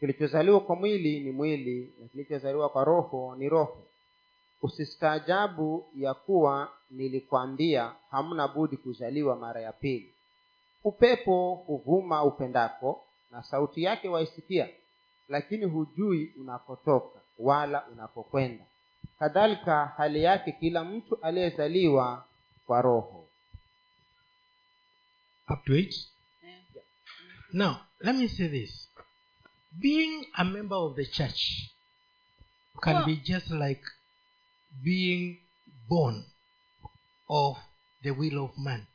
Kilichozaliwa 0.00 0.60
kwa 0.60 0.76
mwili 0.76 1.20
ni 1.20 1.30
mwili 1.30 1.92
na 2.00 2.08
kilichozaliwa 2.08 2.68
kwa 2.68 2.84
roho 2.84 3.34
ni 3.38 3.48
roho. 3.48 3.78
Usistaajabu 4.62 5.84
ya 5.96 6.14
kuwa 6.14 6.68
nilikwambia 6.90 7.92
hamna 8.10 8.48
budi 8.48 8.76
kuzaliwa 8.76 9.36
mara 9.36 9.60
ya 9.60 9.72
pili. 9.72 10.14
Upepo 10.84 11.54
huvuma 11.54 12.24
upendako 12.24 13.04
na 13.30 13.42
sauti 13.42 13.82
yake 13.82 14.08
waisikia 14.08 14.68
lakini 15.28 15.64
hujui 15.64 16.32
unakotoka 16.40 17.20
wala 17.38 17.86
unapokwenda. 17.92 18.64
Kadhalika 19.18 19.86
hali 19.86 20.22
yake 20.22 20.52
kila 20.52 20.84
mtu 20.84 21.18
aliyezaliwa 21.22 22.24
kwa 22.66 22.82
roho 22.82 23.27
up 25.50 25.64
to 25.64 25.74
eight 25.76 25.94
now 27.52 27.76
let 28.00 28.14
me 28.16 28.28
say 28.28 28.48
this. 28.48 28.88
Being 29.80 30.26
a 30.34 30.44
member 30.44 30.76
of 30.76 30.96
the 30.96 31.06
church 31.06 31.70
can 32.82 32.94
Well- 32.94 33.06
be 33.06 33.16
just 33.16 33.50
like 33.50 33.82
being 34.82 35.38
born 35.88 36.24
of 37.28 37.58
the 38.02 38.10
will 38.10 38.38
of 38.44 38.58
man. 38.58 38.86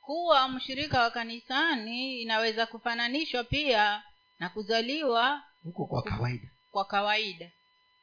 Kuwa 0.00 0.48
mshirika 0.48 1.02
wa 1.02 1.10
kanisani 1.10 2.22
inaweza 2.22 2.66
kufananishwa 2.66 3.44
pia 3.44 4.02
na 4.38 4.48
kuzaliwa 4.48 5.42
huko 5.64 5.86
kwa 5.86 6.02
kawaida. 6.02 6.48
kwa 6.70 6.84
kawaida. 6.84 7.50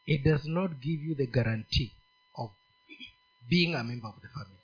It 0.06 0.24
does 0.24 0.46
not 0.46 0.72
give 0.72 1.04
you 1.06 1.16
the 1.16 1.28
guarantee 1.28 1.92
of 2.34 2.52
being 3.50 3.76
a 3.76 3.84
member 3.84 4.10
of 4.10 4.22
the 4.22 4.28
family 4.28 4.59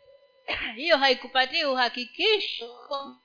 hiyo 0.75 0.97
haikupatii 0.97 1.63
uhakikisho. 1.63 3.17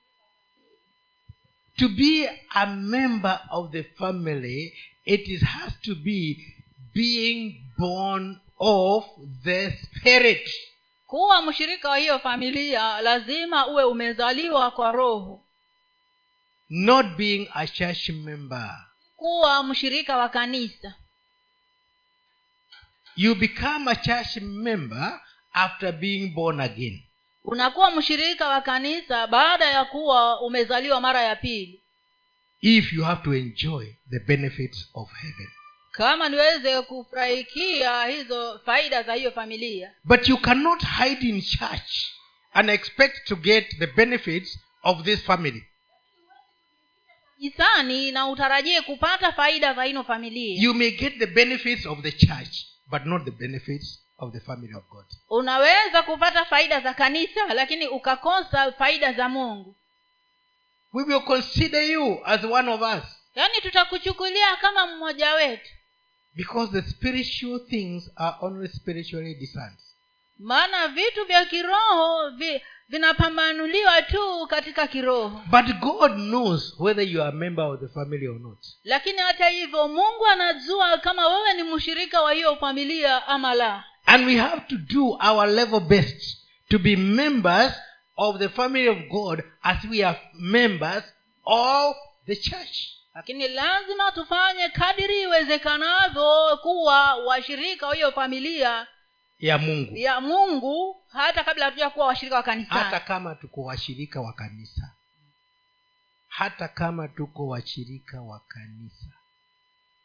To 1.77 1.89
be 1.89 2.29
a 2.49 2.65
member 2.65 3.39
of 3.49 3.71
the 3.71 3.83
family 3.83 4.73
it 5.05 5.27
is, 5.27 5.41
has 5.41 5.81
to 5.81 5.95
be 5.95 6.37
being 6.93 7.65
born 7.77 8.39
of 8.59 9.05
the 9.43 9.71
spirit. 9.71 10.49
Kuwa 11.07 11.41
mshirika 11.41 11.89
wa 11.89 11.97
hiyo 11.97 12.19
familia 12.19 13.01
lazima 13.01 13.67
uwe 13.67 13.83
umezaliwa 13.83 14.71
kwa 14.71 14.91
roho. 14.91 15.45
Not 16.69 17.05
being 17.17 17.49
a 17.53 17.67
church 17.67 18.09
member. 18.09 18.85
Kuwa 19.15 19.63
mshirika 19.63 20.17
wa 20.17 20.29
kanisa. 20.29 20.95
You 23.15 23.35
become 23.35 23.91
a 23.91 23.95
church 23.95 24.37
member 24.41 25.21
after 25.53 25.91
being 25.91 26.27
born 26.27 26.59
again 26.59 27.03
unakuwa 27.43 27.91
mshirika 27.91 28.47
wa 28.47 28.61
kanisa 28.61 29.27
baada 29.27 29.65
ya 29.65 29.85
kuwa 29.85 30.41
umezaliwa 30.41 31.01
mara 31.01 31.21
ya 31.21 31.35
pili. 31.35 31.81
If 32.61 32.93
you 32.93 33.03
have 33.03 33.23
to 33.23 33.33
enjoy 33.35 33.85
the 34.09 34.19
benefits 34.19 34.89
of 34.93 35.11
heaven. 35.13 35.47
Kama 35.91 36.29
niweze 36.29 36.81
kufurahikia 36.81 38.05
hizo 38.05 38.59
faida 38.65 39.03
za 39.03 39.13
hiyo 39.13 39.31
familia. 39.31 39.91
But 40.03 40.29
you 40.29 40.37
cannot 40.37 40.83
hide 40.83 41.29
in 41.29 41.41
church 41.41 41.91
and 42.53 42.69
expect 42.69 43.27
to 43.27 43.35
get 43.35 43.77
the 43.79 43.87
benefits 43.87 44.59
of 44.83 45.03
this 45.03 45.19
family. 45.23 45.63
Hisani 47.37 48.11
na 48.11 48.27
utarajie 48.27 48.81
kupata 48.81 49.31
faida 49.31 49.73
za 49.73 49.83
hino 49.83 50.03
familia. 50.03 50.61
You 50.63 50.73
may 50.73 50.91
get 50.91 51.17
the 51.19 51.25
benefits 51.27 51.85
of 51.85 52.01
the 52.01 52.11
church 52.11 52.65
but 52.91 53.05
not 53.05 53.25
the 53.25 53.31
benefits 53.31 53.99
of 54.21 54.31
the 54.33 54.39
family 54.39 54.73
of 54.73 54.83
god. 54.89 55.05
Unaweza 55.29 56.03
kupata 56.03 56.45
faida 56.45 56.79
za 56.81 56.93
kanisa 56.93 57.53
lakini 57.53 57.87
ukakosa 57.87 58.71
faida 58.71 59.13
za 59.13 59.29
mungu. 59.29 59.75
We 60.93 61.03
will 61.03 61.21
consider 61.21 61.83
you 61.83 62.19
as 62.25 62.43
one 62.43 62.71
of 62.71 62.81
us 62.81 63.03
yaani 63.35 63.61
tutakuchukulia 63.61 64.55
kama 64.55 64.87
mmoja 64.87 65.33
wetu. 65.33 65.69
because 66.35 66.71
the 66.81 66.89
spiritual 66.89 67.59
things 67.69 68.09
are 68.15 68.35
only 68.41 68.67
spiritually 68.67 69.35
discerned. 69.35 69.77
Maana 70.39 70.87
vitu 70.87 71.25
vya 71.25 71.45
kiroho 71.45 72.29
vi, 72.29 72.61
vinapambanuliwa 72.89 74.01
tu 74.01 74.47
katika 74.47 74.87
kiroho. 74.87 75.41
But 75.51 75.65
god 75.79 76.11
knows 76.15 76.75
whether 76.79 77.07
you 77.07 77.21
are 77.21 77.29
a 77.29 77.31
member 77.35 77.65
of 77.65 77.79
the 77.79 77.87
family 77.87 78.27
or 78.27 78.39
not. 78.39 78.57
Lakini 78.83 79.17
hata 79.17 79.47
hivyo 79.49 79.87
mungu 79.87 80.25
anajua 80.31 80.97
kama 80.97 81.27
wewe 81.27 81.53
ni 81.53 81.63
mshirika 81.63 82.21
wa 82.21 82.33
hiyo 82.33 82.55
familia 82.55 83.27
ama 83.27 83.53
la 83.53 83.83
and 84.05 84.25
we 84.25 84.37
have 84.37 84.67
to 84.67 84.77
do 84.77 85.17
our 85.19 85.47
level 85.47 85.79
best 85.79 86.37
to 86.69 86.79
be 86.79 86.95
members 86.95 87.73
of 88.17 88.39
the 88.39 88.49
family 88.49 88.87
of 88.87 88.97
god 89.09 89.43
as 89.63 89.83
we 89.89 90.03
are 90.03 90.19
members 90.33 91.03
of 91.45 91.95
the 92.25 92.35
church. 92.35 92.97
Lakini 93.15 93.47
lazima 93.47 94.11
tufanye 94.11 94.69
kadiri 94.69 95.21
iwezekanavyo 95.21 96.57
kuwa 96.61 97.15
washirika 97.15 97.87
wa 97.87 97.95
hiyo 97.95 98.11
familia 98.11 98.87
ya 99.39 99.57
mungu. 99.57 99.97
ya 99.97 100.21
mungu 100.21 101.03
hata 101.07 101.43
kabla 101.43 101.65
hatuja 101.65 101.89
kuwa 101.89 102.07
washirika 102.07 102.35
wa 102.35 102.63
hata 102.69 102.99
kama 102.99 103.35
tuko 103.35 103.63
washirika 103.63 104.21
wa 104.21 104.33
kanisa. 104.33 104.95
Hata 106.27 106.67
kama 106.67 107.07
tuko 107.07 107.47
washirika 107.47 108.21
wa 108.21 108.39
kanisa. 108.47 109.05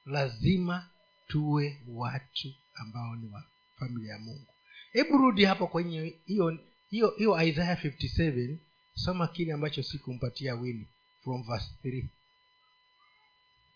Lazima 0.07 0.89
tuwe 1.29 1.83
watu 1.89 2.49
ambao 2.75 3.17
ni 3.17 3.29
wa 3.33 3.43
familia 3.79 4.13
ya 4.13 4.19
mungu. 4.19 4.47
Hebu 4.93 5.19
rudi 5.19 5.45
hapo 5.45 5.67
kwenye 5.67 6.15
hiyo 6.27 6.59
hiyo 6.91 7.15
hiyo 7.19 7.43
isaya 7.43 7.75
57 7.75 8.57
soma 8.95 9.29
kile 9.29 9.53
ambacho 9.53 9.83
sikumpatia 9.83 10.55
wini 10.55 10.89
from 11.25 11.43
verse 11.47 11.71
3 11.85 12.05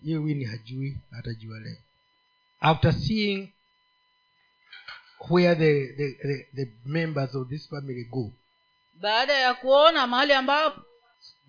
hiyo 0.02 0.22
wini 0.22 0.44
hajui 0.44 0.98
hatajua 1.10 1.60
leo. 1.60 1.76
After 2.60 2.92
seeing 2.92 3.52
where 5.30 5.54
the, 5.54 5.92
the, 5.96 6.12
the, 6.22 6.48
the 6.54 6.72
members 6.84 7.34
of 7.34 7.48
this 7.48 7.68
family 7.68 8.04
go. 8.04 8.32
Baada 8.94 9.32
ya 9.32 9.54
kuona 9.54 10.06
mahali 10.06 10.32
ambapo 10.32 10.80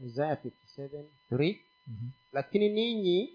isaya 0.06 0.36
57 0.36 1.04
3 1.32 1.60
mm-hmm. 1.88 2.12
lakini 2.34 2.70
ninyi 2.70 3.34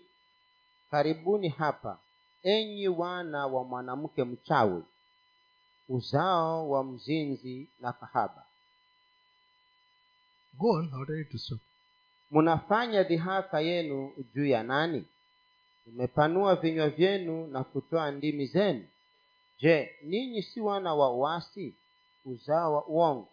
karibuni 0.90 1.48
hapa 1.48 2.00
enyi 2.42 2.88
wana 2.88 3.46
wa 3.46 3.64
mwanamke 3.64 4.24
mchawi 4.24 4.82
uzao 5.88 6.70
wa 6.70 6.84
mzinzi 6.84 7.68
na 7.80 7.92
kahaba. 7.92 8.42
Go 10.58 10.70
on 10.70 10.88
I 10.94 10.96
wanted 10.98 11.30
to 11.30 11.38
stop 11.38 11.58
mnafanya 12.30 13.02
dhihaka 13.02 13.60
yenu 13.60 14.12
juu 14.34 14.46
ya 14.46 14.62
nani? 14.62 15.04
Mmepanua 15.86 16.56
vinywa 16.56 16.88
vyenu 16.90 17.46
na 17.46 17.64
kutoa 17.64 18.10
ndimi 18.10 18.46
zenu. 18.46 18.84
Je 19.60 19.90
ninyi 20.02 20.42
si 20.42 20.60
wana 20.60 20.94
wa 20.94 21.10
uasi? 21.12 21.74
Uzao 22.24 22.74
wa 22.74 22.86
uongo. 22.86 23.28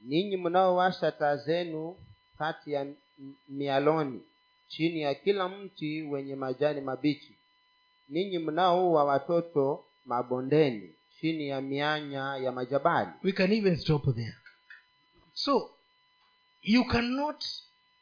Ninyi 0.00 0.36
mnaowasha 0.36 1.12
taa 1.12 1.36
zenu 1.36 1.96
kati 2.38 2.72
ya 2.72 2.86
mialoni 3.48 4.20
chini 4.68 5.00
ya 5.00 5.14
kila 5.14 5.48
mti 5.48 6.02
wenye 6.02 6.34
majani 6.36 6.80
mabichi. 6.80 7.36
Ninyi 8.08 8.38
mnaoua 8.38 9.04
watoto 9.04 9.84
mabondeni 10.04 10.94
chini 11.22 11.48
ya 11.48 11.60
mianya 11.60 12.36
ya 12.36 12.52
majabali. 12.52 13.10
We 13.22 13.32
can 13.32 13.52
even 13.52 13.76
stop 13.76 14.04
there. 14.14 14.34
So 15.34 15.70
you 16.62 16.84
cannot 16.84 17.44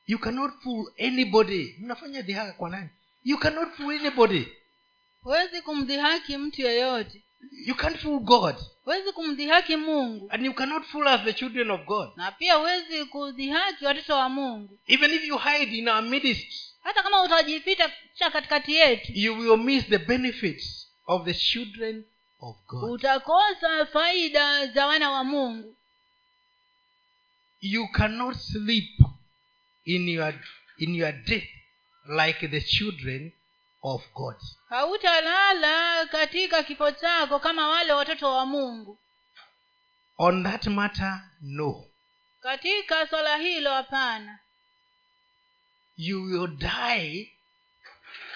you 0.06 0.18
cannot 0.18 0.52
fool 0.62 0.86
anybody. 0.98 1.76
Mnafanya 1.80 2.22
dhihaka 2.22 2.52
kwa 2.52 2.70
nani? 2.70 2.88
You 3.24 3.38
cannot 3.38 3.68
fool 3.76 3.94
anybody. 3.94 4.48
Huwezi 5.22 5.62
kumdhihaki 5.62 6.36
mtu 6.36 6.62
yeyote. 6.62 7.22
You 7.66 7.74
can't 7.74 7.96
fool 7.98 8.20
god. 8.20 8.56
Huwezi 8.84 9.12
kumdhihaki 9.12 9.76
mungu. 9.76 10.28
And 10.30 10.44
you 10.44 10.54
cannot 10.54 10.84
fool 10.84 11.06
us 11.06 11.20
the 11.24 11.32
children 11.32 11.70
of 11.70 11.84
god. 11.86 12.08
Na 12.16 12.32
pia 12.32 12.54
huwezi 12.54 13.04
kudhihaki 13.04 13.84
watoto 13.84 14.14
wa 14.14 14.28
mungu. 14.28 14.78
Even 14.86 15.10
if 15.14 15.24
you 15.24 15.38
hide 15.38 15.78
in 15.78 15.88
our 15.88 16.02
midst 16.02 16.70
hata 16.82 17.02
kama 17.02 17.22
utajificha 17.22 17.92
cha 18.14 18.30
katikati 18.30 18.74
yetu. 18.74 19.12
you 19.14 19.38
will 19.38 19.56
miss 19.56 19.84
the 19.86 19.98
benefits 19.98 20.88
of 21.06 21.24
the 21.24 21.34
children 21.34 22.04
of 22.40 22.56
god. 22.66 22.90
Utakosa 22.90 23.86
faida 23.86 24.66
za 24.66 24.86
wana 24.86 25.10
wa 25.10 25.24
mungu. 25.24 25.76
You 27.60 27.88
cannot 27.88 28.36
sleep 28.36 28.90
in 29.84 30.08
your 30.08 30.34
in 30.78 30.94
your 30.94 31.12
death 31.12 31.48
like 32.04 32.48
the 32.48 32.60
children 32.60 33.32
of 33.82 34.02
god. 34.14 34.36
Hautalala 34.68 36.06
katika 36.06 36.62
kifo 36.62 36.90
chako 36.90 37.38
kama 37.38 37.68
wale 37.68 37.92
watoto 37.92 38.34
wa 38.34 38.46
mungu. 38.46 38.98
On 40.18 40.42
that 40.44 40.66
matter 40.66 41.20
no. 41.40 41.84
Katika 42.40 43.06
swala 43.06 43.36
hilo 43.36 43.70
hapana. 43.70 44.38
You 45.96 46.22
will 46.22 46.46
die 46.46 47.32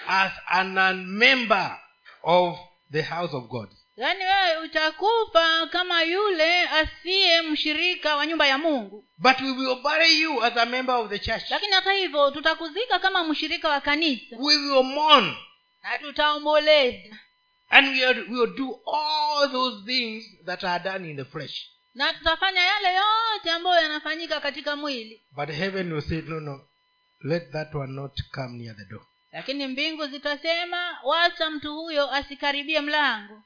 as 0.07 0.31
an 0.47 0.77
unmember 0.77 1.79
of 2.23 2.59
the 2.91 3.01
house 3.01 3.35
of 3.35 3.47
god 3.47 3.69
yaani 3.97 4.23
wewe 4.23 4.57
utakufa 4.65 5.67
kama 5.67 6.03
yule 6.03 6.61
asiye 6.61 7.41
mshirika 7.41 8.15
wa 8.15 8.25
nyumba 8.25 8.47
ya 8.47 8.57
mungu. 8.57 9.05
But 9.17 9.41
we 9.41 9.51
will 9.51 9.75
bury 9.81 10.21
you 10.21 10.43
as 10.43 10.57
a 10.57 10.65
member 10.65 10.95
of 10.95 11.09
the 11.09 11.19
church. 11.19 11.43
Lakini 11.51 11.71
hata 11.73 11.93
hivyo 11.93 12.31
tutakuzika 12.31 12.99
kama 12.99 13.23
mshirika 13.23 13.69
wa 13.69 13.81
kanisa. 13.81 14.35
We 14.39 14.57
will 14.57 14.83
mourn. 14.83 15.35
Na 15.83 15.97
tutaomboleza. 15.97 17.17
And 17.69 17.87
we 17.87 18.05
will, 18.07 18.29
we 18.31 18.39
will 18.39 18.55
do 18.55 18.79
all 18.93 19.51
those 19.51 19.85
things 19.85 20.25
that 20.45 20.63
are 20.63 20.83
done 20.83 21.09
in 21.09 21.17
the 21.17 21.25
flesh. 21.25 21.69
Na 21.93 22.13
tutafanya 22.13 22.61
yale 22.61 22.93
yote 22.95 23.51
ambayo 23.51 23.81
yanafanyika 23.81 24.39
katika 24.39 24.75
mwili. 24.75 25.21
But 25.31 25.49
heaven 25.49 25.93
will 25.93 26.01
say 26.01 26.21
no 26.21 26.39
no. 26.39 26.61
Let 27.21 27.51
that 27.51 27.75
one 27.75 27.93
not 27.93 28.11
come 28.31 28.57
near 28.57 28.75
the 28.75 28.85
door. 28.85 29.05
Lakini 29.31 29.67
mbingu 29.67 30.07
zitasema 30.07 30.97
wacha 31.03 31.49
mtu 31.49 31.75
huyo 31.75 32.11
asikaribie 32.11 32.81
mlango 32.81 33.43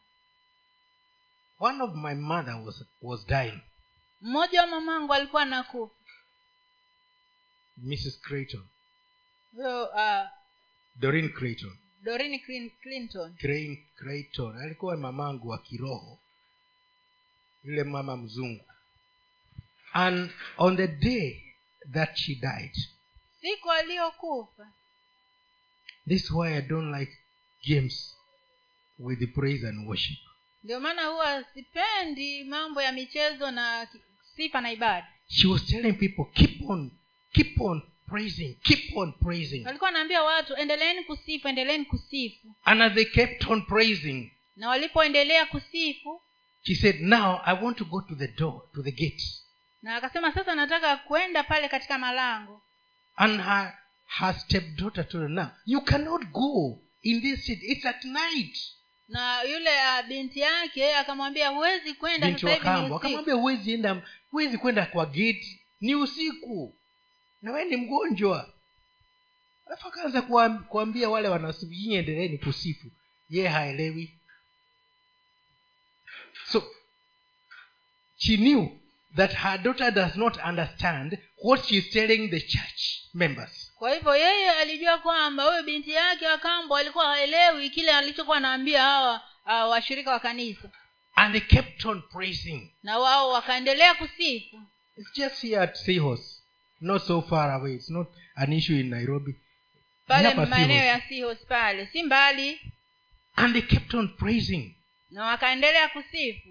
one 1.60 1.82
of 1.84 1.96
my 1.96 2.16
mother 2.16 2.56
was 2.66 2.84
was 3.02 3.26
dying. 3.28 3.62
Mmoja 4.22 4.62
wa 4.62 4.68
mamangu 4.68 5.14
alikuwa 5.14 5.46
nakufa 5.46 5.96
mrs 7.78 8.22
creighton. 8.22 8.68
Huyo 9.54 9.84
uh, 9.86 10.28
dorin 10.96 11.30
creighton. 11.30 11.78
Dorin 12.04 12.40
clinton. 12.82 13.36
Crane- 13.38 13.84
creighton. 13.96 14.58
Alikuwa 14.58 14.98
mamangu 14.98 15.48
wa 15.50 15.58
kiroho. 15.58 16.20
Yule 17.64 17.84
mama 17.84 18.18
mzungu. 18.18 18.66
And 19.94 20.32
on 20.58 20.78
the 20.78 20.88
day 20.88 21.56
that 21.92 22.16
she 22.18 22.36
died 22.36 22.76
siku 23.42 23.72
aliyokufa. 23.72 24.72
this 26.08 26.24
is 26.24 26.32
why 26.32 26.58
i 26.58 26.62
don't 26.62 27.00
like 27.00 27.12
games 27.68 28.16
with 29.00 29.20
the 29.20 29.28
praise 29.28 29.68
and 29.68 29.88
worship 29.88 30.18
ndio 30.64 30.80
maana 30.80 31.06
huwa 31.06 31.44
sipendi 31.54 32.44
mambo 32.44 32.82
ya 32.82 32.92
michezo 32.92 33.52
na 33.52 33.88
sifa 34.36 34.62
na 34.62 34.72
ibada. 34.72 35.08
She 35.28 35.48
was 35.48 35.66
telling 35.66 35.94
people 35.94 36.24
keep 36.34 36.70
on 36.70 36.92
keep 37.34 37.62
on 37.62 37.82
praising 38.08 38.54
keep 38.64 38.98
on 38.98 39.14
praising. 39.14 39.66
Walikuwa 39.66 39.88
wanaambia 39.88 40.24
watu 40.24 40.56
endeleeni 40.56 41.04
kusifu 41.04 41.48
endeleeni 41.48 41.86
kusifu. 41.86 42.56
And 42.64 42.82
as 42.82 42.94
they 42.94 43.06
kept 43.06 43.48
on 43.48 43.66
praising 43.66 44.32
na 44.56 44.70
walipoendelea 44.70 45.46
kusifu 45.46 46.22
she 46.64 46.76
said 46.76 47.02
now 47.02 47.42
i 47.46 47.64
want 47.64 47.78
to 47.78 47.86
go 47.86 48.02
to 48.02 48.16
the 48.16 48.28
door 48.28 48.62
to 48.74 48.84
the 48.84 48.92
gate. 48.92 49.24
na 49.82 49.96
akasema 49.96 50.34
sasa 50.34 50.56
nataka 50.56 50.98
kwenda 50.98 51.44
pale 51.44 51.70
katika 51.70 52.00
malango. 52.00 52.62
And 53.16 53.42
her 53.42 53.78
her 54.20 54.34
stepdaughter 54.40 55.10
told 55.10 55.22
her 55.24 55.30
now 55.30 55.48
you 55.66 55.82
cannot 55.82 56.24
go 56.32 56.80
in 57.02 57.22
this 57.22 57.46
city. 57.46 57.66
It's 57.66 57.86
at 57.86 58.04
night 58.04 58.58
na 59.10 59.42
yule 59.44 59.70
uh, 59.70 60.08
binti 60.08 60.40
yake 60.40 60.96
akamwambia 60.96 61.50
huwezi 61.50 61.94
kwenda 61.94 62.32
sasa 62.34 62.54
hivi 62.54 62.90
ni 62.90 62.96
akamwambia 62.96 63.34
huwezi 63.34 63.74
enda 63.74 64.02
huwezi 64.32 64.58
kwenda 64.58 64.86
kwa 64.86 65.06
geti 65.06 65.60
ni 65.82 65.96
usiku. 65.96 66.76
Na 67.42 67.52
wee 67.52 67.66
ni 67.66 67.78
mgonjwa. 67.78 68.54
Alafu 69.68 69.88
akaanza 69.88 70.22
kuambia 70.70 71.10
wale 71.10 71.28
wanasifu 71.28 71.72
nyinyi 71.74 71.96
endeleeni 71.96 72.38
kusifu. 72.38 72.88
Ye 73.30 73.48
haelewi. 73.48 74.20
So 76.52 76.64
she 78.18 78.38
knew 78.38 78.68
that 79.16 79.34
her 79.34 79.58
daughter 79.58 79.92
does 79.92 80.16
not 80.16 80.38
understand 80.50 81.18
what 81.44 81.66
she 81.66 81.76
is 81.78 81.90
telling 81.90 82.28
the 82.30 82.42
church 82.42 83.02
members 83.14 83.69
kwa 83.80 83.94
hivyo 83.94 84.16
yeye 84.16 84.52
alijua 84.52 84.98
kwamba 84.98 85.44
huyo 85.44 85.64
binti 85.64 85.92
yake 85.92 86.28
wa 86.28 86.38
kambo 86.38 86.76
alikuwa 86.78 87.06
haelewi 87.06 87.70
kile 87.70 87.92
alichokuwa 87.92 88.38
anaambia 88.38 88.82
hawa 88.82 89.22
uh, 89.46 89.72
washirika 89.72 90.12
wa 90.12 90.20
kanisa. 90.20 90.70
And 91.16 91.32
they 91.32 91.42
kept 91.42 91.86
on 91.86 92.02
praising. 92.02 92.72
Na 92.84 93.00
wao 93.00 93.30
wakaendelea 93.30 93.94
kusifu. 93.94 94.62
It's 94.98 95.14
just 95.14 95.42
here 95.42 95.60
at 95.62 95.76
Sihos, 95.76 96.42
not 96.82 97.04
so 97.04 97.22
far 97.22 97.52
away. 97.52 97.74
It's 97.74 97.90
not 97.90 98.08
an 98.36 98.54
issue 98.54 98.80
in 98.80 98.90
nairobi. 98.90 99.36
Pale 100.08 100.34
maeneo 100.34 100.86
ya 100.86 101.02
sihos 101.02 101.38
pale. 101.48 101.86
Si 101.86 102.04
mbali. 102.04 102.60
And 103.36 103.54
they 103.54 103.62
kept 103.62 103.94
on 103.94 104.08
praising. 104.08 104.76
Na 105.12 105.26
wakaendelea 105.26 105.90
kusifu. 105.90 106.50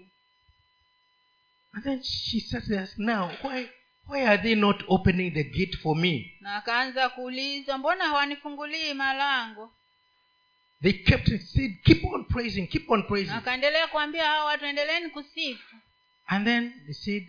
And 1.73 1.83
then 1.83 2.03
she 2.03 2.39
said 2.39 2.63
to 2.65 2.87
now 2.97 3.31
why 3.43 3.69
why 4.09 4.25
are 4.27 4.37
they 4.37 4.55
not 4.55 4.83
opening 4.87 5.33
the 5.33 5.43
gate 5.43 5.77
for 5.77 5.95
me? 5.95 6.33
Na 6.41 6.55
akaanza 6.55 7.09
kuuliza 7.09 7.77
mbona 7.77 8.03
hawanifungulii 8.07 8.93
malango? 8.93 9.71
They 10.81 10.93
kept 10.93 11.27
said 11.27 11.83
keep 11.83 12.05
on 12.05 12.25
praising 12.25 12.67
keep 12.67 12.89
on 12.89 13.03
praising. 13.03 13.31
akaendelea 13.33 13.87
kuambia 13.87 14.25
hawa 14.25 14.45
watu 14.45 14.65
endeleeni 14.65 15.09
kusifu. 15.09 15.75
And 16.27 16.45
then 16.45 16.73
they 16.85 16.93
said 16.93 17.27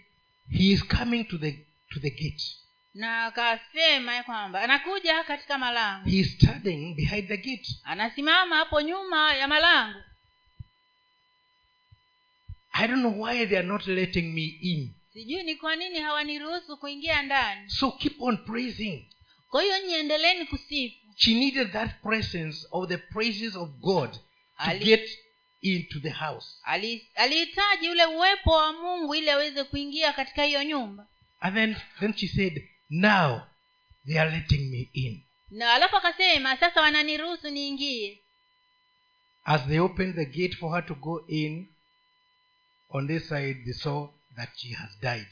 he 0.50 0.64
is 0.72 0.84
coming 0.84 1.24
to 1.24 1.38
the 1.38 1.52
to 1.92 2.00
the 2.00 2.10
gate. 2.10 2.56
Na 2.94 3.26
akasema 3.26 4.22
kwamba 4.22 4.62
anakuja 4.62 5.24
katika 5.24 5.58
malango. 5.58 6.10
He 6.10 6.16
is 6.18 6.34
standing 6.34 6.94
behind 6.94 7.28
the 7.28 7.36
gate. 7.36 7.68
Anasimama 7.84 8.56
hapo 8.56 8.80
nyuma 8.80 9.34
ya 9.34 9.48
malango. 9.48 9.98
I 12.72 12.88
don't 12.88 13.00
know 13.00 13.22
why 13.22 13.46
they 13.46 13.58
are 13.58 13.66
not 13.66 13.86
letting 13.86 14.32
me 14.34 14.44
in 14.62 14.94
sijui 15.12 15.42
ni 15.42 15.56
kwa 15.56 15.76
nini 15.76 15.98
hawaniruhusu 15.98 16.76
kuingia 16.76 17.22
ndani. 17.22 17.70
So 17.70 17.90
keep 17.92 18.22
on 18.22 18.36
praising. 18.44 19.06
Kwa 19.50 19.62
hiyo 19.62 19.78
niendeleni 19.86 20.46
kusifu. 20.46 20.96
She 21.16 21.34
needed 21.34 21.72
that 21.72 21.90
presence 22.02 22.66
of 22.70 22.88
the 22.88 22.96
praises 22.98 23.56
of 23.56 23.68
god 23.70 24.12
to 24.12 24.20
Ali- 24.56 24.84
get 24.84 25.10
into 25.60 26.00
the 26.00 26.10
house. 26.10 26.46
Alihitaji 27.14 27.90
ule 27.90 28.04
uwepo 28.06 28.50
wa 28.50 28.72
mungu 28.72 29.14
ili 29.14 29.30
aweze 29.30 29.64
kuingia 29.64 30.12
katika 30.12 30.44
hiyo 30.44 30.64
nyumba. 30.64 31.06
And 31.40 31.54
then 31.56 31.76
then 32.00 32.16
she 32.16 32.28
said 32.28 32.68
now 32.90 33.40
they 34.06 34.20
are 34.20 34.30
letting 34.30 34.70
me 34.70 34.90
in. 34.92 35.22
Na 35.50 35.72
alafu 35.74 35.96
akasema 35.96 36.56
sasa 36.56 36.80
wananiruhusu 36.80 37.50
niingie. 37.50 38.20
As 39.44 39.66
they 39.66 39.78
opened 39.78 40.14
the 40.14 40.24
gate 40.24 40.56
for 40.56 40.74
her 40.74 40.86
to 40.86 40.94
go 40.94 41.24
in 41.28 41.68
on 42.88 43.08
this 43.08 43.28
side 43.28 43.64
they 43.64 43.72
saw 43.74 44.08
that 44.40 44.50
she 44.56 44.72
has 44.74 44.90
died. 45.00 45.28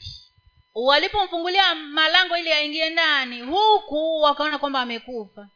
Walipomfungulia 0.75 1.75
malango 1.75 2.37
ili 2.37 2.51
aingie 2.51 2.89
ndani 2.89 3.41
huku 3.41 4.21
wakaona 4.21 4.59
kwamba 4.59 4.81
amekufa. 4.81 5.49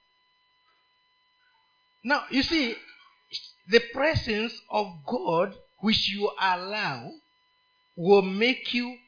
Now 2.04 2.22
you 2.30 2.44
see 2.44 2.76
the 3.70 3.80
presence 3.80 4.56
of 4.70 4.88
god 5.06 5.54
which 5.84 6.10
you 6.10 6.32
allow 6.38 7.12
will 7.98 8.24
make 8.24 8.78
you 8.78 9.00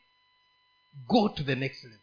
go 1.07 1.29
to 1.29 1.43
the 1.43 1.55
next 1.55 1.83
level. 1.83 1.99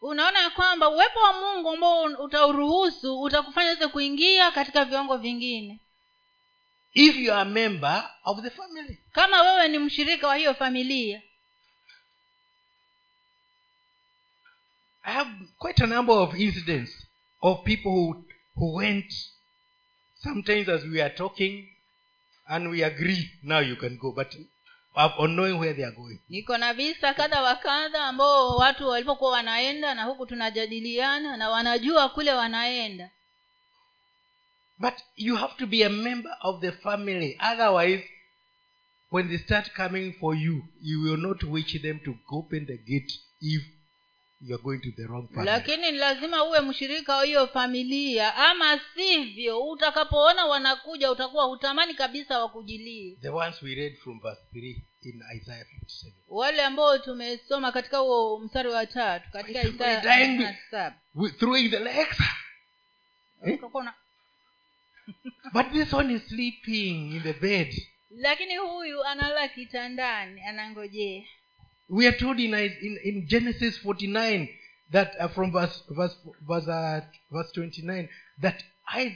Unaona 0.00 0.38
ya 0.38 0.50
kwamba 0.50 0.88
uwepo 0.88 1.18
wa 1.18 1.32
mungu 1.32 1.70
ambao 1.70 2.02
utauruhusu 2.02 3.20
utakufanya 3.22 3.70
uweze 3.70 3.88
kuingia 3.88 4.50
katika 4.50 4.84
viwango 4.84 5.16
vingine. 5.16 5.80
If 6.94 7.16
you 7.16 7.32
are 7.32 7.42
a 7.42 7.44
member 7.44 8.10
of 8.24 8.42
the 8.42 8.50
family. 8.50 8.98
Kama 9.12 9.42
wewe 9.42 9.68
ni 9.68 9.78
mshirika 9.78 10.28
wa 10.28 10.36
hiyo 10.36 10.54
familia 10.54 11.22
i 15.04 15.12
have 15.12 15.28
quite 15.58 15.80
a 15.84 15.86
number 15.86 16.12
of 16.14 16.34
incidents 16.34 16.90
of 17.42 17.64
people 17.64 17.90
who, 17.92 18.24
who 18.54 18.74
went 18.74 19.12
sometimes 20.22 20.68
as 20.68 20.84
we 20.84 21.00
are 21.02 21.14
talking 21.14 21.68
and 22.48 22.68
we 22.70 22.82
agree 22.82 23.30
now 23.42 23.58
you 23.60 23.76
can 23.76 23.96
go 23.96 24.12
but 24.12 24.34
on 25.18 25.36
knowing 25.36 25.58
where 25.58 25.72
they 25.72 25.84
are 25.84 25.92
going. 25.92 26.18
Niko 26.30 26.58
na 26.58 26.74
visa 26.74 27.14
kadha 27.14 27.42
wa 27.42 27.56
kadha 27.56 28.04
ambao 28.04 28.56
watu 28.56 28.88
walipokuwa 28.88 29.30
wanaenda 29.30 29.94
na 29.94 30.04
huku 30.04 30.26
tunajadiliana 30.26 31.36
na 31.36 31.50
wanajua 31.50 32.08
kule 32.08 32.32
wanaenda. 32.32 33.10
But 34.78 34.94
you 35.16 35.36
have 35.36 35.54
to 35.58 35.66
be 35.66 35.84
a 35.84 35.88
member 35.88 36.36
of 36.40 36.60
the 36.60 36.72
family 36.72 37.38
otherwise 37.52 38.04
when 39.10 39.28
they 39.28 39.38
start 39.38 39.72
coming 39.74 40.12
for 40.12 40.36
you 40.36 40.64
you 40.82 41.02
will 41.02 41.16
not 41.18 41.42
wish 41.42 41.82
them 41.82 41.98
to 42.00 42.14
open 42.30 42.66
the 42.66 42.76
gate 42.78 43.20
if 43.40 43.62
you 44.40 44.54
are 44.54 44.62
going 44.62 44.80
to 44.80 44.90
the 44.92 45.06
wrong 45.06 45.28
family. 45.28 45.46
Lakini 45.46 45.92
lazima 45.92 46.44
uwe 46.44 46.60
mshirika 46.60 47.16
wa 47.16 47.24
hiyo 47.24 47.46
familia. 47.46 48.36
Ama 48.36 48.80
sivyo 48.94 49.60
utakapoona 49.68 50.44
wanakuja 50.46 51.10
utakuwa 51.10 51.44
hutamani 51.44 51.94
kabisa 51.94 52.38
wakujilie. 52.38 53.16
The 53.22 53.28
ones 53.28 53.62
we 53.62 53.74
read 53.74 53.96
from 53.96 54.20
verse 54.20 54.40
3 54.54 54.76
in 55.02 55.22
isaiah 55.36 55.66
57 55.84 56.12
wale 56.28 56.62
ambao 56.64 56.98
tumesoma 56.98 57.72
katika 57.72 57.98
huo 57.98 58.38
mstari 58.40 58.68
wa 58.68 58.86
tatu 58.86 59.30
katika 59.32 59.62
isaya 59.62 60.94
throwing 61.38 61.68
the 61.68 61.78
legs 61.78 62.16
Eh? 63.42 63.58
But 65.52 65.72
this 65.72 65.92
one 65.92 66.10
is 66.10 66.22
sleeping 66.28 67.12
in 67.16 67.22
the 67.22 67.32
bed. 67.32 67.74
Lakini 68.10 68.56
huyu 68.56 69.04
analala 69.04 69.48
kitandani 69.48 70.42
anangojea 70.42 71.22
we 71.90 72.06
are 72.06 72.16
told 72.16 72.38
in, 72.38 72.54
in, 72.54 72.98
in 73.04 73.26
genesis 73.28 73.76
49 73.78 74.48
that 74.92 75.12
uh, 75.20 75.28
from 75.28 75.52
verse 75.52 75.82
verse 75.90 76.16
verse, 76.48 76.68
uh, 76.68 77.00
verse 77.30 77.52
29 77.54 78.08
that 78.40 78.62
I, 78.88 79.00
I 79.02 79.14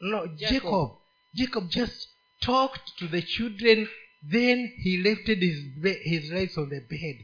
no 0.00 0.26
Jacob. 0.26 0.50
jacob 0.50 0.90
jacob 1.34 1.70
just 1.70 2.08
talked 2.40 2.98
to 2.98 3.06
the 3.08 3.22
children. 3.22 3.88
Then 4.22 4.72
he 4.82 4.98
lifted 4.98 5.42
his 5.42 5.58
his 6.02 6.30
legs 6.30 6.56
on 6.56 6.68
the 6.70 6.80
bed 6.80 7.16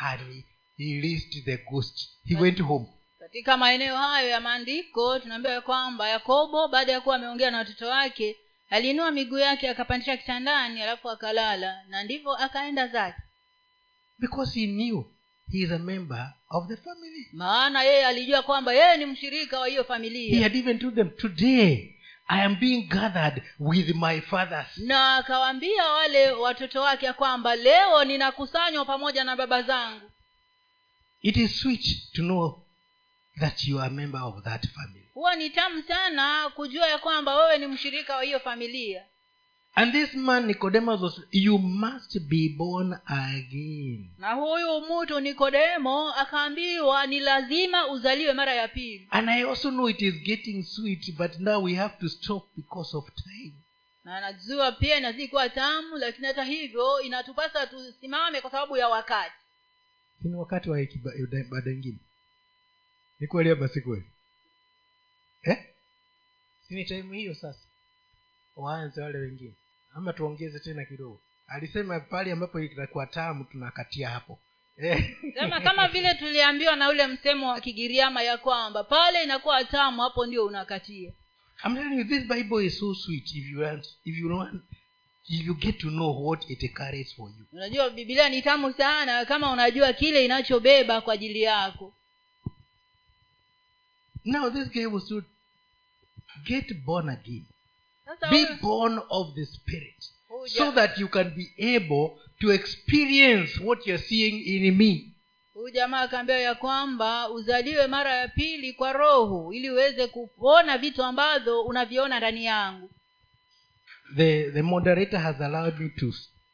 and 0.00 0.44
he, 0.76 0.96
released 1.00 1.44
the 1.44 1.58
ghost. 1.70 2.08
He 2.24 2.36
went 2.36 2.58
home. 2.60 2.86
Katika 3.18 3.56
maeneo 3.56 3.96
hayo 3.96 4.28
ya 4.28 4.40
maandiko 4.40 5.18
tunaambiwa 5.18 5.60
kwamba 5.60 6.08
yakobo 6.08 6.68
baada 6.68 6.92
ya 6.92 7.00
kuwa 7.00 7.16
ameongea 7.16 7.50
na 7.50 7.58
watoto 7.58 7.86
wake 7.88 8.36
aliinua 8.70 9.10
miguu 9.10 9.38
yake 9.38 9.68
akapandisha 9.68 10.16
kitandani 10.16 10.82
alafu 10.82 11.10
akalala. 11.10 11.84
Na 11.88 12.04
ndivyo 12.04 12.32
akaenda 12.32 12.88
zake 12.88 13.18
because 14.18 14.60
he 14.60 14.66
knew 14.66 15.04
he 15.50 15.62
is 15.62 15.70
a 15.70 15.78
member 15.78 16.34
of 16.50 16.68
the 16.68 16.76
family. 16.76 17.28
Maana 17.32 17.82
yeye 17.82 18.06
alijua 18.06 18.42
kwamba 18.42 18.72
yeye 18.72 18.96
ni 18.96 19.06
mshirika 19.06 19.60
wa 19.60 19.68
hiyo 19.68 19.82
he 19.82 19.88
familia 19.88 20.42
had 20.42 20.58
even 20.58 20.78
told 20.78 20.94
them 20.94 21.10
today 21.10 21.94
i 22.28 22.44
am 22.44 22.56
being 22.56 22.82
gathered 22.82 23.42
with 23.58 23.94
my 23.94 24.20
fathers. 24.20 24.78
Na 24.78 25.16
akawaambia 25.16 25.84
wale 25.88 26.30
watoto 26.32 26.80
wake 26.82 27.06
ya 27.06 27.12
kwamba 27.12 27.56
leo 27.56 28.04
ninakusanywa 28.04 28.84
pamoja 28.84 29.24
na 29.24 29.36
baba 29.36 29.62
zangu. 29.62 30.10
It 31.22 31.36
is 31.36 31.60
sweet 31.60 32.12
to 32.12 32.22
know 32.22 32.62
that 33.40 33.64
you 33.64 33.78
are 33.78 33.86
a 33.88 33.90
member 33.90 34.20
of 34.22 34.44
that 34.44 34.66
family. 34.68 35.08
Huwa 35.14 35.36
ni 35.36 35.50
tamu 35.50 35.82
sana 35.82 36.50
kujua 36.54 36.88
ya 36.88 36.98
kwamba 36.98 37.36
wewe 37.36 37.58
ni 37.58 37.66
mshirika 37.66 38.16
wa 38.16 38.22
hiyo 38.22 38.40
familia 38.40 39.04
and 39.76 39.92
this 39.92 40.14
man 40.14 40.46
nicodemus 40.46 41.00
was 41.00 41.20
you 41.32 41.58
must 41.58 42.18
be 42.28 42.48
born 42.48 42.94
again. 43.06 44.10
Na 44.18 44.32
huyu 44.34 44.80
mtu 44.80 45.20
nikodemo 45.20 46.12
akaambiwa 46.14 47.06
ni 47.06 47.20
lazima 47.20 47.88
uzaliwe 47.88 48.32
mara 48.32 48.54
ya 48.54 48.68
pili. 48.68 49.06
And 49.10 49.28
i 49.30 49.42
also 49.42 49.70
know 49.70 49.88
it 49.90 50.02
is 50.02 50.14
getting 50.14 50.62
sweet 50.62 51.16
but 51.16 51.38
now 51.38 51.62
we 51.64 51.74
have 51.74 51.94
to 52.00 52.08
stop 52.08 52.44
because 52.56 52.96
of 52.96 53.04
time. 53.14 53.52
Na 54.04 54.20
najua 54.20 54.72
pia 54.72 54.96
inazidi 54.98 55.28
kuwa 55.28 55.48
tamu 55.48 55.96
lakini 55.98 56.26
hata 56.26 56.44
hivyo 56.44 57.00
inatupasa 57.00 57.66
tusimame 57.66 58.40
kwa 58.40 58.50
sababu 58.50 58.76
ya 58.76 58.88
wakati. 58.88 59.34
Si 60.22 60.28
wakati 60.28 60.70
wa 60.70 60.80
ibada 60.80 61.70
ingine 61.70 61.98
ni 63.20 63.26
kweli 63.26 63.50
hapa 63.50 63.68
si 63.68 63.80
kweli? 63.80 64.04
Eh? 65.42 65.64
sini 66.68 66.84
time 66.84 67.16
hiyo 67.18 67.34
sasa. 67.34 67.60
Waanze 68.56 69.02
wale 69.02 69.18
wengine 69.18 69.54
ama 69.94 70.12
tuongeze 70.12 70.60
tena 70.60 70.84
kidogo. 70.84 71.20
Alisema 71.48 72.00
pale 72.00 72.32
ambapo 72.32 72.60
itakuwa 72.60 73.06
tamu 73.06 73.44
tunakatia 73.44 74.10
hapo. 74.10 74.38
Eh? 74.76 75.16
sema 75.34 75.60
kama 75.60 75.88
vile 75.88 76.14
tuliambiwa 76.14 76.76
na 76.76 76.88
ule 76.88 77.06
msemo 77.06 77.48
wa 77.48 77.60
kigiriama 77.60 78.22
ya 78.22 78.38
kwamba 78.38 78.84
pale 78.84 79.22
inakuwa 79.24 79.64
tamu 79.64 80.02
hapo 80.02 80.26
ndio 80.26 80.46
unakatia. 80.46 81.12
I'm 81.64 81.74
telling 81.76 81.98
you, 81.98 82.04
this 82.04 82.24
Bible 82.26 82.66
is 82.66 82.78
so 82.78 82.94
sweet. 82.94 83.34
If 83.34 83.50
you 83.50 83.60
want, 83.60 83.86
if 84.04 84.18
you 84.18 84.36
want, 84.36 84.62
if 85.28 85.46
you 85.46 85.54
get 85.54 85.78
to 85.78 85.88
know 85.90 86.26
what 86.28 86.50
it 86.50 86.74
carries 86.74 87.14
for 87.16 87.30
you. 87.30 87.46
unajua 87.52 87.90
bibilia 87.90 88.28
ni 88.28 88.42
tamu 88.42 88.72
sana 88.72 89.24
kama 89.24 89.52
unajua 89.52 89.92
kile 89.92 90.24
inachobeba 90.24 91.00
kwa 91.00 91.14
ajili 91.14 91.42
yako. 91.42 91.94
Now, 94.24 94.50
this 94.50 94.70
guy 94.72 94.86
was 94.86 95.06
to 95.08 95.22
get 96.46 96.74
born 96.84 97.08
again, 97.08 97.44
be 98.30 98.46
born 98.62 99.00
of 99.10 99.34
the 99.34 99.46
Spirit, 99.46 100.04
so 100.46 100.72
that 100.72 100.98
you 100.98 101.08
can 101.08 101.30
be 101.34 101.52
able 101.76 102.10
to 102.40 102.50
experience 102.52 103.60
what 103.60 103.86
you're 103.86 104.02
seeing 104.08 104.42
in 104.46 104.74
me. 104.76 105.10
huyu 105.54 105.70
jamaa 105.74 106.00
akaambiwa 106.00 106.38
ya 106.38 106.54
kwamba 106.54 107.30
uzaliwe 107.30 107.86
mara 107.86 108.14
ya 108.16 108.28
pili 108.28 108.72
kwa 108.72 108.92
roho 108.92 109.52
ili 109.52 109.70
uweze 109.70 110.06
kuona 110.06 110.78
vitu 110.78 111.02
ambavyo 111.02 111.62
unaviona 111.62 112.18
ndani 112.18 112.44
yangu 112.44 112.90
The 114.16 114.50
the 114.50 114.62
moderator 114.62 115.20
has 115.20 115.40
allowed 115.40 115.78
me 115.80 115.88
to 115.88 116.12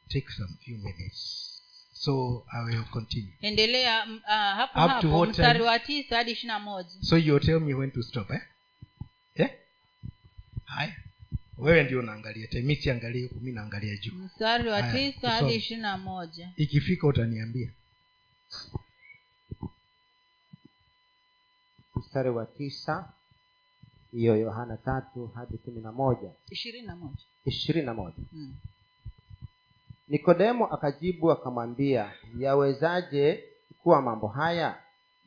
take 0.09 0.27
some 0.37 0.49
few 0.65 0.77
minutes, 0.79 1.51
so 1.93 2.45
I 2.53 2.65
will 2.65 2.85
continue. 2.85 3.33
endelea 3.41 4.07
ah, 4.27 4.55
hapo 4.55 4.85
Up 4.85 4.91
hapo 4.91 5.27
mstari 5.27 5.63
wa 5.63 5.79
tisa 5.79 6.17
hadi 6.17 6.31
ishiri 6.31 6.49
na 6.49 6.59
moja 6.59 6.89
So 7.03 7.17
you'll 7.19 7.45
tell 7.47 7.61
me 7.61 7.75
when 7.75 7.91
to 7.91 8.03
stop, 8.03 8.31
eh? 8.31 8.41
Yeah? 9.37 9.51
Wewe 11.61 11.83
ndio 11.85 11.99
unaangalia 11.99 12.47
temisi 12.47 12.67
mi 12.67 12.77
siangalie 12.77 13.23
huku, 13.29 13.41
mi 13.41 13.53
naangalia 13.53 13.97
juu. 13.97 14.13
mstari 14.15 14.69
wa 14.69 14.83
tisa 14.83 15.31
hadi 15.31 15.55
ishirini 15.55 15.83
na 15.83 15.99
moja. 15.99 16.53
Ikifika 16.57 17.07
utaniambia. 17.07 17.71
Mstari 21.97 22.31
wa 22.31 22.47
tisa 22.47 23.13
hiyo 24.13 24.37
yohana 24.37 24.77
tatu 24.77 25.27
hadi 25.27 25.59
kumi 25.59 25.81
na 25.81 25.93
moja. 25.93 26.31
Ishirini 26.51 26.87
na 26.87 26.97
moja. 26.97 27.23
Ishirini 27.45 27.87
na 27.87 27.95
moja. 27.95 28.17
Mm. 28.33 28.55
nikodemo 30.09 30.67
akajibu 30.67 31.31
akamwambia 31.33 32.13
yawezaje 32.39 33.45
kuwa 33.83 34.03
mambo 34.03 34.29
haya? 34.29 34.79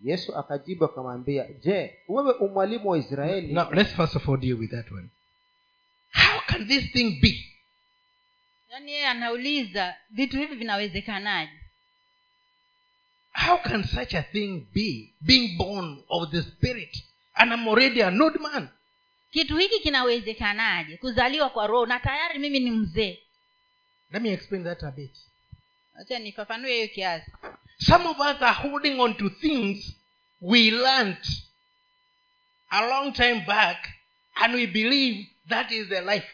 Yesu 0.04 0.36
akajibu 0.38 0.86
akamwambia 0.86 1.48
je 1.64 1.94
wewe 2.08 2.34
umwalimu 2.34 2.90
wa 2.90 2.98
israeli? 2.98 3.54
Now 3.54 3.72
let's 3.72 3.94
first 3.96 4.16
of 4.16 4.30
all 4.30 4.38
deal 4.40 4.60
with 4.60 4.72
that 4.72 4.92
one 4.92 5.10
can 6.48 6.68
this 6.68 6.92
thing 6.92 7.20
be? 7.22 7.50
Yaani 8.72 8.92
yeye 8.92 9.08
anauliza 9.08 9.96
vitu 10.10 10.38
hivi 10.38 10.56
vinawezekanaje? 10.56 11.52
How 13.34 13.58
can 13.58 13.84
such 13.84 14.14
a 14.14 14.24
thing 14.24 14.68
be? 14.74 15.14
Being 15.22 15.58
born 15.58 16.04
of 16.10 16.32
the 16.32 16.42
spirit 16.42 17.04
and 17.36 17.52
i'm 17.54 17.68
already 17.68 18.02
an 18.04 18.22
old 18.22 18.40
man. 18.42 18.70
Kitu 19.32 19.58
hiki 19.58 19.80
kinawezekanaje? 19.80 20.98
Kuzaliwa 20.98 21.50
kwa 21.50 21.68
roho 21.68 21.86
na 21.86 22.00
tayari 22.00 22.40
mimi 22.40 22.60
ni 22.60 22.72
mzee. 22.72 23.20
Let 24.12 24.22
me 24.22 24.34
explain 24.34 24.64
that 24.64 24.84
a 24.84 24.92
bit. 24.92 25.12
Acha 25.96 26.20
nifafanue 26.20 26.74
hiyo 26.74 26.88
kiasi. 26.88 27.32
Some 27.78 28.06
of 28.08 28.20
us 28.20 28.42
are 28.42 28.54
holding 28.70 29.00
on 29.00 29.16
to 29.16 29.30
things 29.30 29.96
we 30.42 30.72
learnt 30.72 31.28
a 32.70 32.82
long 32.88 33.14
time 33.14 33.40
back 33.48 33.90
and 34.36 34.56
we 34.56 34.68
believe 34.68 35.28
that 35.50 35.72
is 35.72 35.88
the 35.90 36.02
life. 36.02 36.28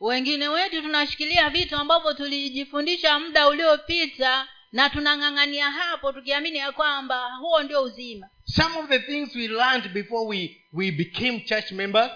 Wengine 0.00 0.48
wetu 0.48 0.82
tunashikilia 0.82 1.50
vitu 1.50 1.76
ambavyo 1.76 2.14
tulijifundisha 2.14 3.18
muda 3.18 3.48
uliopita 3.48 4.48
na 4.72 4.90
tunang'ang'ania 4.90 5.70
hapo 5.70 6.12
tukiamini 6.12 6.58
ya 6.58 6.72
kwamba 6.72 7.34
huo 7.40 7.62
ndio 7.62 7.82
uzima. 7.82 8.28
Some 8.44 8.78
of 8.78 8.88
the 8.88 8.98
things 8.98 9.34
we 9.36 9.48
learned 9.48 9.88
before 9.92 10.26
we, 10.26 10.62
we 10.72 10.90
became 10.90 11.40
church 11.40 11.72
members 11.72 12.10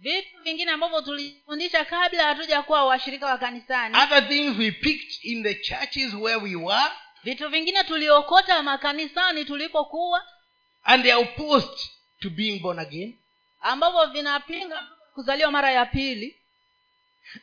vitu 0.00 0.42
vingine 0.44 0.70
ambavyo 0.70 1.00
tulijifundisha 1.02 1.84
kabla 1.84 2.24
hatuja 2.24 2.62
kuwa 2.62 2.84
washirika 2.84 3.26
wa 3.26 3.38
kanisani. 3.38 3.96
other 4.04 4.28
things 4.28 4.58
we 4.58 4.70
picked 4.70 5.24
in 5.24 5.42
the 5.42 5.54
churches 5.54 6.14
where 6.14 6.36
we 6.36 6.56
were 6.56 6.90
vitu 7.24 7.48
vingine 7.48 7.84
tuliokota 7.84 8.62
makanisani 8.62 9.44
tulipokuwa 9.44 10.22
and 10.82 11.02
they 11.02 11.12
are 11.12 11.22
opposed 11.22 11.78
to 12.20 12.30
being 12.30 12.58
born 12.60 12.78
again. 12.78 13.18
ambavyo 13.60 14.06
vinapinga 14.06 14.88
kuzaliwa 15.16 15.50
mara 15.50 15.70
ya 15.70 15.86
pili. 15.86 16.36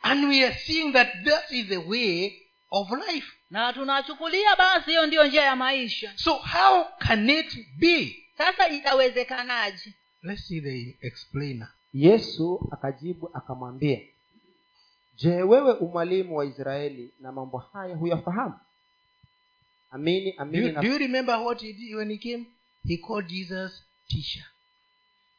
And 0.01 0.25
we 0.29 0.45
are 0.45 0.55
seeing 0.55 0.93
that 0.93 1.07
that 1.25 1.51
is 1.51 1.67
the 1.67 1.77
way 1.77 2.41
of 2.71 2.91
life. 2.91 3.27
Na 3.49 3.73
tunachukulia 3.73 4.55
basi 4.55 4.89
hiyo 4.89 5.05
ndiyo 5.05 5.27
njia 5.27 5.41
ya 5.43 5.55
maisha. 5.55 6.13
So 6.15 6.35
how 6.35 6.85
can 6.97 7.29
it 7.29 7.67
be? 7.77 8.25
Sasa 8.37 8.69
itawezekanaje? 8.69 9.93
Let's 10.23 10.47
see 10.47 10.61
the 10.61 10.97
explainer. 11.07 11.67
Yesu 11.93 12.69
akajibu 12.71 13.29
akamwambia 13.33 14.01
je 15.15 15.43
wewe 15.43 15.73
umwalimu 15.73 16.37
wa 16.37 16.45
israeli 16.45 17.13
na 17.19 17.31
mambo 17.31 17.57
haya 17.57 17.95
huyafahamu? 17.95 18.59
Amini 19.91 20.31
Do 20.31 20.41
amini 20.41 20.65
you, 20.67 20.71
na 20.73 20.81
do 20.81 20.87
you 20.87 20.97
remember 20.97 21.35
what 21.39 21.61
he 21.61 21.73
did 21.73 21.95
when 21.95 22.09
he 22.09 22.17
came? 22.17 22.45
He 22.87 22.97
called 22.97 23.27
Jesus 23.27 23.83
teacher. 24.07 24.43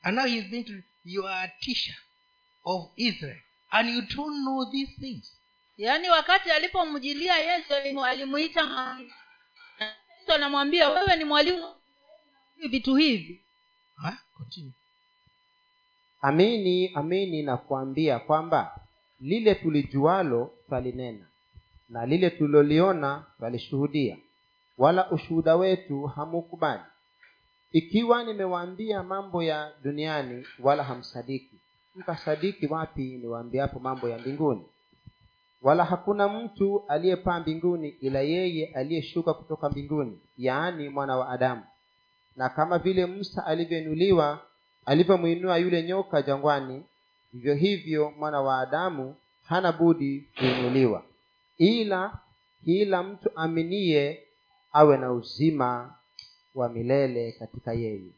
And 0.02 0.16
now 0.16 0.26
he's 0.26 0.50
been 0.50 0.64
to, 0.64 0.72
you 1.04 1.26
are 1.26 1.44
a 1.44 1.52
teacher 1.60 1.94
of 2.64 2.90
Israel. 2.96 3.38
And 3.70 3.88
you 3.88 4.02
don't 4.02 4.42
know 4.44 4.70
these 4.72 4.92
things. 5.00 5.38
yaani 5.78 6.08
wakati 6.10 6.50
alipomjilia 6.50 7.36
yesu 7.38 7.74
alimwita 7.74 8.08
alimuita 8.10 8.60
yesu 9.80 10.32
anamwambia 10.34 10.88
wewe 10.90 11.16
ni 11.16 11.24
mwalimu 11.24 11.68
vitu 12.70 12.94
hivi 12.94 13.40
Huh? 13.96 14.10
Continue. 14.36 14.72
amini 16.20 16.88
amini 16.94 17.42
na 17.42 17.56
kuambia 17.56 18.18
kwamba 18.18 18.80
lile 19.20 19.54
tulijualo 19.54 20.54
twalinena 20.68 21.26
na 21.88 22.06
lile 22.06 22.30
tuliloliona 22.30 23.24
twalishuhudia 23.38 24.16
wala 24.78 25.10
ushuhuda 25.10 25.56
wetu 25.56 26.02
hamukubali 26.06 26.82
ikiwa 27.72 28.24
nimewaambia 28.24 29.02
mambo 29.02 29.42
ya 29.42 29.72
duniani 29.82 30.46
wala 30.58 30.84
hamsadiki 30.84 31.56
mtasadiki 31.94 32.66
wapi? 32.66 33.02
Niwaambiapo 33.02 33.78
mambo 33.80 34.08
ya 34.08 34.18
mbinguni. 34.18 34.62
Wala 35.62 35.84
hakuna 35.84 36.28
mtu 36.28 36.84
aliyepaa 36.88 37.40
mbinguni 37.40 37.88
ila 37.88 38.20
yeye 38.20 38.66
aliyeshuka 38.66 39.34
kutoka 39.34 39.70
mbinguni 39.70 40.18
yaani 40.38 40.88
mwana 40.88 41.16
wa 41.16 41.28
adamu. 41.28 41.62
Na 42.36 42.48
kama 42.48 42.78
vile 42.78 43.06
musa 43.06 43.46
alivyoinuliwa 43.46 44.40
alivyomwinua 44.86 45.58
yule 45.58 45.82
nyoka 45.82 46.22
jangwani 46.22 46.82
vivyo 47.32 47.54
hivyo 47.54 48.12
mwana 48.18 48.40
wa 48.40 48.60
adamu 48.60 49.16
hana 49.44 49.72
budi 49.72 50.28
kuinuliwa. 50.38 51.02
Ila 51.58 52.18
kila 52.64 53.02
mtu 53.02 53.30
aminiye 53.36 54.22
awe 54.72 54.96
na 54.96 55.12
uzima 55.12 55.94
wa 56.54 56.68
milele 56.68 57.32
katika 57.32 57.72
yeye 57.72 58.10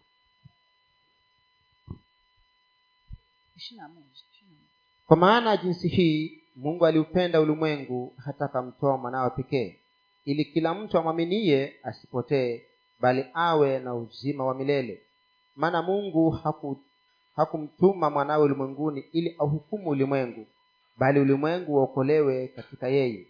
kwa 5.07 5.17
maana 5.17 5.57
jinsi 5.57 5.89
hii 5.89 6.43
mungu 6.57 6.87
aliupenda 6.87 7.41
ulimwengu 7.41 8.15
hata 8.25 8.45
akamtoa 8.45 8.97
mwanawe 8.97 9.31
pekee 9.31 9.77
ili 10.25 10.45
kila 10.45 10.75
mtu 10.75 10.99
amwaminie 10.99 11.75
asipotee 11.83 12.63
bali 13.01 13.27
awe 13.35 13.79
na 13.79 13.95
uzima 13.95 14.45
wa 14.45 14.55
milele. 14.55 15.03
Maana 15.57 15.83
mungu 15.83 16.31
haku 16.31 16.81
hakumtuma 17.37 18.11
mwanawe 18.11 18.45
ulimwenguni 18.45 19.05
ili 19.13 19.37
auhukumu 19.39 19.91
ulimwengu 19.91 20.47
bali 20.99 21.21
ulimwengu 21.21 21.77
waokolewe 21.77 22.49
katika 22.49 22.89
yeye. 22.89 23.27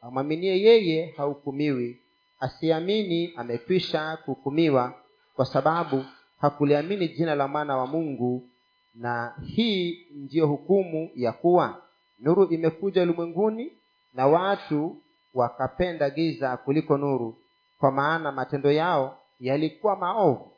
Amwaminie 0.00 0.60
yeye 0.62 1.14
hahukumiwi 1.16 2.00
asiamini 2.40 3.32
amekwisha 3.36 4.16
kuhukumiwa 4.16 4.94
kwa 5.36 5.46
sababu 5.46 6.04
hakuliamini 6.40 7.08
jina 7.08 7.34
la 7.34 7.48
mwana 7.48 7.76
wa 7.76 7.86
mungu 7.86 8.48
na 8.94 9.34
hii 9.46 10.06
ndiyo 10.14 10.46
hukumu 10.46 11.10
ya 11.14 11.32
kuwa 11.32 11.82
nuru 12.18 12.44
imekuja 12.44 13.02
ulimwenguni 13.02 13.72
na 14.14 14.26
watu 14.26 14.96
wakapenda 15.34 16.10
giza 16.10 16.56
kuliko 16.56 16.96
nuru 16.98 17.38
kwa 17.78 17.90
maana 17.92 18.32
matendo 18.32 18.72
yao 18.72 19.18
yalikuwa 19.40 19.96
maovu. 19.96 20.50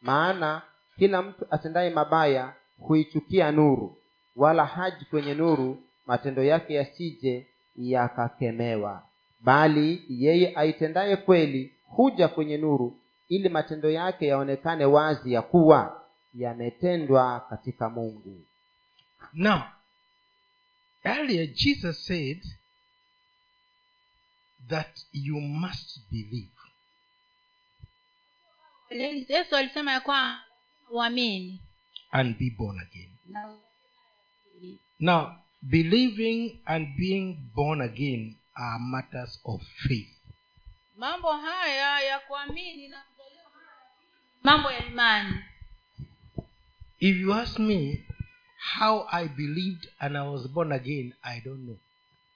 Maana 0.00 0.62
kila 0.98 1.22
mtu 1.22 1.46
atendaye 1.50 1.90
mabaya 1.90 2.52
huichukia 2.78 3.52
nuru 3.52 3.96
wala 4.36 4.64
haji 4.66 5.04
kwenye 5.04 5.34
nuru 5.34 5.76
matendo 6.06 6.44
yake 6.44 6.74
yasije 6.74 7.46
yakakemewa. 7.76 9.02
Bali 9.40 10.02
yeye 10.08 10.52
aitendaye 10.56 11.16
kweli 11.16 11.74
huja 11.88 12.28
kwenye 12.28 12.56
nuru 12.58 12.96
ili 13.28 13.48
matendo 13.48 13.90
yake 13.90 14.26
yaonekane 14.26 14.84
wazi 14.84 15.32
ya 15.32 15.42
kuwa 15.42 15.99
yametendwa 16.34 17.40
katika 17.40 17.88
mungu 17.90 18.46
Now, 19.32 19.62
earlier 21.04 21.46
Jesus 21.46 22.06
said 22.06 22.42
that 24.68 24.98
you 25.12 25.40
must 25.40 25.98
believe. 26.10 26.50
yesu 29.28 29.56
alisema 29.56 29.92
ya 29.92 30.00
kwamba 30.00 30.44
uamini 30.90 31.60
and 32.10 32.38
be 32.38 32.50
born 32.50 32.80
again. 32.80 33.10
Now, 35.00 35.36
believing 35.62 36.60
and 36.64 36.96
being 36.96 37.34
born 37.54 37.80
again 37.80 38.36
are 38.54 38.78
matters 38.78 39.40
of 39.44 39.62
faith. 39.88 40.16
mambo 40.96 41.32
haya 41.32 42.00
ya 42.00 42.18
kuamini 42.20 42.88
na 42.88 43.02
mambo 44.42 44.70
ya 44.72 44.86
imani 44.86 45.34
If 47.00 47.16
you 47.16 47.32
ask 47.34 47.58
me 47.58 48.04
how 48.76 49.06
I 49.12 49.28
believed 49.28 49.88
and 50.00 50.16
I 50.16 50.22
was 50.28 50.46
born 50.48 50.72
again, 50.72 51.14
I 51.22 51.40
don't 51.40 51.64
know. 51.64 51.78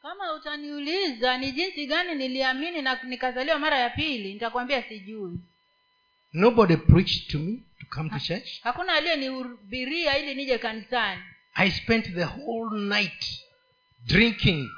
kama 0.02 0.32
utaniuliza 0.32 1.38
ni 1.38 1.52
jinsi 1.52 1.86
gani 1.86 2.14
niliamini 2.14 2.82
na 2.82 3.02
nikazaliwa 3.02 3.58
mara 3.58 3.78
ya 3.78 3.90
pili 3.90 4.32
nitakwambia 4.34 4.82
sijui 4.82 5.38
Nobody 6.32 6.76
preached 6.76 7.30
to 7.30 7.38
me 7.38 7.62
to 7.80 7.86
come 7.96 8.10
to 8.10 8.18
church. 8.18 8.60
hakuna 8.62 8.92
aliyenihubiria 8.92 10.18
ili 10.18 10.34
nije 10.34 10.58
kanisani 10.58 11.22
I 11.54 11.70
spent 11.70 12.14
the 12.14 12.24
whole 12.24 12.80
night 12.80 13.24
drinking 14.06 14.70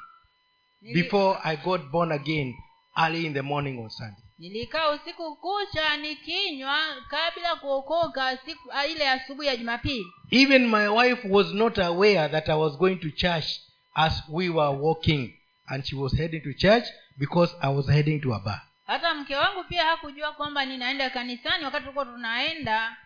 Nili- 0.82 0.94
before 0.94 1.38
I 1.44 1.56
got 1.56 1.82
born 1.90 2.12
again 2.12 2.54
early 2.98 3.26
in 3.26 3.34
the 3.34 3.42
morning 3.42 3.78
on 3.78 3.90
Sunday. 3.90 4.22
Nilikaa 4.38 4.90
usiku 4.90 5.36
kucha 5.36 5.96
nikinywa 5.96 6.78
kabla 7.10 7.56
kuokoka 7.56 8.36
siku 8.36 8.72
ah, 8.72 8.86
ile 8.86 9.10
asubuhi 9.10 9.48
ya 9.48 9.56
jumapili. 9.56 10.06
Even 10.30 10.66
my 10.68 10.88
wife 10.88 11.28
was 11.28 11.52
not 11.52 11.78
aware 11.78 12.28
that 12.28 12.48
I 12.48 12.54
was 12.54 12.78
going 12.78 12.96
to 12.96 13.10
church 13.10 13.46
as 13.94 14.22
we 14.28 14.48
were 14.48 14.78
walking, 14.78 15.34
and 15.68 15.84
she 15.84 15.96
was 15.96 16.16
heading 16.18 16.40
to 16.42 16.52
church 16.54 16.84
because 17.18 17.56
I 17.62 17.68
was 17.74 17.88
heading 17.88 18.20
to 18.20 18.34
a 18.34 18.38
bar. 18.40 18.60
hata 18.86 19.14
mke 19.14 19.36
wangu 19.36 19.64
pia 19.64 19.84
hakujua 19.84 20.32
kwamba 20.32 20.64
ninaenda 20.64 21.10
kanisani 21.10 21.64
wakati 21.64 21.82
tulikuwa 21.82 22.04
tunaenda. 22.04 22.96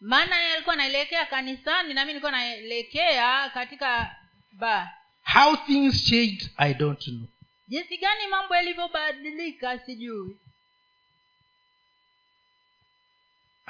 Maana 0.00 0.36
yeye 0.40 0.54
alikuwa 0.54 0.76
naelekea 0.76 1.26
kanisani 1.26 1.94
nami 1.94 2.08
nilikuwa 2.08 2.32
naelekea 2.32 3.50
katika 3.50 4.16
ba 4.52 4.90
How 5.34 5.56
things 5.56 6.04
changed, 6.04 6.50
I 6.56 6.74
don't 6.74 7.04
know. 7.04 7.28
jinsi 7.68 7.96
gani 7.98 8.26
mambo 8.30 8.54
yalivyobadilika 8.56 9.78
sijui 9.78 10.36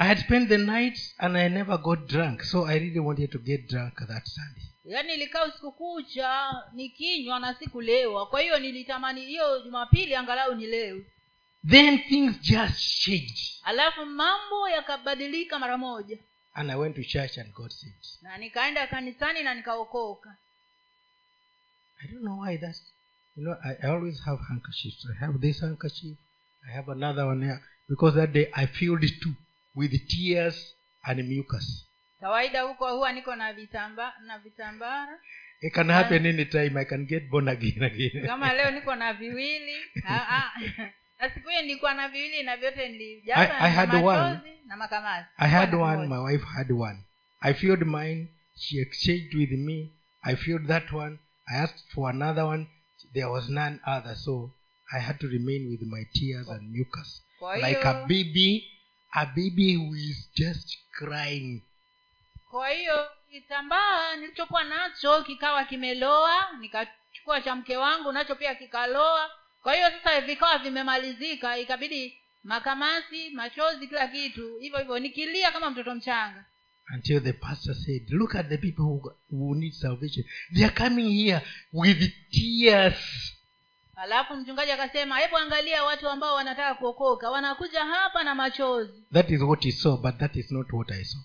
I 0.00 0.06
had 0.06 0.18
spent 0.18 0.48
the 0.48 0.58
night 0.58 0.98
and 1.18 1.36
I 1.36 1.48
never 1.48 1.76
got 1.78 2.06
drunk, 2.06 2.42
so 2.44 2.64
I 2.66 2.74
really 2.78 3.00
wanted 3.00 3.30
to 3.32 3.38
get 3.38 3.68
drunk 3.68 3.94
that 4.06 4.26
Sunday. 4.26 4.62
yaani 4.84 5.14
ilikaa 5.14 5.44
usiku 5.44 5.72
kucha 5.72 6.54
nikinywa 6.72 7.40
na 7.40 7.54
sikulewa 7.54 8.26
kwa 8.26 8.40
hiyo 8.40 8.58
nilitamani 8.58 9.26
hiyo 9.26 9.60
jumapili 9.64 10.14
angalau 10.14 10.54
nilewe 10.54 11.06
Then 11.68 11.98
things 11.98 12.40
just 12.40 13.00
changed, 13.04 13.38
alafu 13.62 14.06
mambo 14.06 14.68
yakabadilika 14.68 15.58
mara 15.58 15.78
moja 15.78 16.18
and 16.54 16.70
I 16.70 16.76
went 16.76 16.96
to 16.96 17.02
church 17.04 17.38
and 17.38 17.52
got 17.52 17.70
saved. 17.72 18.06
na 18.22 18.38
nikaenda 18.38 18.86
kanisani 18.86 19.42
na 19.42 19.54
nikaokoka 19.54 20.36
I 22.04 22.08
don't 22.08 22.22
know 22.22 22.40
why 22.40 22.58
that's. 22.58 22.82
You 23.36 23.44
know, 23.44 23.56
I, 23.64 23.74
I 23.82 23.90
always 23.90 24.20
have 24.24 24.38
handkerchiefs. 24.48 25.06
I 25.10 25.24
have 25.24 25.38
this 25.38 25.60
handkerchief. 25.60 26.16
I 26.68 26.72
have 26.72 26.92
another 26.92 27.26
one 27.26 27.44
here 27.46 27.60
because 27.88 28.16
that 28.16 28.32
day 28.32 28.48
I 28.52 28.66
filled 28.66 29.00
too 29.20 29.34
with 29.78 29.92
tears 30.08 30.74
and 31.02 31.22
mucus. 31.36 31.86
kawaida 32.20 32.62
huko 32.62 32.94
huwa 32.96 33.12
niko 33.12 33.36
na 33.36 33.52
vitamba 33.52 34.12
na 34.26 34.38
vitambara 34.38 35.18
It 35.60 35.72
can 35.74 35.90
happen 35.90 36.26
anytime. 36.26 36.80
I 36.80 36.84
can 36.84 37.06
get 37.06 37.28
born 37.30 37.48
again 37.48 37.82
again. 37.82 38.26
kama 38.26 38.52
leo 38.54 38.70
niko 38.70 38.94
na 38.94 39.12
viwili 39.12 39.76
Ah, 40.08 40.26
ah. 40.30 40.52
na 41.20 41.30
siku 41.34 41.48
hiyo 41.48 41.62
nilikuwa 41.62 41.94
na 41.94 42.08
viwili 42.08 42.42
na 42.42 42.56
vyote 42.56 42.86
I- 43.34 43.50
I 43.60 43.70
had 43.70 43.94
one. 43.94 44.40
na 44.66 44.76
makamasi 44.76 45.26
I 45.36 45.48
had 45.50 45.74
one. 45.74 46.06
My 46.06 46.18
wife 46.18 46.44
had 46.44 46.72
one. 46.72 46.98
I 47.40 47.54
filled 47.54 47.82
mine. 47.86 48.28
She 48.56 48.80
exchanged 48.80 49.34
with 49.34 49.50
me. 49.50 49.92
I 50.22 50.36
filled 50.36 50.66
that 50.66 50.92
one. 50.92 51.18
I 51.46 51.56
asked 51.56 51.92
for 51.94 52.10
another 52.10 52.44
one. 52.44 52.66
There 53.14 53.26
was 53.28 53.48
none 53.48 53.80
other, 53.86 54.16
so 54.16 54.50
I 54.92 55.00
had 55.00 55.18
to 55.20 55.26
remain 55.28 55.70
with 55.70 55.82
my 55.82 56.04
tears 56.14 56.48
and 56.48 56.70
mucus, 56.72 57.22
like 57.62 57.84
a 57.84 58.04
baby, 58.08 58.64
a 59.12 59.26
baby 59.26 59.74
who 59.76 59.94
is 59.96 60.30
just 60.34 60.78
crying. 60.98 61.62
kwa 62.50 62.68
hiyo 62.70 63.08
kitambaa 63.30 64.16
nilichokuwa 64.16 64.64
nacho 64.64 65.22
kikawa 65.22 65.64
kimeloa 65.64 66.46
nikachukua 66.60 67.40
cha 67.40 67.54
mke 67.56 67.76
wangu 67.76 68.12
nacho 68.12 68.34
pia 68.34 68.54
kikaloa. 68.54 69.30
Kwa 69.62 69.74
hiyo 69.74 69.90
sasa 69.90 70.20
vikawa 70.20 70.58
vimemalizika 70.58 71.58
ikabidi 71.58 72.18
makamasi 72.44 73.30
machozi 73.30 73.86
kila 73.86 74.08
kitu 74.08 74.58
hivyo 74.58 74.78
hivyo 74.78 74.98
nikilia 74.98 75.52
kama 75.52 75.70
mtoto 75.70 75.94
mchanga. 75.94 76.44
Until 76.94 77.20
the 77.22 77.32
pastor 77.32 77.74
said 77.74 78.10
look 78.10 78.34
at 78.34 78.48
the 78.48 78.56
people 78.58 78.82
who, 78.82 79.12
who 79.30 79.54
need 79.54 79.72
salvation. 79.72 80.24
They 80.54 80.64
are 80.64 80.74
coming 80.74 81.10
here 81.24 81.40
with 81.72 82.12
tears 82.30 83.34
alafu 84.02 84.34
mchungaji 84.36 84.72
akasema 84.72 85.18
hebu 85.18 85.36
angalia 85.36 85.84
watu 85.84 86.08
ambao 86.08 86.34
wanataka 86.34 86.74
kuokoka. 86.74 87.30
Wanakuja 87.30 87.84
hapa 87.84 88.24
na 88.24 88.34
machozi. 88.34 88.92
That 89.12 89.30
is 89.30 89.40
what 89.42 89.62
he 89.64 89.72
saw 89.72 89.96
but 89.96 90.16
that 90.18 90.36
is 90.36 90.50
not 90.50 90.72
what 90.72 90.90
i 90.90 91.04
saw. 91.04 91.20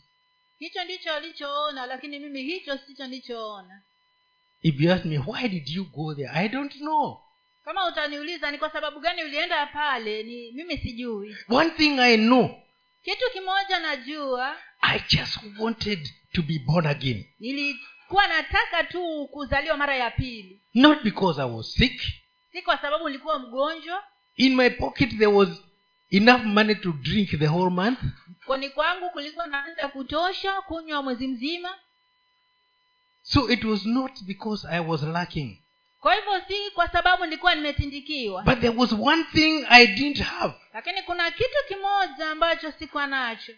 Hicho 0.60 0.84
ndicho 0.84 1.14
alichoona 1.14 1.86
lakini 1.86 2.20
mimi 2.20 2.44
hicho 2.44 2.78
sicho 2.88 3.08
nilichoona 3.08 3.82
if 4.62 4.80
you 4.82 4.92
ask 4.94 5.06
me 5.06 5.18
why 5.28 5.48
did 5.50 5.70
you 5.70 5.86
go 5.86 6.16
there? 6.16 6.30
I 6.34 6.48
don't 6.50 6.74
know. 6.78 7.20
Kama 7.66 7.88
utaniuliza 7.88 8.52
ni 8.52 8.58
kwa 8.58 8.72
sababu 8.72 9.00
gani 9.00 9.24
ulienda 9.24 9.66
pale 9.66 10.24
ni 10.24 10.52
mimi 10.52 10.78
sijui. 10.78 11.36
One 11.50 11.70
thing 11.70 12.00
i 12.00 12.18
know. 12.18 12.50
Kitu 13.04 13.26
kimoja 13.34 13.80
najua. 13.80 14.56
I 14.82 15.00
just 15.10 15.38
wanted 15.60 16.10
to 16.34 16.42
be 16.42 16.60
born 16.60 16.86
again. 16.88 17.26
Nilikuwa 17.40 18.28
nataka 18.28 18.84
tu 18.84 19.28
kuzaliwa 19.32 19.78
mara 19.78 19.96
ya 19.96 20.12
pili. 20.12 20.62
Not 20.74 21.04
because 21.04 21.42
i 21.42 21.50
was 21.52 21.74
sick 21.74 22.02
si 22.54 22.62
kwa 22.62 22.78
sababu 22.78 23.10
nilikuwa 23.10 23.40
mgonjwa 23.40 24.04
in 24.36 24.56
my 24.56 24.70
pocket 24.70 25.10
there 25.10 25.26
was 25.26 25.50
enough 26.10 26.44
money 26.44 26.76
to 26.76 26.92
drink 26.92 27.30
the 27.40 27.48
whole 27.48 27.70
month. 27.70 28.00
koni 28.46 28.70
kwangu 28.70 29.10
kulikuwa 29.10 29.48
na 29.48 29.62
pesa 29.62 29.82
ya 29.82 29.88
kutosha 29.88 30.62
kunywa 30.62 31.04
mwezi 31.04 31.28
mzima. 31.28 31.80
So 33.22 33.50
it 33.50 33.64
was 33.64 33.86
not 33.86 34.24
because 34.24 34.68
i 34.68 34.80
was 34.80 35.04
lacking. 35.04 35.58
Kwa 36.00 36.16
hivyo 36.16 36.42
si 36.48 36.72
kwa 36.72 36.88
sababu 36.88 37.26
nilikuwa 37.26 37.56
nimetindikiwa. 37.56 38.44
But 38.44 38.60
there 38.60 38.78
was 38.78 38.92
one 38.92 39.24
thing 39.24 39.66
i 39.70 39.88
didn't 39.88 40.20
have. 40.24 40.54
Lakini 40.74 41.02
kuna 41.02 41.32
kitu 41.32 41.58
kimoja 41.68 42.32
ambacho 42.32 42.72
sikuwa 42.72 43.08
nacho. 43.08 43.54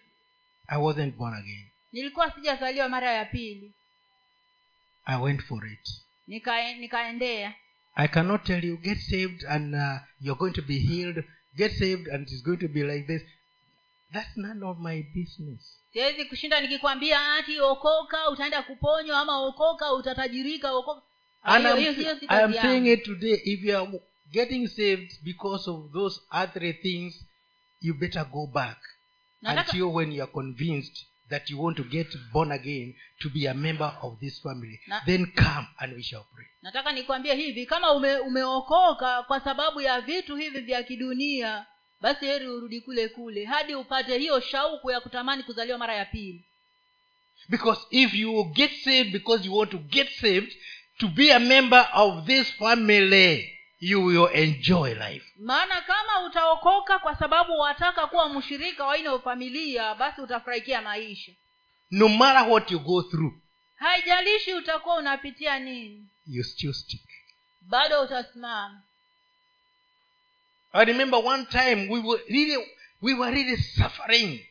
I 0.67 0.77
wasn't 0.81 1.15
born 1.15 1.33
again. 1.33 1.69
Nilikuwa 1.91 2.31
sijazaliwa 2.31 2.89
mara 2.89 3.11
ya 3.11 3.25
pili. 3.25 3.73
I 5.05 5.21
went 5.21 5.41
for 5.41 5.67
it. 5.67 5.89
Nika, 6.27 6.73
nikaendea 6.73 7.53
i 7.95 8.07
cannot 8.07 8.43
tell 8.45 8.65
you 8.65 8.77
get 8.77 8.97
saved 8.97 9.43
and 9.49 9.75
uh, 9.75 9.99
you're 10.19 10.37
going 10.37 10.53
to 10.53 10.61
be 10.61 10.79
healed. 10.79 11.23
Get 11.57 11.71
saved 11.71 12.07
and 12.07 12.27
it's 12.27 12.41
going 12.41 12.59
to 12.59 12.67
be 12.67 12.83
like 12.83 13.07
this. 13.07 13.21
That's 14.13 14.37
none 14.37 14.63
of 14.63 14.77
my 14.79 15.05
business. 15.13 15.79
Siwezi 15.93 16.25
kushinda 16.25 16.61
nikikwambia 16.61 17.35
ati 17.35 17.59
okoka 17.59 18.29
utaenda 18.29 18.63
kuponywa 18.63 19.19
ama 19.19 19.37
okoka 19.37 19.93
utatajirika 19.93 20.71
okoka. 20.71 21.01
And 21.43 21.65
I'm, 21.65 22.53
saying 22.53 22.87
it 22.87 23.03
today. 23.03 23.41
If 23.45 23.63
you 23.63 23.77
are 23.77 23.99
getting 24.31 24.67
saved 24.67 25.11
because 25.23 25.69
of 25.69 25.91
those 25.93 26.19
other 26.31 26.73
things 26.73 27.23
you 27.81 27.93
better 27.93 28.25
go 28.25 28.47
back 28.47 28.77
Nataka- 29.43 29.59
until 29.69 29.93
when 29.93 30.11
you 30.11 30.23
are 30.23 30.31
convinced 30.31 31.05
that 31.30 31.49
you 31.49 31.63
want 31.63 31.78
to 31.78 31.84
get 31.84 32.07
born 32.34 32.51
again 32.51 32.95
to 33.19 33.30
be 33.30 33.47
a 33.47 33.53
member 33.53 33.97
of 34.01 34.19
this 34.19 34.41
family. 34.41 34.80
Na- 34.88 35.01
then 35.05 35.26
come 35.36 35.67
and 35.80 35.93
we 35.95 36.03
shall 36.03 36.26
pray. 36.36 36.45
Nataka 36.61 36.91
nikwambie 36.91 37.36
hivi 37.36 37.65
kama 37.65 37.91
ume, 37.91 38.17
umeokoka 38.17 39.23
kwa 39.23 39.39
sababu 39.39 39.82
ya 39.82 40.01
vitu 40.01 40.36
hivi 40.36 40.59
vya 40.59 40.84
kidunia 40.84 41.65
basi 42.01 42.26
heri 42.26 42.47
urudi 42.47 42.82
kule 42.82 43.07
kule 43.09 43.45
hadi 43.45 43.76
upate 43.76 44.17
hiyo 44.17 44.39
shauku 44.39 44.91
ya 44.91 44.99
kutamani 45.01 45.43
kuzaliwa 45.43 45.78
mara 45.78 45.95
ya 45.95 46.05
pili. 46.05 46.45
Because 47.49 47.82
if 47.91 48.13
you 48.13 48.43
get 48.53 48.71
saved 48.84 49.11
because 49.11 49.45
you 49.47 49.55
want 49.57 49.71
to 49.71 49.78
get 49.78 50.09
saved 50.09 50.51
to 50.97 51.07
be 51.07 51.34
a 51.34 51.39
member 51.39 51.89
of 51.93 52.26
this 52.26 52.51
family 52.53 53.55
you 53.80 54.05
will 54.05 54.30
enjoy 54.34 54.93
life. 54.93 55.26
Maana 55.39 55.82
kama 55.82 56.19
utaokoka 56.28 56.99
kwa 56.99 57.15
sababu 57.15 57.59
wataka 57.59 58.07
kuwa 58.07 58.30
mshirika 58.30 58.86
wa 58.86 58.97
ino 58.97 59.19
familia 59.19 59.95
basi 59.95 60.21
utafurahikia 60.21 60.82
maisha. 60.82 61.32
No 61.91 62.07
matter 62.09 62.49
what 62.51 62.71
you 62.71 62.80
go 62.80 63.01
through 63.03 63.34
haijalishi 63.76 64.53
utakuwa 64.53 64.95
unapitia 64.95 65.59
nini. 65.59 66.07
you 66.28 66.43
still 66.43 66.73
stick. 66.73 67.01
Bado 67.61 68.01
utasimama. 68.01 68.82
I 70.73 70.86
remember 70.86 71.19
one 71.26 71.45
time 71.45 71.88
we 71.89 71.99
were 71.99 72.23
really 72.28 72.57
we 73.01 73.13
were 73.13 73.32
really 73.32 73.57
suffering 73.57 74.45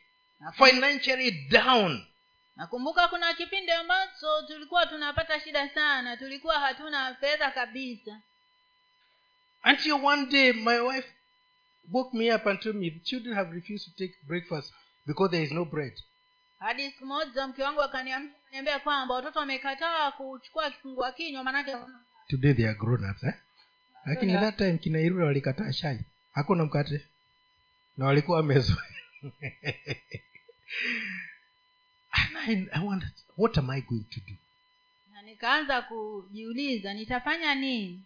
financially 0.52 1.30
down. 1.30 2.06
Nakumbuka 2.56 3.08
kuna 3.08 3.34
kipindi 3.34 3.72
ambacho 3.72 4.42
tulikuwa 4.46 4.86
tunapata 4.86 5.40
shida 5.40 5.68
sana. 5.68 6.16
Tulikuwa 6.16 6.60
hatuna 6.60 7.14
fedha 7.14 7.50
kabisa 7.50 8.20
until 9.64 10.04
one 10.04 10.26
day 10.26 10.52
my 10.52 10.80
wife 10.80 11.06
woke 11.92 12.16
me 12.16 12.34
up 12.34 12.46
and 12.46 12.60
told 12.60 12.76
me 12.76 12.90
the 12.90 13.00
children 13.00 13.34
have 13.34 13.50
refused 13.52 13.84
to 13.84 13.96
take 13.96 14.14
breakfast 14.26 14.72
because 15.06 15.30
there 15.30 15.44
is 15.44 15.52
no 15.52 15.64
bread. 15.64 15.92
Hadi 16.58 16.90
siku 16.90 17.06
moja 17.06 17.46
mke 17.46 17.62
wangu 17.62 17.82
akaniambia 17.82 18.78
kwamba 18.84 19.14
watoto 19.14 19.38
wamekataa 19.38 20.10
kuchukua 20.10 20.70
kifungua 20.70 21.12
kinywa 21.12 21.44
maanake 21.44 21.76
today 22.28 22.54
they 22.54 22.66
are 22.68 22.78
grown 22.78 23.10
ups 23.10 23.24
eh? 23.24 23.34
lakini 24.06 24.32
Yeah. 24.32 24.44
that 24.44 24.56
time 24.56 24.78
kina 24.78 25.00
irura 25.00 25.26
walikataa 25.26 25.72
shai 25.72 26.00
hakuna 26.32 26.64
mkate. 26.64 27.06
Na 27.96 28.06
walikuwa 28.06 28.36
wamezoea. 28.36 28.78
And 32.12 32.36
I, 32.36 32.68
I 32.72 32.80
wondered 32.84 33.12
what 33.36 33.58
am 33.58 33.70
i 33.70 33.80
going 33.80 34.04
to 34.10 34.20
do? 34.20 34.34
Na 35.12 35.22
nikaanza 35.22 35.82
kujiuliza 35.82 36.94
nitafanya 36.94 37.54
nini 37.54 38.02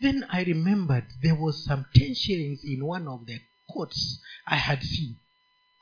then 0.00 0.24
i 0.28 0.44
remembered 0.44 1.04
there 1.20 1.36
was 1.40 1.64
some 1.64 1.84
ten 1.92 2.14
shillings 2.14 2.64
in 2.64 2.82
one 2.82 3.08
of 3.10 3.24
the 3.26 3.40
courts 3.66 4.22
i 4.46 4.58
had 4.58 4.82
seen. 4.82 5.16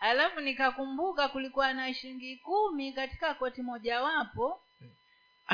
Alafu 0.00 0.40
nikakumbuka 0.40 1.28
kulikuwa 1.28 1.72
na 1.72 1.94
shilingi 1.94 2.36
kumi 2.36 2.92
katika 2.92 3.34
koti 3.34 3.62
mojawapo 3.62 4.60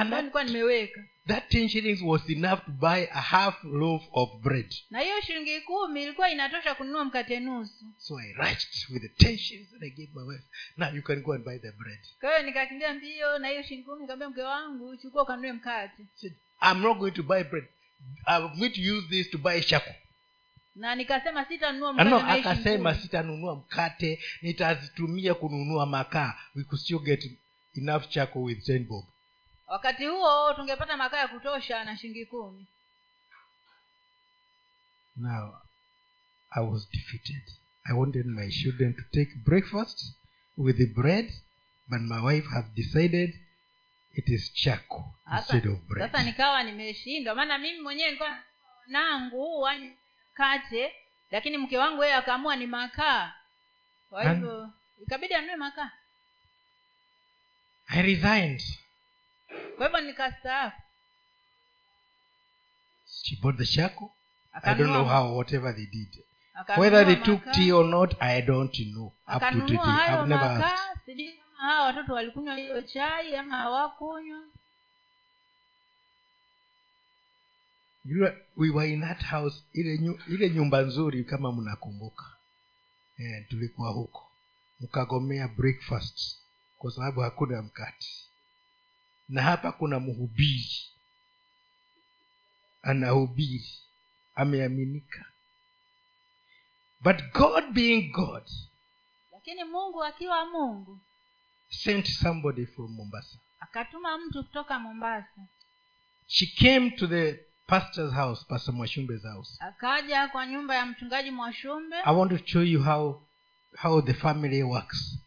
nilikuwa 0.04 0.44
nimeweka. 0.44 1.04
that 1.26 1.48
ten 1.48 1.68
shillings 1.68 2.02
was 2.02 2.30
enough 2.30 2.64
to 2.64 2.70
buy 2.70 3.06
a 3.12 3.20
half 3.20 3.64
loaf 3.64 4.02
of 4.12 4.30
bread. 4.42 4.74
Na 4.90 5.00
hiyo 5.00 5.20
shilingi 5.20 5.60
kumi 5.60 6.02
ilikuwa 6.02 6.30
inatosha 6.30 6.74
kununua 6.74 7.04
mkate 7.04 7.40
nusu. 7.40 7.84
So 7.98 8.18
i 8.18 8.32
rushed 8.32 8.88
with 8.90 9.02
the 9.02 9.08
ten 9.24 9.38
shillings 9.38 9.70
that 9.70 9.82
i 9.82 9.90
gave 9.90 10.08
my 10.14 10.22
wife 10.22 10.44
now 10.76 10.94
you 10.94 11.02
can 11.02 11.22
go 11.22 11.32
and 11.32 11.44
buy 11.44 11.58
the 11.58 11.72
bread. 11.72 12.00
Kwa 12.20 12.30
hiyo 12.30 12.42
nikakimbia 12.46 12.94
mbio 12.94 13.38
na 13.38 13.48
hiyo 13.48 13.62
shilingi 13.62 13.84
kumi 13.84 14.00
nikaambia 14.02 14.28
mke 14.28 14.42
wangu 14.42 14.96
chukua 14.96 15.22
ukanunue 15.22 15.52
mkate. 15.52 16.02
I'm 16.62 16.80
not 16.82 16.98
going 16.98 17.10
to 17.12 17.22
buy 17.22 17.42
bread 17.44 17.64
i'm 18.26 18.58
going 18.58 18.70
to 18.70 18.80
use 18.80 19.08
this 19.08 19.30
to 19.30 19.38
buy 19.38 19.60
shako 19.62 19.90
na 20.76 20.94
nikasema 20.94 21.44
sitanunua 21.44 21.90
Ah, 21.90 21.92
mkate 22.04 22.10
no 22.10 22.18
akasema 22.50 22.94
sitanunua 22.94 23.54
mkate 23.56 24.20
nitazitumia 24.42 25.34
kununua 25.34 25.86
makaa. 25.86 26.34
We 26.54 26.64
could 26.64 26.80
still 26.82 26.98
get 26.98 27.30
enough 27.76 28.08
chako 28.08 28.42
with 28.42 28.64
ten 28.64 28.84
bob. 28.84 29.04
Wakati 29.66 30.06
huo 30.06 30.54
tungepata 30.54 30.96
makaa 30.96 31.18
ya 31.18 31.28
kutosha 31.28 31.84
na 31.84 31.96
shilingi 31.96 32.26
kumi. 32.26 32.66
Now 35.16 35.54
i 36.50 36.60
was 36.64 36.88
defeated. 36.90 37.42
I 37.84 37.92
wanted 37.92 38.26
my 38.26 38.48
children 38.50 38.94
to 38.94 39.02
take 39.12 39.34
breakfast 39.44 40.14
with 40.56 40.76
the 40.76 40.86
bread 40.86 41.32
but 41.88 42.00
my 42.00 42.20
wife 42.20 42.46
has 42.48 42.64
decided 42.74 43.34
it 44.14 44.28
is 44.28 44.52
chako 44.52 45.14
instead 45.36 45.66
of 45.66 45.78
bread. 45.78 46.10
sasa 46.10 46.24
nikawa 46.24 46.62
nimeshindwa. 46.62 47.34
Maana 47.34 47.58
mimi 47.58 47.80
mwenyewe 47.80 48.08
nilikuwa 48.08 48.38
nangu 48.86 49.68
kate 50.34 50.94
lakini 51.30 51.58
mke 51.58 51.78
wangu 51.78 52.02
yeye 52.04 52.14
akaamua 52.14 52.56
ni 52.56 52.66
makaa. 52.66 53.32
Kwa 54.10 54.32
hivyo 54.32 54.70
ikabidi 55.02 55.34
anue 55.34 55.56
makaa. 55.56 55.90
I 57.86 58.02
resigned. 58.02 58.62
Kwa 59.76 59.86
hivyo 59.86 60.00
nikastaafu. 60.00 60.82
She 63.22 63.36
bought 63.42 63.58
the 63.58 63.66
shako 63.66 64.14
i 64.62 64.74
don't 64.74 64.90
know 64.90 65.04
how 65.04 65.36
whatever 65.36 65.72
they 65.76 65.86
did. 65.86 66.08
Whether 66.76 67.04
they 67.04 67.16
took 67.16 67.52
tea 67.52 67.72
or 67.72 67.84
not 67.84 68.14
i 68.20 68.40
don't 68.42 68.76
know. 68.92 69.12
Up 69.28 69.42
to 69.42 69.60
today 69.60 69.78
i've 69.78 70.28
never 70.28 70.44
asked 70.44 71.08
hawa 71.58 71.84
watoto 71.84 72.12
walikunywa 72.14 72.56
hiyo 72.56 72.82
chai 72.82 73.36
ama 73.36 73.56
hawakunywa? 73.56 74.42
We 78.56 78.70
were 78.70 78.92
in 78.92 79.00
that 79.00 79.24
house 79.24 79.62
ile, 79.72 79.98
nyu, 79.98 80.18
ile 80.28 80.50
nyumba 80.50 80.80
nzuri 80.82 81.24
kama 81.24 81.52
mnakumbuka. 81.52 82.24
Eh, 83.18 83.46
tulikuwa 83.48 83.90
huko. 83.90 84.30
Mkagomea 84.80 85.48
breakfast 85.48 86.38
kwa 86.78 86.90
sababu 86.92 87.20
hakuna 87.20 87.62
mkati 87.62 88.24
na 89.28 89.42
hapa 89.42 89.72
kuna 89.72 90.00
mhubiri. 90.00 90.70
Anahubiri. 92.82 93.78
Ameaminika. 94.34 95.24
But 97.00 97.16
god 97.32 97.64
being 97.72 98.10
god 98.12 98.42
lakini 99.32 99.64
mungu 99.64 100.04
akiwa 100.04 100.46
mungu 100.46 100.98
sent 101.70 102.06
somebody 102.06 102.66
from 102.66 102.92
mombasa. 102.92 103.38
Akatuma 103.60 104.18
mtu 104.18 104.44
kutoka 104.44 104.78
mombasa. 104.78 105.40
She 106.26 106.46
came 106.46 106.90
to 106.90 107.06
the 107.06 107.40
pastor's 107.66 108.12
house 108.12 108.44
pastor 108.48 108.74
mwashumbe's 108.74 109.22
house. 109.22 109.56
Akaja 109.60 110.28
kwa 110.28 110.46
nyumba 110.46 110.74
ya 110.74 110.86
mchungaji 110.86 111.30
mwashumbe. 111.30 111.96
I 112.04 112.14
want 112.14 112.30
to 112.30 112.46
show 112.46 112.62
you 112.62 112.82
how 112.82 113.22
how 113.76 114.02
the 114.02 114.14
family 114.14 114.62
works. 114.62 115.18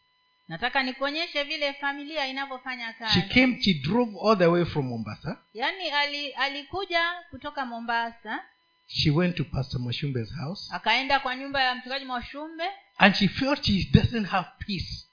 Nataka 0.48 0.84
nikuonyeshe 0.84 1.44
vile 1.44 1.74
familia 1.74 2.28
inavyofanya 2.28 2.94
she 2.94 3.00
kazi 3.00 3.22
came 3.22 3.62
she 3.64 3.74
drove 3.74 4.12
all 4.24 4.38
the 4.38 4.48
way 4.48 4.66
from 4.66 4.86
mombasa. 4.88 5.38
Yaani 5.54 5.90
ali, 5.90 6.32
alikuja 6.34 7.14
kutoka 7.30 7.66
mombasa. 7.66 8.44
She 8.88 9.12
went 9.12 9.36
to 9.38 9.44
pastor 9.44 9.80
mwashumbe's 9.82 10.34
house. 10.36 10.70
Akaenda 10.76 11.20
kwa 11.20 11.36
nyumba 11.36 11.64
ya 11.64 11.76
mchungaji 11.76 12.06
mwashumbe. 12.06 12.64
And 12.98 13.16
she 13.16 13.28
felt 13.28 13.64
she 13.66 13.90
doesn't 13.94 14.26
have 14.28 14.48
peace 14.60 15.08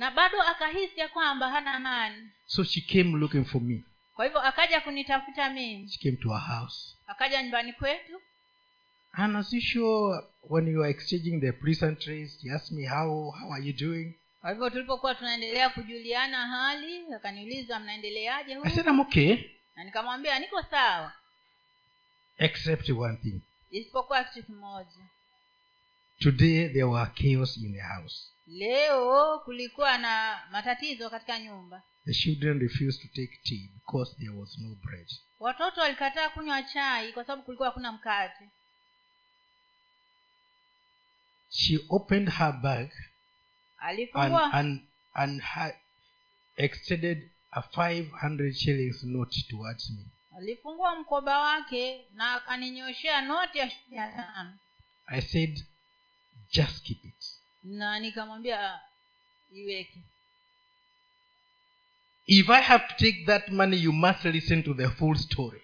na 0.00 0.10
bado 0.10 0.42
akahisi 0.42 1.00
ya 1.00 1.08
kwamba 1.08 1.48
hana 1.50 1.74
amani. 1.74 2.28
So 2.46 2.64
she 2.64 2.80
came 2.80 3.18
looking 3.18 3.44
for 3.44 3.60
me. 3.60 3.84
Kwa 4.14 4.24
hivyo 4.24 4.40
akaja 4.40 4.80
kunitafuta 4.80 5.50
mimi. 5.50 5.88
She 5.88 5.98
came 5.98 6.16
to 6.16 6.30
our 6.30 6.40
house. 6.40 6.96
Akaja 7.06 7.42
nyumbani 7.42 7.72
kwetu. 7.72 8.20
And 9.12 9.36
as 9.36 9.52
usual 9.52 10.24
when 10.42 10.68
you 10.68 10.82
are 10.82 10.90
exchanging 10.90 11.40
the 11.40 11.52
pleasantries 11.52 12.40
she 12.42 12.50
asked 12.50 12.78
me 12.78 12.86
how 12.86 13.30
how 13.30 13.52
are 13.52 13.64
you 13.66 13.72
doing? 13.72 14.14
Kwa 14.40 14.50
hivyo 14.50 14.70
tulipokuwa 14.70 15.14
tunaendelea 15.14 15.70
kujuliana 15.70 16.46
hali 16.46 17.14
akaniuliza 17.14 17.78
mnaendeleaje 17.80 18.58
i 18.64 18.70
said 18.70 18.86
i'm 18.86 19.00
okay. 19.00 19.36
Na 19.76 19.84
nikamwambia 19.84 20.38
niko 20.38 20.62
sawa. 20.62 21.12
Except 22.38 22.88
one 22.90 23.16
thing. 23.16 23.40
Isipokuwa 23.70 24.24
kitu 24.24 24.46
kimoja 24.46 25.04
today 26.20 26.68
there 26.68 26.84
were 26.86 27.10
chaos 27.14 27.56
in 27.56 27.72
the 27.72 27.80
house. 27.80 28.30
Leo 28.46 29.38
kulikuwa 29.38 29.98
na 29.98 30.40
matatizo 30.52 31.10
katika 31.10 31.38
nyumba. 31.40 31.82
The 32.04 32.14
children 32.14 32.58
refused 32.58 33.02
to 33.02 33.08
take 33.08 33.38
tea 33.44 33.68
because 33.74 34.14
there 34.18 34.30
was 34.30 34.58
no 34.58 34.74
bread. 34.84 35.06
Watoto 35.40 35.80
walikataa 35.80 36.28
kunywa 36.28 36.62
chai 36.62 37.12
kwa 37.12 37.24
sababu 37.24 37.42
kulikuwa 37.42 37.68
hakuna 37.68 37.92
mkate. 37.92 38.44
She 41.50 41.78
opened 41.88 42.28
her 42.30 42.52
bag 42.52 42.90
and 44.14 44.34
and 44.52 44.80
and 45.14 45.40
had 45.40 45.74
extended 46.56 47.30
a 47.52 47.60
500 47.60 48.54
shillings 48.54 49.02
note 49.04 49.42
towards 49.48 49.90
me. 49.90 50.04
Alifungua 50.36 50.96
mkoba 50.96 51.38
wake 51.40 52.04
na 52.14 52.34
akaninyoshea 52.34 53.20
noti 53.20 53.58
ya 53.58 53.70
i 55.06 55.20
said 55.22 55.64
just 56.50 56.82
keep 56.84 57.04
it. 57.04 57.24
Na 57.62 57.98
nikamwambia 57.98 58.70
"Ah, 58.72 58.80
iweke. 59.52 59.98
If 62.26 62.48
i 62.50 62.60
have 62.62 62.84
to 62.88 62.94
take 62.94 63.24
that 63.26 63.48
money 63.48 63.76
you 63.82 63.92
must 63.92 64.24
listen 64.24 64.62
to 64.62 64.74
the 64.74 64.88
full 64.88 65.16
story. 65.16 65.62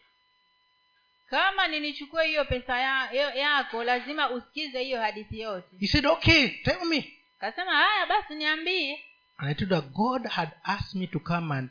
Kama 1.30 1.68
ninichukue 1.68 2.26
hiyo 2.26 2.44
pesa 2.44 2.78
ya, 2.78 3.10
ya, 3.12 3.34
yako 3.34 3.84
lazima 3.84 4.30
usikize 4.30 4.82
hiyo 4.82 5.00
hadithi 5.00 5.40
yote. 5.40 5.76
He 5.80 5.86
said 5.86 6.06
okay 6.06 6.48
tell 6.48 6.84
me. 6.84 7.12
Kasema 7.38 7.70
haya 7.72 8.06
basi 8.06 8.34
niambie. 8.34 9.00
And 9.38 9.50
i 9.50 9.54
told 9.54 9.70
her 9.70 9.82
god 9.82 10.26
had 10.26 10.50
asked 10.64 10.94
me 10.94 11.06
to 11.06 11.20
come 11.20 11.54
and 11.54 11.70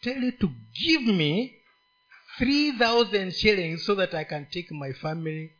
tell 0.00 0.24
you 0.24 0.32
to 0.32 0.50
give 0.72 1.12
me 1.12 1.54
3000 2.38 3.30
shillings 3.32 3.84
so 3.84 3.94
that 3.94 4.14
i 4.14 4.24
can 4.24 4.46
take 4.46 4.74
my 4.74 4.92
family 4.92 5.52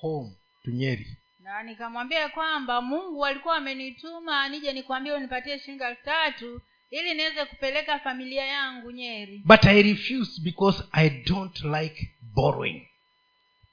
home 0.00 0.36
to 0.64 0.70
nyeri 0.70 1.16
na 1.44 1.62
nikamwambia 1.62 2.28
kwamba 2.28 2.80
mungu 2.80 3.26
alikuwa 3.26 3.56
amenituma 3.56 4.48
nije 4.48 4.72
nikwambie 4.72 5.12
unipatie 5.12 5.58
shilingi 5.58 5.82
elfu 5.84 6.04
tatu 6.04 6.60
ili 6.90 7.14
niweze 7.14 7.44
kupeleka 7.44 7.98
familia 7.98 8.44
yangu 8.44 8.90
nyeri. 8.90 9.42
But 9.44 9.64
i 9.64 9.82
refuse 9.82 10.40
because 10.42 10.84
i 10.92 11.10
don't 11.10 11.60
like 11.64 12.10
borrowing. 12.34 12.88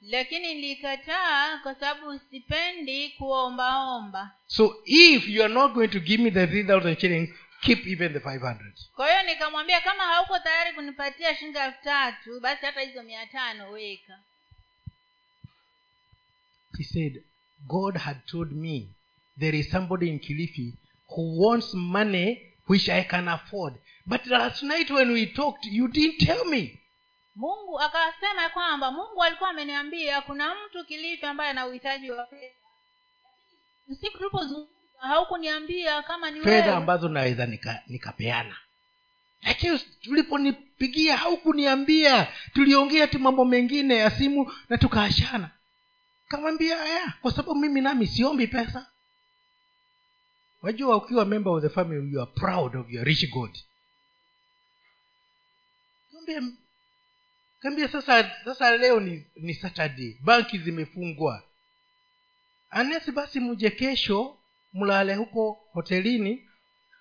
Lakini 0.01 0.53
nilikataa 0.53 1.57
kwa 1.57 1.75
sababu 1.75 2.19
sipendi 2.19 3.09
kuombaomba 3.09 4.31
so 4.47 4.75
if 4.85 5.27
you 5.27 5.43
are 5.43 5.53
not 5.53 5.73
going 5.73 5.87
to 5.87 5.99
give 5.99 6.23
me 6.23 6.31
the 6.31 6.45
3000 6.45 6.99
shillings 6.99 7.29
keep 7.61 7.87
even 7.87 8.13
the 8.13 8.19
500 8.19 8.57
kwa 8.95 9.09
hiyo 9.11 9.23
nikamwambia 9.33 9.81
kama 9.81 10.03
hauko 10.03 10.39
tayari 10.39 10.73
kunipatia 10.73 11.35
shilingi 11.35 11.57
elfu 11.57 11.83
tatu 11.83 12.39
basi 12.39 12.65
hata 12.65 12.81
hizo 12.81 13.03
mia 13.03 13.25
tano 13.25 13.71
weka. 13.71 14.19
He 16.77 16.83
said 16.83 17.23
god 17.67 17.97
had 17.97 18.19
told 18.25 18.51
me 18.51 18.89
there 19.39 19.57
is 19.59 19.69
somebody 19.71 20.09
in 20.09 20.19
kilifi 20.19 20.73
who 21.09 21.45
wants 21.47 21.73
money 21.73 22.37
which 22.69 22.89
i 22.89 23.03
can 23.03 23.27
afford. 23.27 23.73
But 24.05 24.25
last 24.27 24.63
night 24.63 24.89
when 24.89 25.11
we 25.11 25.25
talked 25.25 25.65
you 25.65 25.87
didn't 25.87 26.17
tell 26.25 26.45
me. 26.45 26.77
Mungu 27.35 27.79
akasema 27.79 28.49
kwamba 28.49 28.91
mungu 28.91 29.23
alikuwa 29.23 29.49
ameniambia 29.49 30.21
kuna 30.21 30.55
mtu 30.55 30.85
kilifi 30.85 31.25
ambaye 31.25 31.49
ana 31.51 31.67
uhitaji 31.67 32.11
wa 32.11 32.25
fedha. 32.25 32.55
Siku 34.01 34.17
tulipozungumza 34.17 34.71
haukuniambia 34.99 36.01
kama 36.03 36.31
ni 36.31 36.41
fedha 36.41 36.77
ambazo 36.77 37.09
naweza 37.09 37.45
nika- 37.45 37.81
nikapeana. 37.87 38.55
Lakini 39.41 39.79
uliponipigia 40.09 41.17
haukuniambia. 41.17 42.27
Tuliongea 42.53 43.07
tu 43.07 43.19
mambo 43.19 43.45
mengine 43.45 43.95
ya 43.95 44.09
simu 44.09 44.51
na 44.69 44.77
tukaashana 44.77 45.49
kamwambia 46.31 46.77
haya 46.77 47.13
kwa 47.21 47.31
sababu 47.31 47.55
mimi 47.55 47.81
nami 47.81 48.07
siombi 48.07 48.47
pesa. 48.47 48.87
Wajua 50.61 50.95
ukiwa 50.95 51.25
member 51.25 51.53
of 51.53 51.61
the 51.63 51.69
family 51.69 52.13
you 52.13 52.21
are 52.21 52.31
proud 52.31 52.75
of 52.75 52.89
your 52.89 53.05
rich 53.05 53.29
god. 53.29 53.57
Kaambia 57.59 57.87
sasa 57.87 58.31
sasa 58.45 58.77
leo 58.77 58.99
ni, 58.99 59.25
ni 59.35 59.53
saturday. 59.53 60.17
Banki 60.21 60.57
zimefungwa. 60.57 61.43
Anesi 62.69 63.11
basi 63.11 63.39
mje 63.39 63.69
kesho 63.69 64.37
mlale 64.73 65.15
huko 65.15 65.59
hotelini 65.73 66.49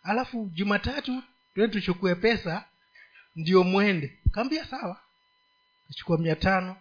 alafu 0.02 0.50
jumatatu 0.54 1.22
tuende 1.54 1.72
tuchukue 1.72 2.14
pesa 2.14 2.64
ndio 3.36 3.64
mwende. 3.64 4.18
Kaambia 4.32 4.64
sawa. 4.64 5.00
Kachukua 5.88 6.18
mia 6.18 6.36
tano 6.36 6.76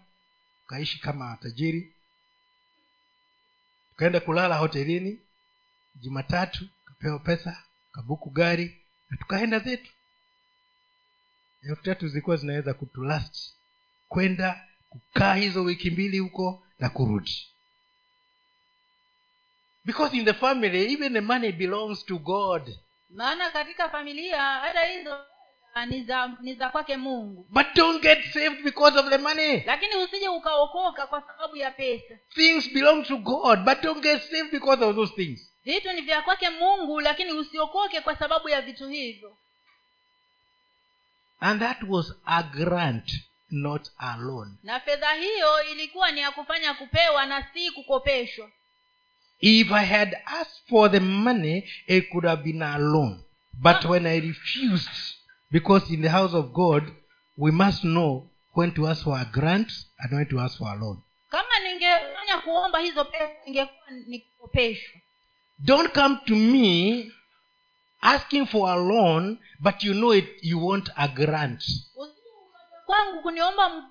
kaishi 0.68 1.00
kama 1.00 1.38
tajiri 1.42 1.96
tukaenda 4.00 4.20
kulala 4.20 4.56
hotelini 4.58 5.20
jumatatu 5.96 6.66
kapewa 6.86 7.20
pesa 7.20 7.64
kabuku 7.92 8.30
gari 8.30 8.78
na 9.10 9.18
tukaenda 9.18 9.60
zetu. 9.60 9.92
Elfu 11.64 11.84
tatu 11.84 12.08
zilikuwa 12.08 12.36
zinaweza 12.38 12.74
kutulast 12.74 13.54
kwenda 14.10 14.68
kukaa 14.90 15.36
hizo 15.36 15.64
wiki 15.64 15.92
mbili 15.92 16.20
huko 16.20 16.64
na 16.80 16.90
kurudi. 16.90 17.48
Because 19.86 20.18
in 20.18 20.26
the 20.26 20.34
family 20.34 20.94
even 20.94 21.14
the 21.14 21.22
money 21.22 21.52
belongs 21.52 22.06
to 22.06 22.18
god. 22.18 22.78
Maana 23.10 23.52
katika 23.52 23.90
familia 23.90 24.42
hata 24.42 24.86
hizo 24.86 25.26
ni 25.86 26.04
za 26.04 26.32
ni 26.42 26.54
za 26.54 26.70
kwake 26.70 26.98
mungu. 26.98 27.46
But 27.50 27.68
don't 27.76 28.02
get 28.02 28.24
saved 28.34 28.64
because 28.64 29.00
of 29.00 29.10
the 29.10 29.18
money. 29.18 29.64
Lakini 29.66 29.96
usije 29.96 30.28
ukaokoka 30.30 31.08
kwa 31.08 31.22
sababu 31.22 31.56
ya 31.56 31.72
pesa. 31.72 32.18
Things 32.36 32.74
belong 32.74 33.04
to 33.08 33.18
god 33.18 33.60
but 33.60 33.82
don't 33.82 34.04
get 34.04 34.22
saved 34.22 34.52
because 34.52 34.84
of 34.86 34.96
those 34.96 35.14
things. 35.14 35.52
Vitu 35.66 35.92
ni 35.92 36.02
vya 36.02 36.22
kwake 36.22 36.50
mungu 36.50 37.00
lakini 37.02 37.32
usiokoke 37.32 38.02
kwa 38.02 38.18
sababu 38.18 38.50
ya 38.50 38.62
vitu 38.62 38.88
hivyo. 38.90 39.38
And 41.40 41.60
that 41.62 41.78
was 41.88 42.14
a 42.26 42.44
grant 42.44 43.12
not 43.52 43.90
a 43.98 44.18
loan. 44.18 44.58
Na 44.64 44.80
fedha 44.80 45.14
hiyo 45.14 45.64
ilikuwa 45.72 46.12
ni 46.12 46.22
ya 46.22 46.32
kufanya 46.32 46.74
kupewa 46.74 47.26
na 47.26 47.48
si 47.54 47.72
kukopeshwa. 47.72 48.50
If 49.40 49.72
i 49.72 49.86
had 49.86 50.18
asked 50.26 50.70
for 50.70 50.92
the 50.92 51.00
money 51.00 51.70
it 51.88 52.10
could 52.10 52.26
have 52.26 52.44
been 52.44 52.62
a 52.62 52.78
loan. 52.78 53.24
But 53.54 53.86
when 53.86 54.06
i 54.06 54.20
refused 54.20 55.19
because 55.52 55.94
in 55.94 56.02
the 56.02 56.10
house 56.10 56.34
of 56.34 56.52
god 56.54 56.84
we 57.38 57.52
must 57.52 57.82
know 57.82 58.30
when 58.54 58.72
to 58.72 58.88
ask 58.88 59.04
for 59.04 59.18
a 59.18 59.26
grant 59.26 59.72
and 60.00 60.14
when 60.14 60.26
to 60.26 60.40
ask 60.40 60.58
for 60.58 60.68
a 60.68 60.76
loan. 60.76 60.98
Kama 61.30 61.60
ningefanya 61.64 62.38
kuomba 62.44 62.80
hizo 62.80 63.06
pesa 63.06 63.30
ningekuwa 63.46 63.92
nikopeshwa. 64.08 65.00
Don't 65.60 65.94
come 65.94 66.18
to 66.26 66.36
me 66.36 67.12
asking 68.02 68.46
for 68.46 68.70
a 68.70 68.76
loan 68.76 69.38
but 69.60 69.84
you 69.84 69.94
know 69.94 70.14
it 70.14 70.26
you 70.42 70.68
want 70.68 70.90
a 70.96 71.08
grant. 71.08 71.64
Kwangu 72.86 73.22
kuniomba 73.22 73.84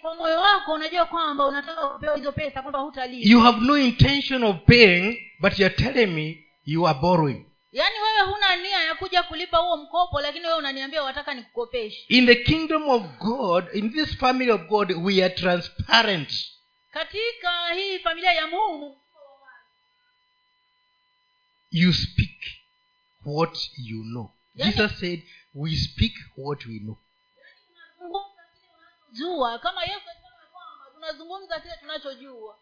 kwa 0.00 0.14
moyo 0.14 0.40
wako 0.40 0.72
unajua 0.72 1.04
kwamba 1.06 1.46
unataka 1.46 1.88
kupewa 1.88 2.16
hizo 2.16 2.32
pesa 2.32 2.62
kwamba 2.62 2.78
hutalipa 2.78 3.28
you 3.28 3.40
have 3.40 3.60
no 3.60 3.78
intention 3.78 4.44
of 4.44 4.56
paying 4.66 5.18
but 5.40 5.58
you're 5.58 5.76
telling 5.76 6.06
me 6.06 6.44
you 6.64 6.88
are 6.88 6.98
borrowing 6.98 7.46
yaani 7.72 7.98
wewe 8.00 8.20
huna 8.32 8.56
nia 8.56 8.82
ya 8.84 8.94
kuja 8.94 9.22
kulipa 9.22 9.56
huo 9.58 9.76
mkopo 9.76 10.20
lakini 10.20 10.46
wewe 10.46 10.58
unaniambia 10.58 11.02
wataka 11.02 11.34
nikukopeshe. 11.34 12.04
In 12.08 12.26
the 12.26 12.34
kingdom 12.36 12.88
of 12.88 13.02
god 13.18 13.64
in 13.74 13.92
this 13.92 14.16
family 14.16 14.50
of 14.50 14.60
god 14.66 14.90
we 15.04 15.24
are 15.24 15.34
transparent. 15.34 16.32
Katika 16.92 17.72
hii 17.74 17.98
familia 17.98 18.32
ya 18.32 18.46
mungu. 18.46 18.98
You 21.70 21.92
speak 21.92 22.38
what 23.26 23.58
you 23.78 24.02
know. 24.02 24.30
Yani- 24.56 24.72
jesus 24.72 25.00
said 25.00 25.22
we 25.54 25.76
speak 25.76 26.12
what 26.36 26.66
we 26.66 26.78
know. 26.78 26.96
Jua 29.12 29.58
kama 29.58 29.82
yesu 29.82 30.00
alisema 30.10 30.46
kwamba 30.52 30.90
tunazungumza 30.94 31.60
kile 31.60 31.76
tunachojua. 31.80 32.58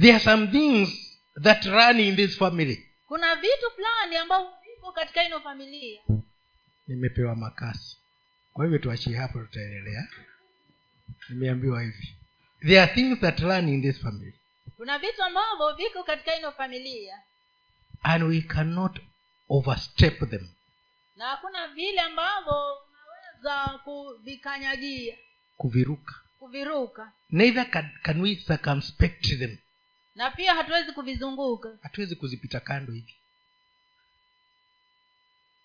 There 0.00 0.14
are 0.14 0.24
some 0.24 0.46
things 0.46 1.13
that 1.42 1.64
run 1.64 2.00
in 2.00 2.16
this 2.16 2.36
family. 2.38 2.86
Kuna 3.08 3.36
vitu 3.36 3.70
fulani 3.74 4.16
ambavyo 4.16 4.50
viko 4.64 4.92
katika 4.92 5.24
ino 5.24 5.40
familia. 5.40 6.00
Nimepewa 6.86 7.36
makasi. 7.36 7.96
Kwa 8.52 8.64
hivyo 8.64 8.78
tuachie 8.78 9.16
hapo 9.16 9.38
tutaendelea. 9.38 10.08
Nimeambiwa 11.28 11.82
hivi. 11.82 12.16
There 12.60 12.80
are 12.80 12.94
things 12.94 13.20
that 13.20 13.40
run 13.40 13.68
in 13.68 13.82
this 13.82 14.00
family. 14.00 14.34
Kuna 14.76 14.98
vitu 14.98 15.22
ambavyo 15.22 15.72
viko 15.76 16.04
katika 16.04 16.36
ino 16.38 16.52
familia. 16.52 17.22
And 18.02 18.22
we 18.24 18.40
cannot 18.40 19.00
overstep 19.48 20.30
them. 20.30 20.48
Na 21.16 21.26
hakuna 21.28 21.68
vile 21.68 22.00
ambavyo 22.00 22.76
unaweza 23.42 23.78
kuvikanyagia 23.78 25.16
kuviruka. 25.56 26.14
Kuviruka. 26.38 27.12
Neither 27.30 27.70
can, 27.70 27.90
can 28.02 28.20
we 28.20 28.36
circumspect 28.36 29.38
them 29.38 29.58
na 30.14 30.30
pia 30.30 30.54
hatuwezi 30.54 30.92
kuvizunguka. 30.92 31.78
Hatuwezi 31.82 32.16
kuzipita 32.16 32.60
kando 32.60 32.92
hivi. 32.92 33.14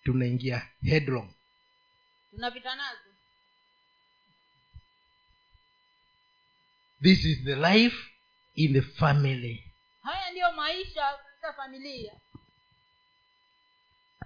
Tunaingia 0.04 0.68
headlong. 0.84 1.30
Tunapita 2.32 2.76
nazo. 2.76 3.00
This 7.02 7.26
is 7.26 7.44
the 7.44 7.56
life 7.56 7.98
in 8.56 8.74
the 8.74 8.82
family. 8.82 9.64
Haya 10.04 10.32
ndiyo 10.32 10.52
maisha 10.52 11.18
katika 11.18 11.54
familia. 11.54 12.14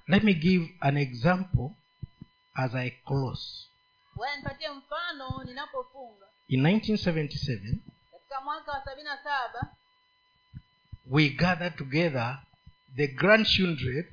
Let 0.08 0.24
me 0.24 0.34
give 0.34 0.78
an 0.80 0.98
example 0.98 1.70
as 2.54 2.76
i 2.76 2.92
close. 2.92 3.68
Nipatie 4.38 4.70
mfano 4.70 5.44
ninapofunga. 5.44 6.26
In 6.48 6.62
1977 6.64 7.76
katika 8.12 8.42
mwaka 8.42 8.72
wa 8.72 8.84
sabini 8.86 9.04
na 9.04 9.18
saba 9.24 9.76
we 11.14 11.30
gather 11.30 11.70
together 11.78 12.40
the 12.98 13.08
grandchildren 13.14 14.04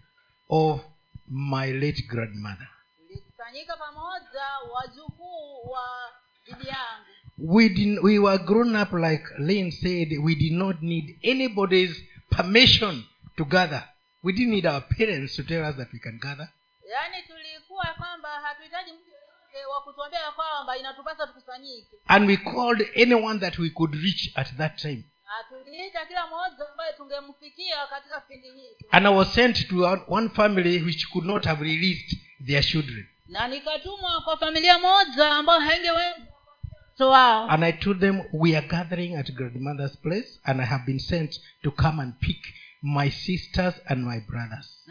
of 0.51 0.83
my 1.27 1.71
late 1.71 2.03
grandmother. 2.07 2.69
We 7.39 7.69
did, 7.71 8.03
we 8.03 8.19
were 8.19 8.39
grown 8.39 8.77
up 8.77 8.93
like 8.93 9.25
lane 9.39 9.71
said 9.73 10.09
we 10.23 10.35
did 10.35 10.53
not 10.53 10.83
need 10.83 11.17
anybody's 11.25 11.99
permission 12.31 13.07
to 13.39 13.45
gather. 13.47 13.83
We 14.23 14.35
didn't 14.35 14.51
need 14.51 14.67
our 14.67 14.83
parents 14.83 15.37
to 15.37 15.45
tell 15.45 15.65
us 15.65 15.77
that 15.77 15.89
we 15.95 16.01
can 16.01 16.19
gather. 16.23 16.51
Yaani 16.85 17.25
and 22.09 22.27
we 22.27 22.37
called 22.37 22.83
anyone 22.95 23.39
that 23.41 23.59
we 23.59 23.71
could 23.71 23.95
reach 23.95 24.33
at 24.37 24.51
that 24.59 24.79
time 24.79 25.05
na 25.95 26.07
kila 26.07 26.27
mmoja 26.27 26.69
ambaye 26.71 26.93
tungemfikia 26.93 27.87
katika 27.87 28.21
kipindi 28.21 28.49
hicho 28.49 28.87
and 28.91 29.07
i 29.07 29.15
was 29.15 29.35
sent 29.35 29.69
to 29.69 29.77
one- 29.77 30.03
one 30.09 30.29
family 30.29 30.83
which 30.83 31.09
could 31.09 31.27
not 31.27 31.45
have 31.45 31.65
released 31.65 32.19
their 32.47 32.63
children. 32.65 33.07
Na 33.29 33.49
nikatumwa 33.49 34.21
kwa 34.25 34.37
familia 34.37 34.79
moja 34.79 35.31
ambayo 35.31 35.61
haingeweza. 35.61 36.17
Wao 36.99 37.49
and 37.51 37.65
i 37.65 37.73
told 37.73 38.01
them 38.01 38.23
we 38.33 38.57
are 38.57 38.67
gathering 38.69 39.17
at 39.17 39.33
grandmother's 39.33 39.97
place 39.99 40.41
and 40.45 40.61
i 40.61 40.67
have 40.67 40.85
been 40.87 40.99
sent 40.99 41.41
to 41.63 41.71
come 41.71 42.03
and 42.03 42.15
pick 42.21 42.39
my 42.83 43.11
sisters 43.11 43.75
and 43.87 44.05
my 44.07 44.21
brothers. 44.21 44.85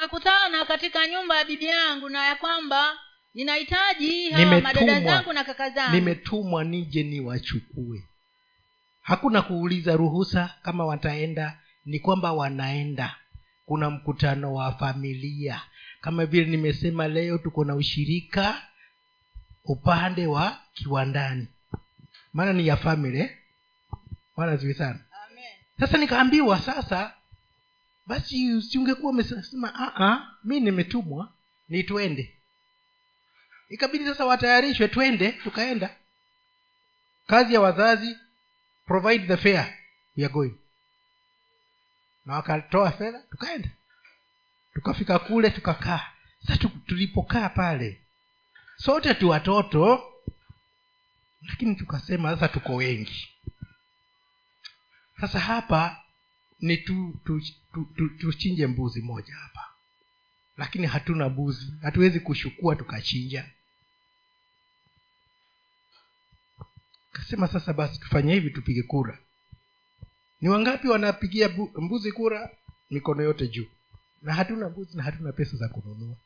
Nakutana 0.00 0.64
katika 0.64 1.06
nyumba 1.08 1.36
ya 1.38 1.44
bibi 1.44 1.64
yangu 1.66 2.08
na 2.08 2.24
ya 2.26 2.36
kwamba 2.36 2.98
ninahitaji 3.34 4.30
hawa 4.30 4.60
madada 4.60 5.00
zangu 5.00 5.32
na 5.32 5.44
kaka 5.44 5.70
zangu. 5.70 5.94
Nimetumwa 5.94 6.64
nije 6.64 7.02
niwachukue 7.02 8.02
hakuna 9.06 9.42
kuuliza 9.42 9.96
ruhusa 9.96 10.54
kama 10.62 10.86
wataenda 10.86 11.58
ni 11.84 11.98
kwamba 12.00 12.32
wanaenda. 12.32 13.16
Kuna 13.66 13.90
mkutano 13.90 14.54
wa 14.54 14.72
familia. 14.72 15.62
Kama 16.00 16.26
vile 16.26 16.44
nimesema 16.46 17.08
leo 17.08 17.38
tuko 17.38 17.64
na 17.64 17.74
ushirika 17.74 18.62
upande 19.64 20.26
wa 20.26 20.58
kiwandani. 20.74 21.48
Maana 22.32 22.52
ni 22.52 22.66
ya 22.66 22.76
family 22.76 23.18
maana 23.18 23.32
Bwana 24.36 24.56
zuri 24.56 24.74
sana. 24.74 25.00
Amen. 25.30 25.44
sasa 25.80 25.98
nikaambiwa 25.98 26.58
sasa 26.60 27.14
basi 28.06 28.62
siungekuwa 28.62 29.10
umesema 29.12 29.74
"Ah, 29.74 30.04
ah, 30.06 30.34
mi 30.44 30.60
nimetumwa 30.60 31.32
ni 31.68 31.82
twende. 31.84 32.34
Ikabidi 33.68 34.04
sasa 34.06 34.26
watayarishwe 34.26 34.88
twende 34.88 35.32
tukaenda. 35.32 35.96
Kazi 37.26 37.54
ya 37.54 37.60
wazazi 37.60 38.16
provide 38.86 39.26
the 39.26 39.36
fare 39.36 39.74
we 40.16 40.24
are 40.24 40.32
going. 40.32 40.54
Na 42.24 42.34
wakatoa 42.34 42.90
fedha 42.92 43.22
tukaenda. 43.30 43.68
Tukafika 44.74 45.18
kule 45.18 45.50
tukakaa. 45.50 46.06
Sasa 46.46 46.68
tulipokaa 46.86 47.48
pale 47.48 48.00
sote 48.76 49.14
tu 49.14 49.28
watoto 49.28 50.12
lakini 51.42 51.74
tukasema 51.74 52.30
sasa 52.34 52.48
tuko 52.48 52.74
wengi. 52.74 53.28
Sasa 55.20 55.40
hapa 55.40 56.02
ni 56.60 56.76
tu 56.76 57.20
tu, 57.24 57.40
tu, 57.74 57.84
tu 57.96 58.08
tuchinje 58.08 58.66
mbuzi 58.66 59.00
moja 59.02 59.34
hapa. 59.34 59.68
Lakini 60.56 60.86
hatuna 60.86 61.28
mbuzi 61.28 61.72
hatuwezi 61.82 62.20
kushukua 62.20 62.76
tukachinja 62.76 63.50
kasema 67.16 67.48
sasa 67.48 67.72
basi 67.72 68.00
tufanye 68.00 68.34
hivi 68.34 68.50
tupige 68.50 68.82
kura. 68.82 69.18
Ni 70.40 70.48
wangapi 70.48 70.88
wanapigia 70.88 71.48
mbuzi 71.76 72.12
kura? 72.12 72.50
Mikono 72.90 73.22
yote 73.22 73.48
juu. 73.48 73.66
Na 74.22 74.34
hatuna 74.34 74.68
mbuzi 74.68 74.96
na 74.96 75.02
hatuna 75.02 75.32
pesa 75.32 75.56
za 75.56 75.68
kununua. 75.68 76.16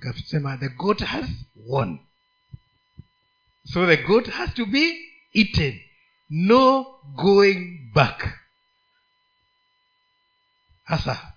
Kasema 0.00 0.56
the 0.56 0.68
goat 0.68 1.00
has 1.02 1.30
won. 1.66 1.98
So 3.64 3.86
the 3.86 3.96
goat 3.96 4.26
has 4.30 4.54
to 4.54 4.66
be 4.66 4.98
eaten. 5.32 5.80
No 6.30 6.84
going 7.14 7.90
back. 7.94 8.38
Sasa 10.88 11.32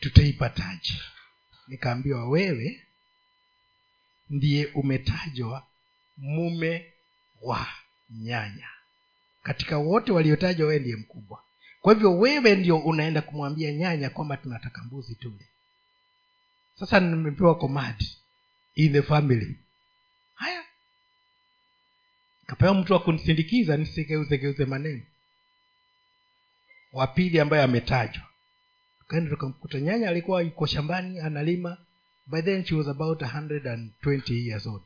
tutaipataje 0.00 1.00
nikaambiwa 1.68 2.28
wewe 2.28 2.86
ndiye 4.30 4.66
umetajwa 4.66 5.66
mume 6.16 6.92
wa 7.42 7.66
nyanya. 8.10 8.68
Katika 9.42 9.78
wote 9.78 10.12
waliotajwa 10.12 10.66
wewe 10.68 10.80
ndiye 10.80 10.96
mkubwa. 10.96 11.42
Kwa 11.80 11.94
hivyo 11.94 12.18
wewe 12.18 12.54
ndio 12.56 12.78
unaenda 12.78 13.22
kumwambia 13.22 13.72
nyanya 13.72 14.10
kwamba 14.10 14.36
tunataka 14.36 14.82
mbuzi 14.82 15.14
tule. 15.14 15.48
Sasa 16.74 17.00
nimepewa 17.00 17.54
komadi 17.58 18.18
in 18.74 18.92
the 18.92 19.02
family. 19.02 19.58
Haya. 20.34 20.64
Kapewa 22.46 22.74
mtu 22.74 22.92
wa 22.92 23.00
kunisindikiza 23.00 23.76
nisigeuzegeuze 23.76 24.64
maneno. 24.64 25.02
Wa 26.92 27.06
pili 27.06 27.40
ambaye 27.40 27.62
ametajwa. 27.62 28.22
Tukaenda 28.98 29.30
tukamkuta 29.30 29.80
nyanya 29.80 30.08
alikuwa 30.08 30.42
yuko 30.42 30.66
shambani 30.66 31.20
analima. 31.20 31.78
By 32.26 32.42
then 32.42 32.64
she 32.64 32.74
was 32.74 32.88
about 32.88 33.22
120 33.22 34.46
years 34.46 34.66
old 34.66 34.82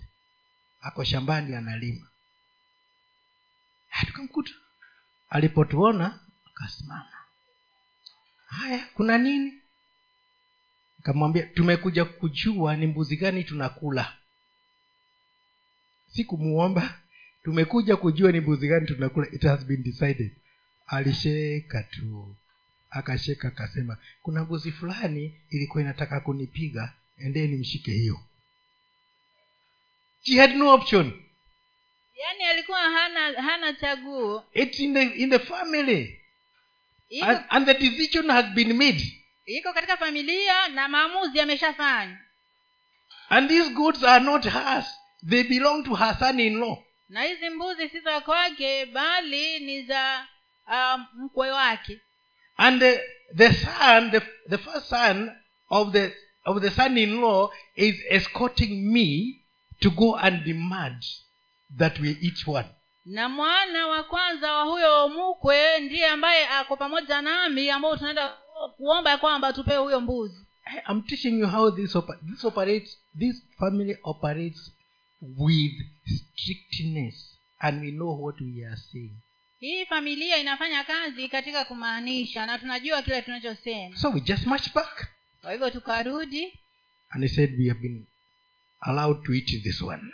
ako 0.81 1.05
shambani 1.05 1.55
analima. 1.55 2.07
Tukamkuta 4.07 4.53
alipotuona 5.31 6.21
akasimama. 6.47 7.13
Haya 8.47 8.87
kuna 8.95 9.19
nini? 9.19 9.53
Nikamwambia 10.99 11.43
tumekuja 11.47 12.05
kujua 12.05 12.77
ni 12.77 12.87
mbuzi 12.87 13.17
gani 13.17 13.45
tunakula. 13.45 14.17
Sikumuomba 16.13 17.01
tumekuja 17.45 17.97
kujua 17.97 18.33
ni 18.33 18.41
mbuzi 18.41 18.69
gani 18.69 18.87
tunakula. 18.87 19.27
It 19.33 19.43
has 19.43 19.65
been 19.65 19.83
decided. 19.83 20.37
Alisheka 20.87 21.83
tu. 21.83 22.37
Akasheka 22.91 23.49
akasema 23.49 23.97
kuna 24.23 24.45
mbuzi 24.45 24.73
fulani 24.73 25.41
ilikuwa 25.51 25.83
inataka 25.83 26.21
kunipiga 26.21 26.93
endeni 27.19 27.57
mshike 27.57 27.93
hiyo 27.93 28.21
she 30.27 30.37
had 30.37 30.57
no 30.57 30.69
option. 30.75 31.23
Yaani 32.15 32.45
alikuwa 32.45 32.79
hana 32.81 33.43
hana 33.43 33.73
chaguo. 33.73 34.45
It's 34.55 34.81
in 34.81 34.95
the, 34.95 35.03
in 35.03 35.31
the 35.31 35.39
family. 35.39 36.21
Iko, 37.11 37.27
and, 37.27 37.45
and 37.51 37.67
the 37.67 37.75
decision 37.75 38.31
has 38.31 38.47
been 38.55 38.77
made. 38.77 39.03
Iko 39.47 39.73
katika 39.73 39.97
familia 39.97 40.69
na 40.69 40.89
maamuzi 40.89 41.39
yameshafanywa. 41.39 42.19
And 43.29 43.49
these 43.49 43.71
goods 43.71 44.05
are 44.05 44.25
not 44.25 44.45
hers. 44.45 44.87
They 45.29 45.43
belong 45.43 45.85
to 45.85 45.95
her 45.95 46.17
son 46.19 46.41
in 46.41 46.59
law 46.61 46.83
na 47.09 47.23
hizi 47.23 47.51
mbuzi 47.51 47.89
si 47.89 48.01
za 48.01 48.21
kwake 48.21 48.87
bali 48.87 49.59
ni 49.61 49.83
za 49.83 50.27
uh, 50.67 51.01
mkwe 51.15 51.51
wake. 51.51 52.01
And 52.57 52.81
the, 52.81 53.01
the 53.37 53.53
son 53.53 54.11
the, 54.11 54.21
the 54.49 54.59
first 54.59 54.89
son 54.89 55.37
of 55.71 55.93
the 55.93 56.13
of 56.45 56.63
the 56.63 56.71
son 56.71 56.99
in 56.99 57.21
law 57.21 57.51
is 57.75 57.95
escorting 58.09 58.93
me 58.93 59.37
to 59.81 59.91
go 59.91 60.17
and 60.17 60.45
demand 60.45 61.05
that 61.79 61.99
we 62.01 62.17
each 62.21 62.47
one. 62.49 62.69
Na 63.05 63.29
mwana 63.29 63.87
wa 63.87 64.03
kwanza 64.05 64.53
wa 64.53 64.65
huyo 64.65 65.09
mkwe 65.09 65.81
ndiye 65.81 66.07
ambaye 66.09 66.49
ako 66.49 66.77
pamoja 66.77 67.23
nami 67.23 67.71
ambao 67.71 67.97
tunaenda 67.97 68.35
kuomba 68.77 69.19
kwamba 69.19 69.53
tupewe 69.53 69.79
huyo 69.79 70.01
mbuzi. 70.01 70.47
I'm 70.91 71.03
teaching 71.03 71.41
you 71.41 71.47
how 71.49 71.71
this, 71.71 71.95
oper- 71.97 72.19
this 72.33 72.45
operates 72.45 72.99
this 73.19 73.43
family 73.59 73.97
operates 74.03 74.73
with 75.21 75.73
strictness 76.07 77.39
and 77.59 77.83
we 77.83 77.91
know 77.91 78.23
what 78.25 78.41
we 78.41 78.65
are 78.67 78.77
saying. 78.77 79.17
Hii 79.59 79.87
familia 79.87 80.37
inafanya 80.37 80.85
kazi 80.85 81.29
katika 81.29 81.65
kumaanisha 81.65 82.47
na 82.47 82.59
tunajua 82.59 83.03
kile 83.03 83.23
tunachosema. 83.23 83.97
So 83.97 84.11
we 84.11 84.21
just 84.21 84.47
march 84.47 84.73
back. 84.75 85.07
Kwa 85.43 85.53
hivyo 85.53 85.71
tukarudi. 85.71 86.59
And 87.11 87.23
he 87.23 87.29
said 87.29 87.59
we 87.59 87.69
have 87.69 87.81
been 87.81 88.07
allowed 88.81 89.25
to 89.25 89.33
eat 89.35 89.63
this 89.63 89.83
one. 89.83 90.13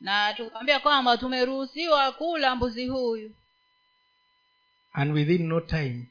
Na 0.00 0.34
tukaambia 0.34 0.80
kwamba 0.80 1.16
tumeruhusiwa 1.18 2.12
kula 2.12 2.56
mbuzi 2.56 2.86
huyu. 2.86 3.34
And 4.92 5.12
within 5.12 5.48
no 5.48 5.60
time 5.60 6.06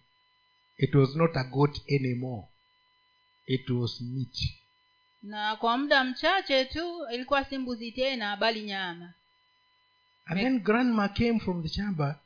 it 0.77 0.95
was 0.95 1.15
not 1.15 1.37
a 1.37 1.43
goat 1.43 1.81
anymore. 1.89 2.47
It 3.45 3.69
was 3.69 4.01
meat. 4.01 4.37
Na 5.23 5.55
kwa 5.55 5.77
muda 5.77 6.03
mchache 6.03 6.65
tu 6.65 7.07
ilikuwa 7.13 7.45
si 7.45 7.57
mbuzi 7.57 7.91
tena 7.91 8.37
bali 8.37 8.63
nyama. 8.63 9.13
And 10.25 10.39
then 10.39 10.59
grandma 10.59 11.07
came 11.07 11.39
from 11.39 11.63
the 11.63 11.69
chamber. 11.69 12.19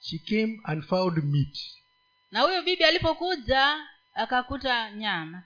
She 0.00 0.18
came 0.18 0.60
and 0.64 0.84
found 0.84 1.24
meat. 1.24 1.58
Na 2.30 2.40
huyo 2.40 2.62
bibi 2.62 2.84
alipokuja 2.84 3.86
akakuta 4.14 4.90
nyama. 4.90 5.42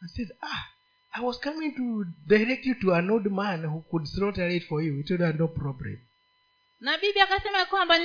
And 0.00 0.10
said 0.10 0.28
ah 0.42 0.64
i 1.12 1.20
was 1.20 1.40
coming 1.40 1.72
to 1.74 2.04
direct 2.26 2.66
you 2.66 2.74
to 2.74 2.94
an 2.94 3.10
old 3.10 3.26
man 3.26 3.64
who 3.64 3.82
could 3.90 4.06
slaughter 4.06 4.48
it 4.48 4.64
for 4.68 4.82
you. 4.82 5.00
It 5.00 5.10
would 5.10 5.20
have 5.20 5.38
no 5.38 5.48
problem. 5.48 5.98
Na 6.80 6.98
bibi 6.98 7.20
akasema 7.20 7.64
kwamba 7.64 7.98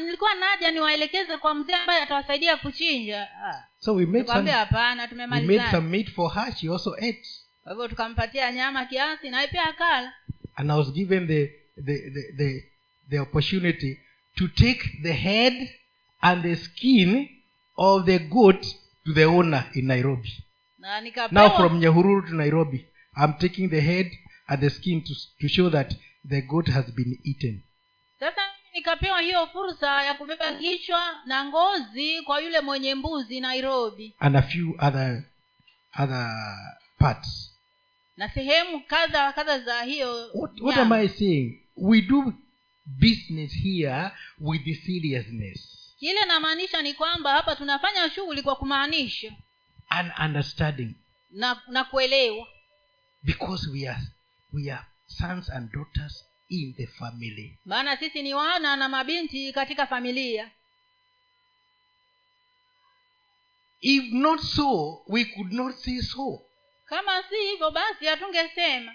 nilikuwa 0.00 0.34
naja 0.34 0.70
niwaelekeze 0.70 1.36
kwa 1.36 1.54
mzee 1.54 1.74
ambaye 1.74 2.02
atawasaidia 2.02 2.56
kuchinja. 2.56 3.28
Ah, 3.44 3.64
so 3.78 3.94
we 3.94 4.06
made 4.06 4.26
some, 4.26 4.50
hapana 4.50 5.08
we 5.12 5.26
made 5.26 5.70
some 5.70 5.88
meat 5.88 6.10
for 6.10 6.32
her. 6.34 6.56
She 6.56 6.68
also 6.68 6.94
ate. 6.94 7.22
Kwa 7.62 7.72
hivyo 7.72 7.88
tukampatia 7.88 8.52
nyama 8.52 8.84
kiasi 8.84 9.30
naye 9.30 9.48
pia 9.48 9.64
akala. 9.64 10.12
And 10.56 10.70
i 10.70 10.78
was 10.78 10.92
given 10.92 11.26
the 11.26 11.52
the, 11.84 12.10
the 12.10 12.32
the 12.36 12.64
the 13.10 13.18
opportunity 13.18 14.00
to 14.36 14.48
take 14.48 14.98
the 15.02 15.12
head 15.12 15.68
and 16.20 16.42
the 16.42 16.56
skin 16.56 17.28
of 17.76 18.04
the 18.04 18.18
goat 18.18 18.66
to 19.04 19.12
the 19.12 19.24
owner 19.24 19.64
in 19.74 19.86
nairobi 19.86 20.43
na 20.84 21.00
now 21.30 21.56
from 21.56 21.78
nyahururu 21.78 22.22
to 22.28 22.34
nairobi 22.34 22.86
i'm 23.16 23.32
taking 23.38 23.68
the 23.70 23.80
head 23.80 24.10
and 24.46 24.60
the 24.60 24.70
skin 24.70 25.02
to, 25.02 25.14
to 25.40 25.48
show 25.48 25.70
that 25.70 25.94
the 26.28 26.42
goat 26.42 26.68
has 26.68 26.84
been 26.94 27.18
eaten. 27.24 27.62
Sasa 28.20 28.40
nikapewa 28.74 29.20
hiyo 29.20 29.46
fursa 29.46 30.02
ya 30.02 30.14
kubeba 30.14 30.52
kichwa 30.52 31.20
na 31.26 31.44
ngozi 31.44 32.22
kwa 32.22 32.40
yule 32.40 32.60
mwenye 32.60 32.94
mbuzi 32.94 33.40
nairobi. 33.40 34.14
And 34.18 34.36
a 34.36 34.42
few 34.42 34.74
other 34.78 35.24
other 35.98 36.56
parts. 36.98 37.50
Na 38.16 38.28
sehemu 38.28 38.80
kadha 38.80 39.32
kadha 39.32 39.58
za 39.58 39.82
hiyo 39.82 40.30
what, 40.34 40.60
what 40.60 40.78
am 40.78 40.92
i 40.92 41.08
saying? 41.08 41.60
We 41.76 42.00
do 42.00 42.32
business 42.86 43.52
here 43.52 44.10
with 44.40 44.64
the 44.64 44.74
seriousness. 44.74 45.74
Kile 45.98 46.24
namaanisha 46.24 46.82
ni 46.82 46.94
kwamba 46.94 47.32
hapa 47.32 47.56
tunafanya 47.56 48.10
shughuli 48.10 48.42
kwa 48.42 48.56
kumaanisha 48.56 49.32
and 49.94 50.12
understanding. 50.18 50.94
Na 51.30 51.56
na 51.68 51.84
kuelewa. 51.84 52.46
Because 53.24 53.70
we 53.72 53.88
are 53.88 54.02
we 54.52 54.70
are 54.70 54.86
sons 55.06 55.48
and 55.48 55.70
daughters 55.72 56.24
in 56.50 56.74
the 56.76 56.86
family. 56.86 57.58
Maana 57.66 57.96
sisi 57.96 58.22
ni 58.22 58.34
wana 58.34 58.76
na 58.76 58.88
mabinti 58.88 59.52
katika 59.52 59.86
familia. 59.86 60.50
If 63.80 64.12
not 64.12 64.40
so 64.40 65.02
we 65.08 65.24
could 65.24 65.52
not 65.52 65.74
say 65.76 66.00
so. 66.00 66.42
Kama 66.86 67.22
si 67.28 67.36
hivyo 67.36 67.70
basi 67.70 68.06
hatungesema. 68.06 68.92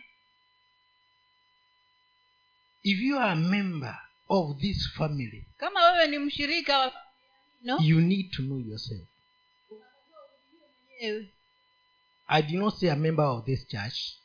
If 2.83 2.99
you 2.99 3.19
are 3.19 3.31
a 3.31 3.35
member 3.35 3.99
of 4.29 4.59
this 4.61 4.87
family 4.97 5.45
kama 5.57 5.91
wewe 5.91 6.07
ni 6.07 6.17
mshirika 6.19 6.93
no? 7.61 7.77
you 7.81 8.01
need 8.01 8.31
to 8.31 8.41
know 8.41 8.59
yourself 8.59 9.08
Wewe. 11.01 11.29
i 12.27 12.41
did 12.41 12.55
not 12.55 12.75
say 12.77 12.89
a 12.89 12.95
member 12.95 13.25
of 13.25 13.45
this 13.45 13.67
church. 13.67 14.15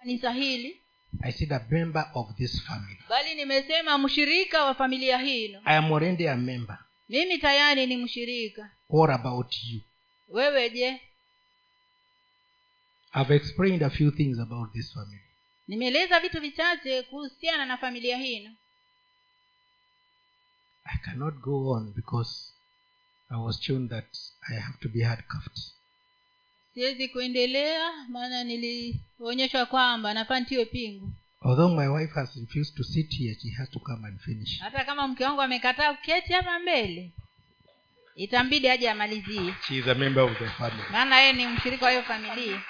Kanisa 0.00 0.32
hili. 0.32 0.80
I 1.22 1.32
said 1.32 1.52
a 1.52 1.66
member 1.70 2.10
of 2.14 2.34
this 2.36 2.60
family. 2.62 2.98
Bali 3.08 3.34
nimesema 3.34 3.98
mshirika 3.98 4.64
wa 4.64 4.74
familia 4.74 5.18
hilo 5.18 5.60
i 5.64 5.76
am 5.76 5.92
already 5.92 6.28
a 6.28 6.36
member. 6.36 6.78
Mimi 7.08 7.38
tayari 7.38 7.86
ni 7.86 7.96
mshirika. 7.96 8.70
What 8.88 9.10
about 9.10 9.54
you? 9.64 9.80
Wewe 10.28 10.70
je? 10.70 11.00
I've 13.14 13.34
explained 13.34 13.82
a 13.82 13.90
few 13.90 14.10
things 14.10 14.38
about 14.38 14.72
this 14.72 14.92
family. 14.94 15.20
Nimeeleza 15.68 16.20
vitu 16.20 16.40
vichache 16.40 17.02
kuhusiana 17.02 17.66
na 17.66 17.76
familia 17.76 18.16
hino. 18.18 18.50
I 20.84 20.98
cannot 21.04 21.34
go 21.34 21.70
on 21.70 21.92
because 21.92 22.53
i 23.34 23.36
was 23.36 23.60
shown 23.60 23.88
that 23.88 24.06
i 24.50 24.54
have 24.60 24.78
to 24.80 24.88
be 24.88 25.02
handcuffed. 25.02 25.58
Siwezi 26.74 27.08
kuendelea 27.08 27.92
maana 28.08 28.44
nilionyeshwa 28.44 29.66
kwamba 29.66 30.14
nafaa 30.14 30.40
pingu. 30.72 31.12
Although 31.40 31.74
my 31.76 31.88
wife 31.88 32.14
has 32.14 32.36
refused 32.36 32.76
to 32.76 32.84
sit 32.84 33.18
here 33.18 33.34
she 33.42 33.50
has 33.50 33.70
to 33.70 33.78
come 33.78 34.06
and 34.08 34.20
finish. 34.20 34.60
Hata 34.60 34.84
kama 34.84 35.08
mke 35.08 35.24
wangu 35.24 35.42
amekataa 35.42 35.94
kuketi 35.94 36.32
hapa 36.32 36.58
mbele 36.58 37.12
itambidi 38.16 38.68
aje 38.68 38.90
amalizie. 38.90 39.54
She 39.68 39.76
is 39.76 39.88
a 39.88 39.94
member 39.94 40.22
of 40.22 40.38
the 40.38 40.48
family. 40.48 40.82
Maana 40.92 41.20
yeye 41.20 41.32
ni 41.32 41.46
mshirika 41.46 41.84
wa 41.84 41.90
hiyo 41.90 42.02
familia 42.02 42.62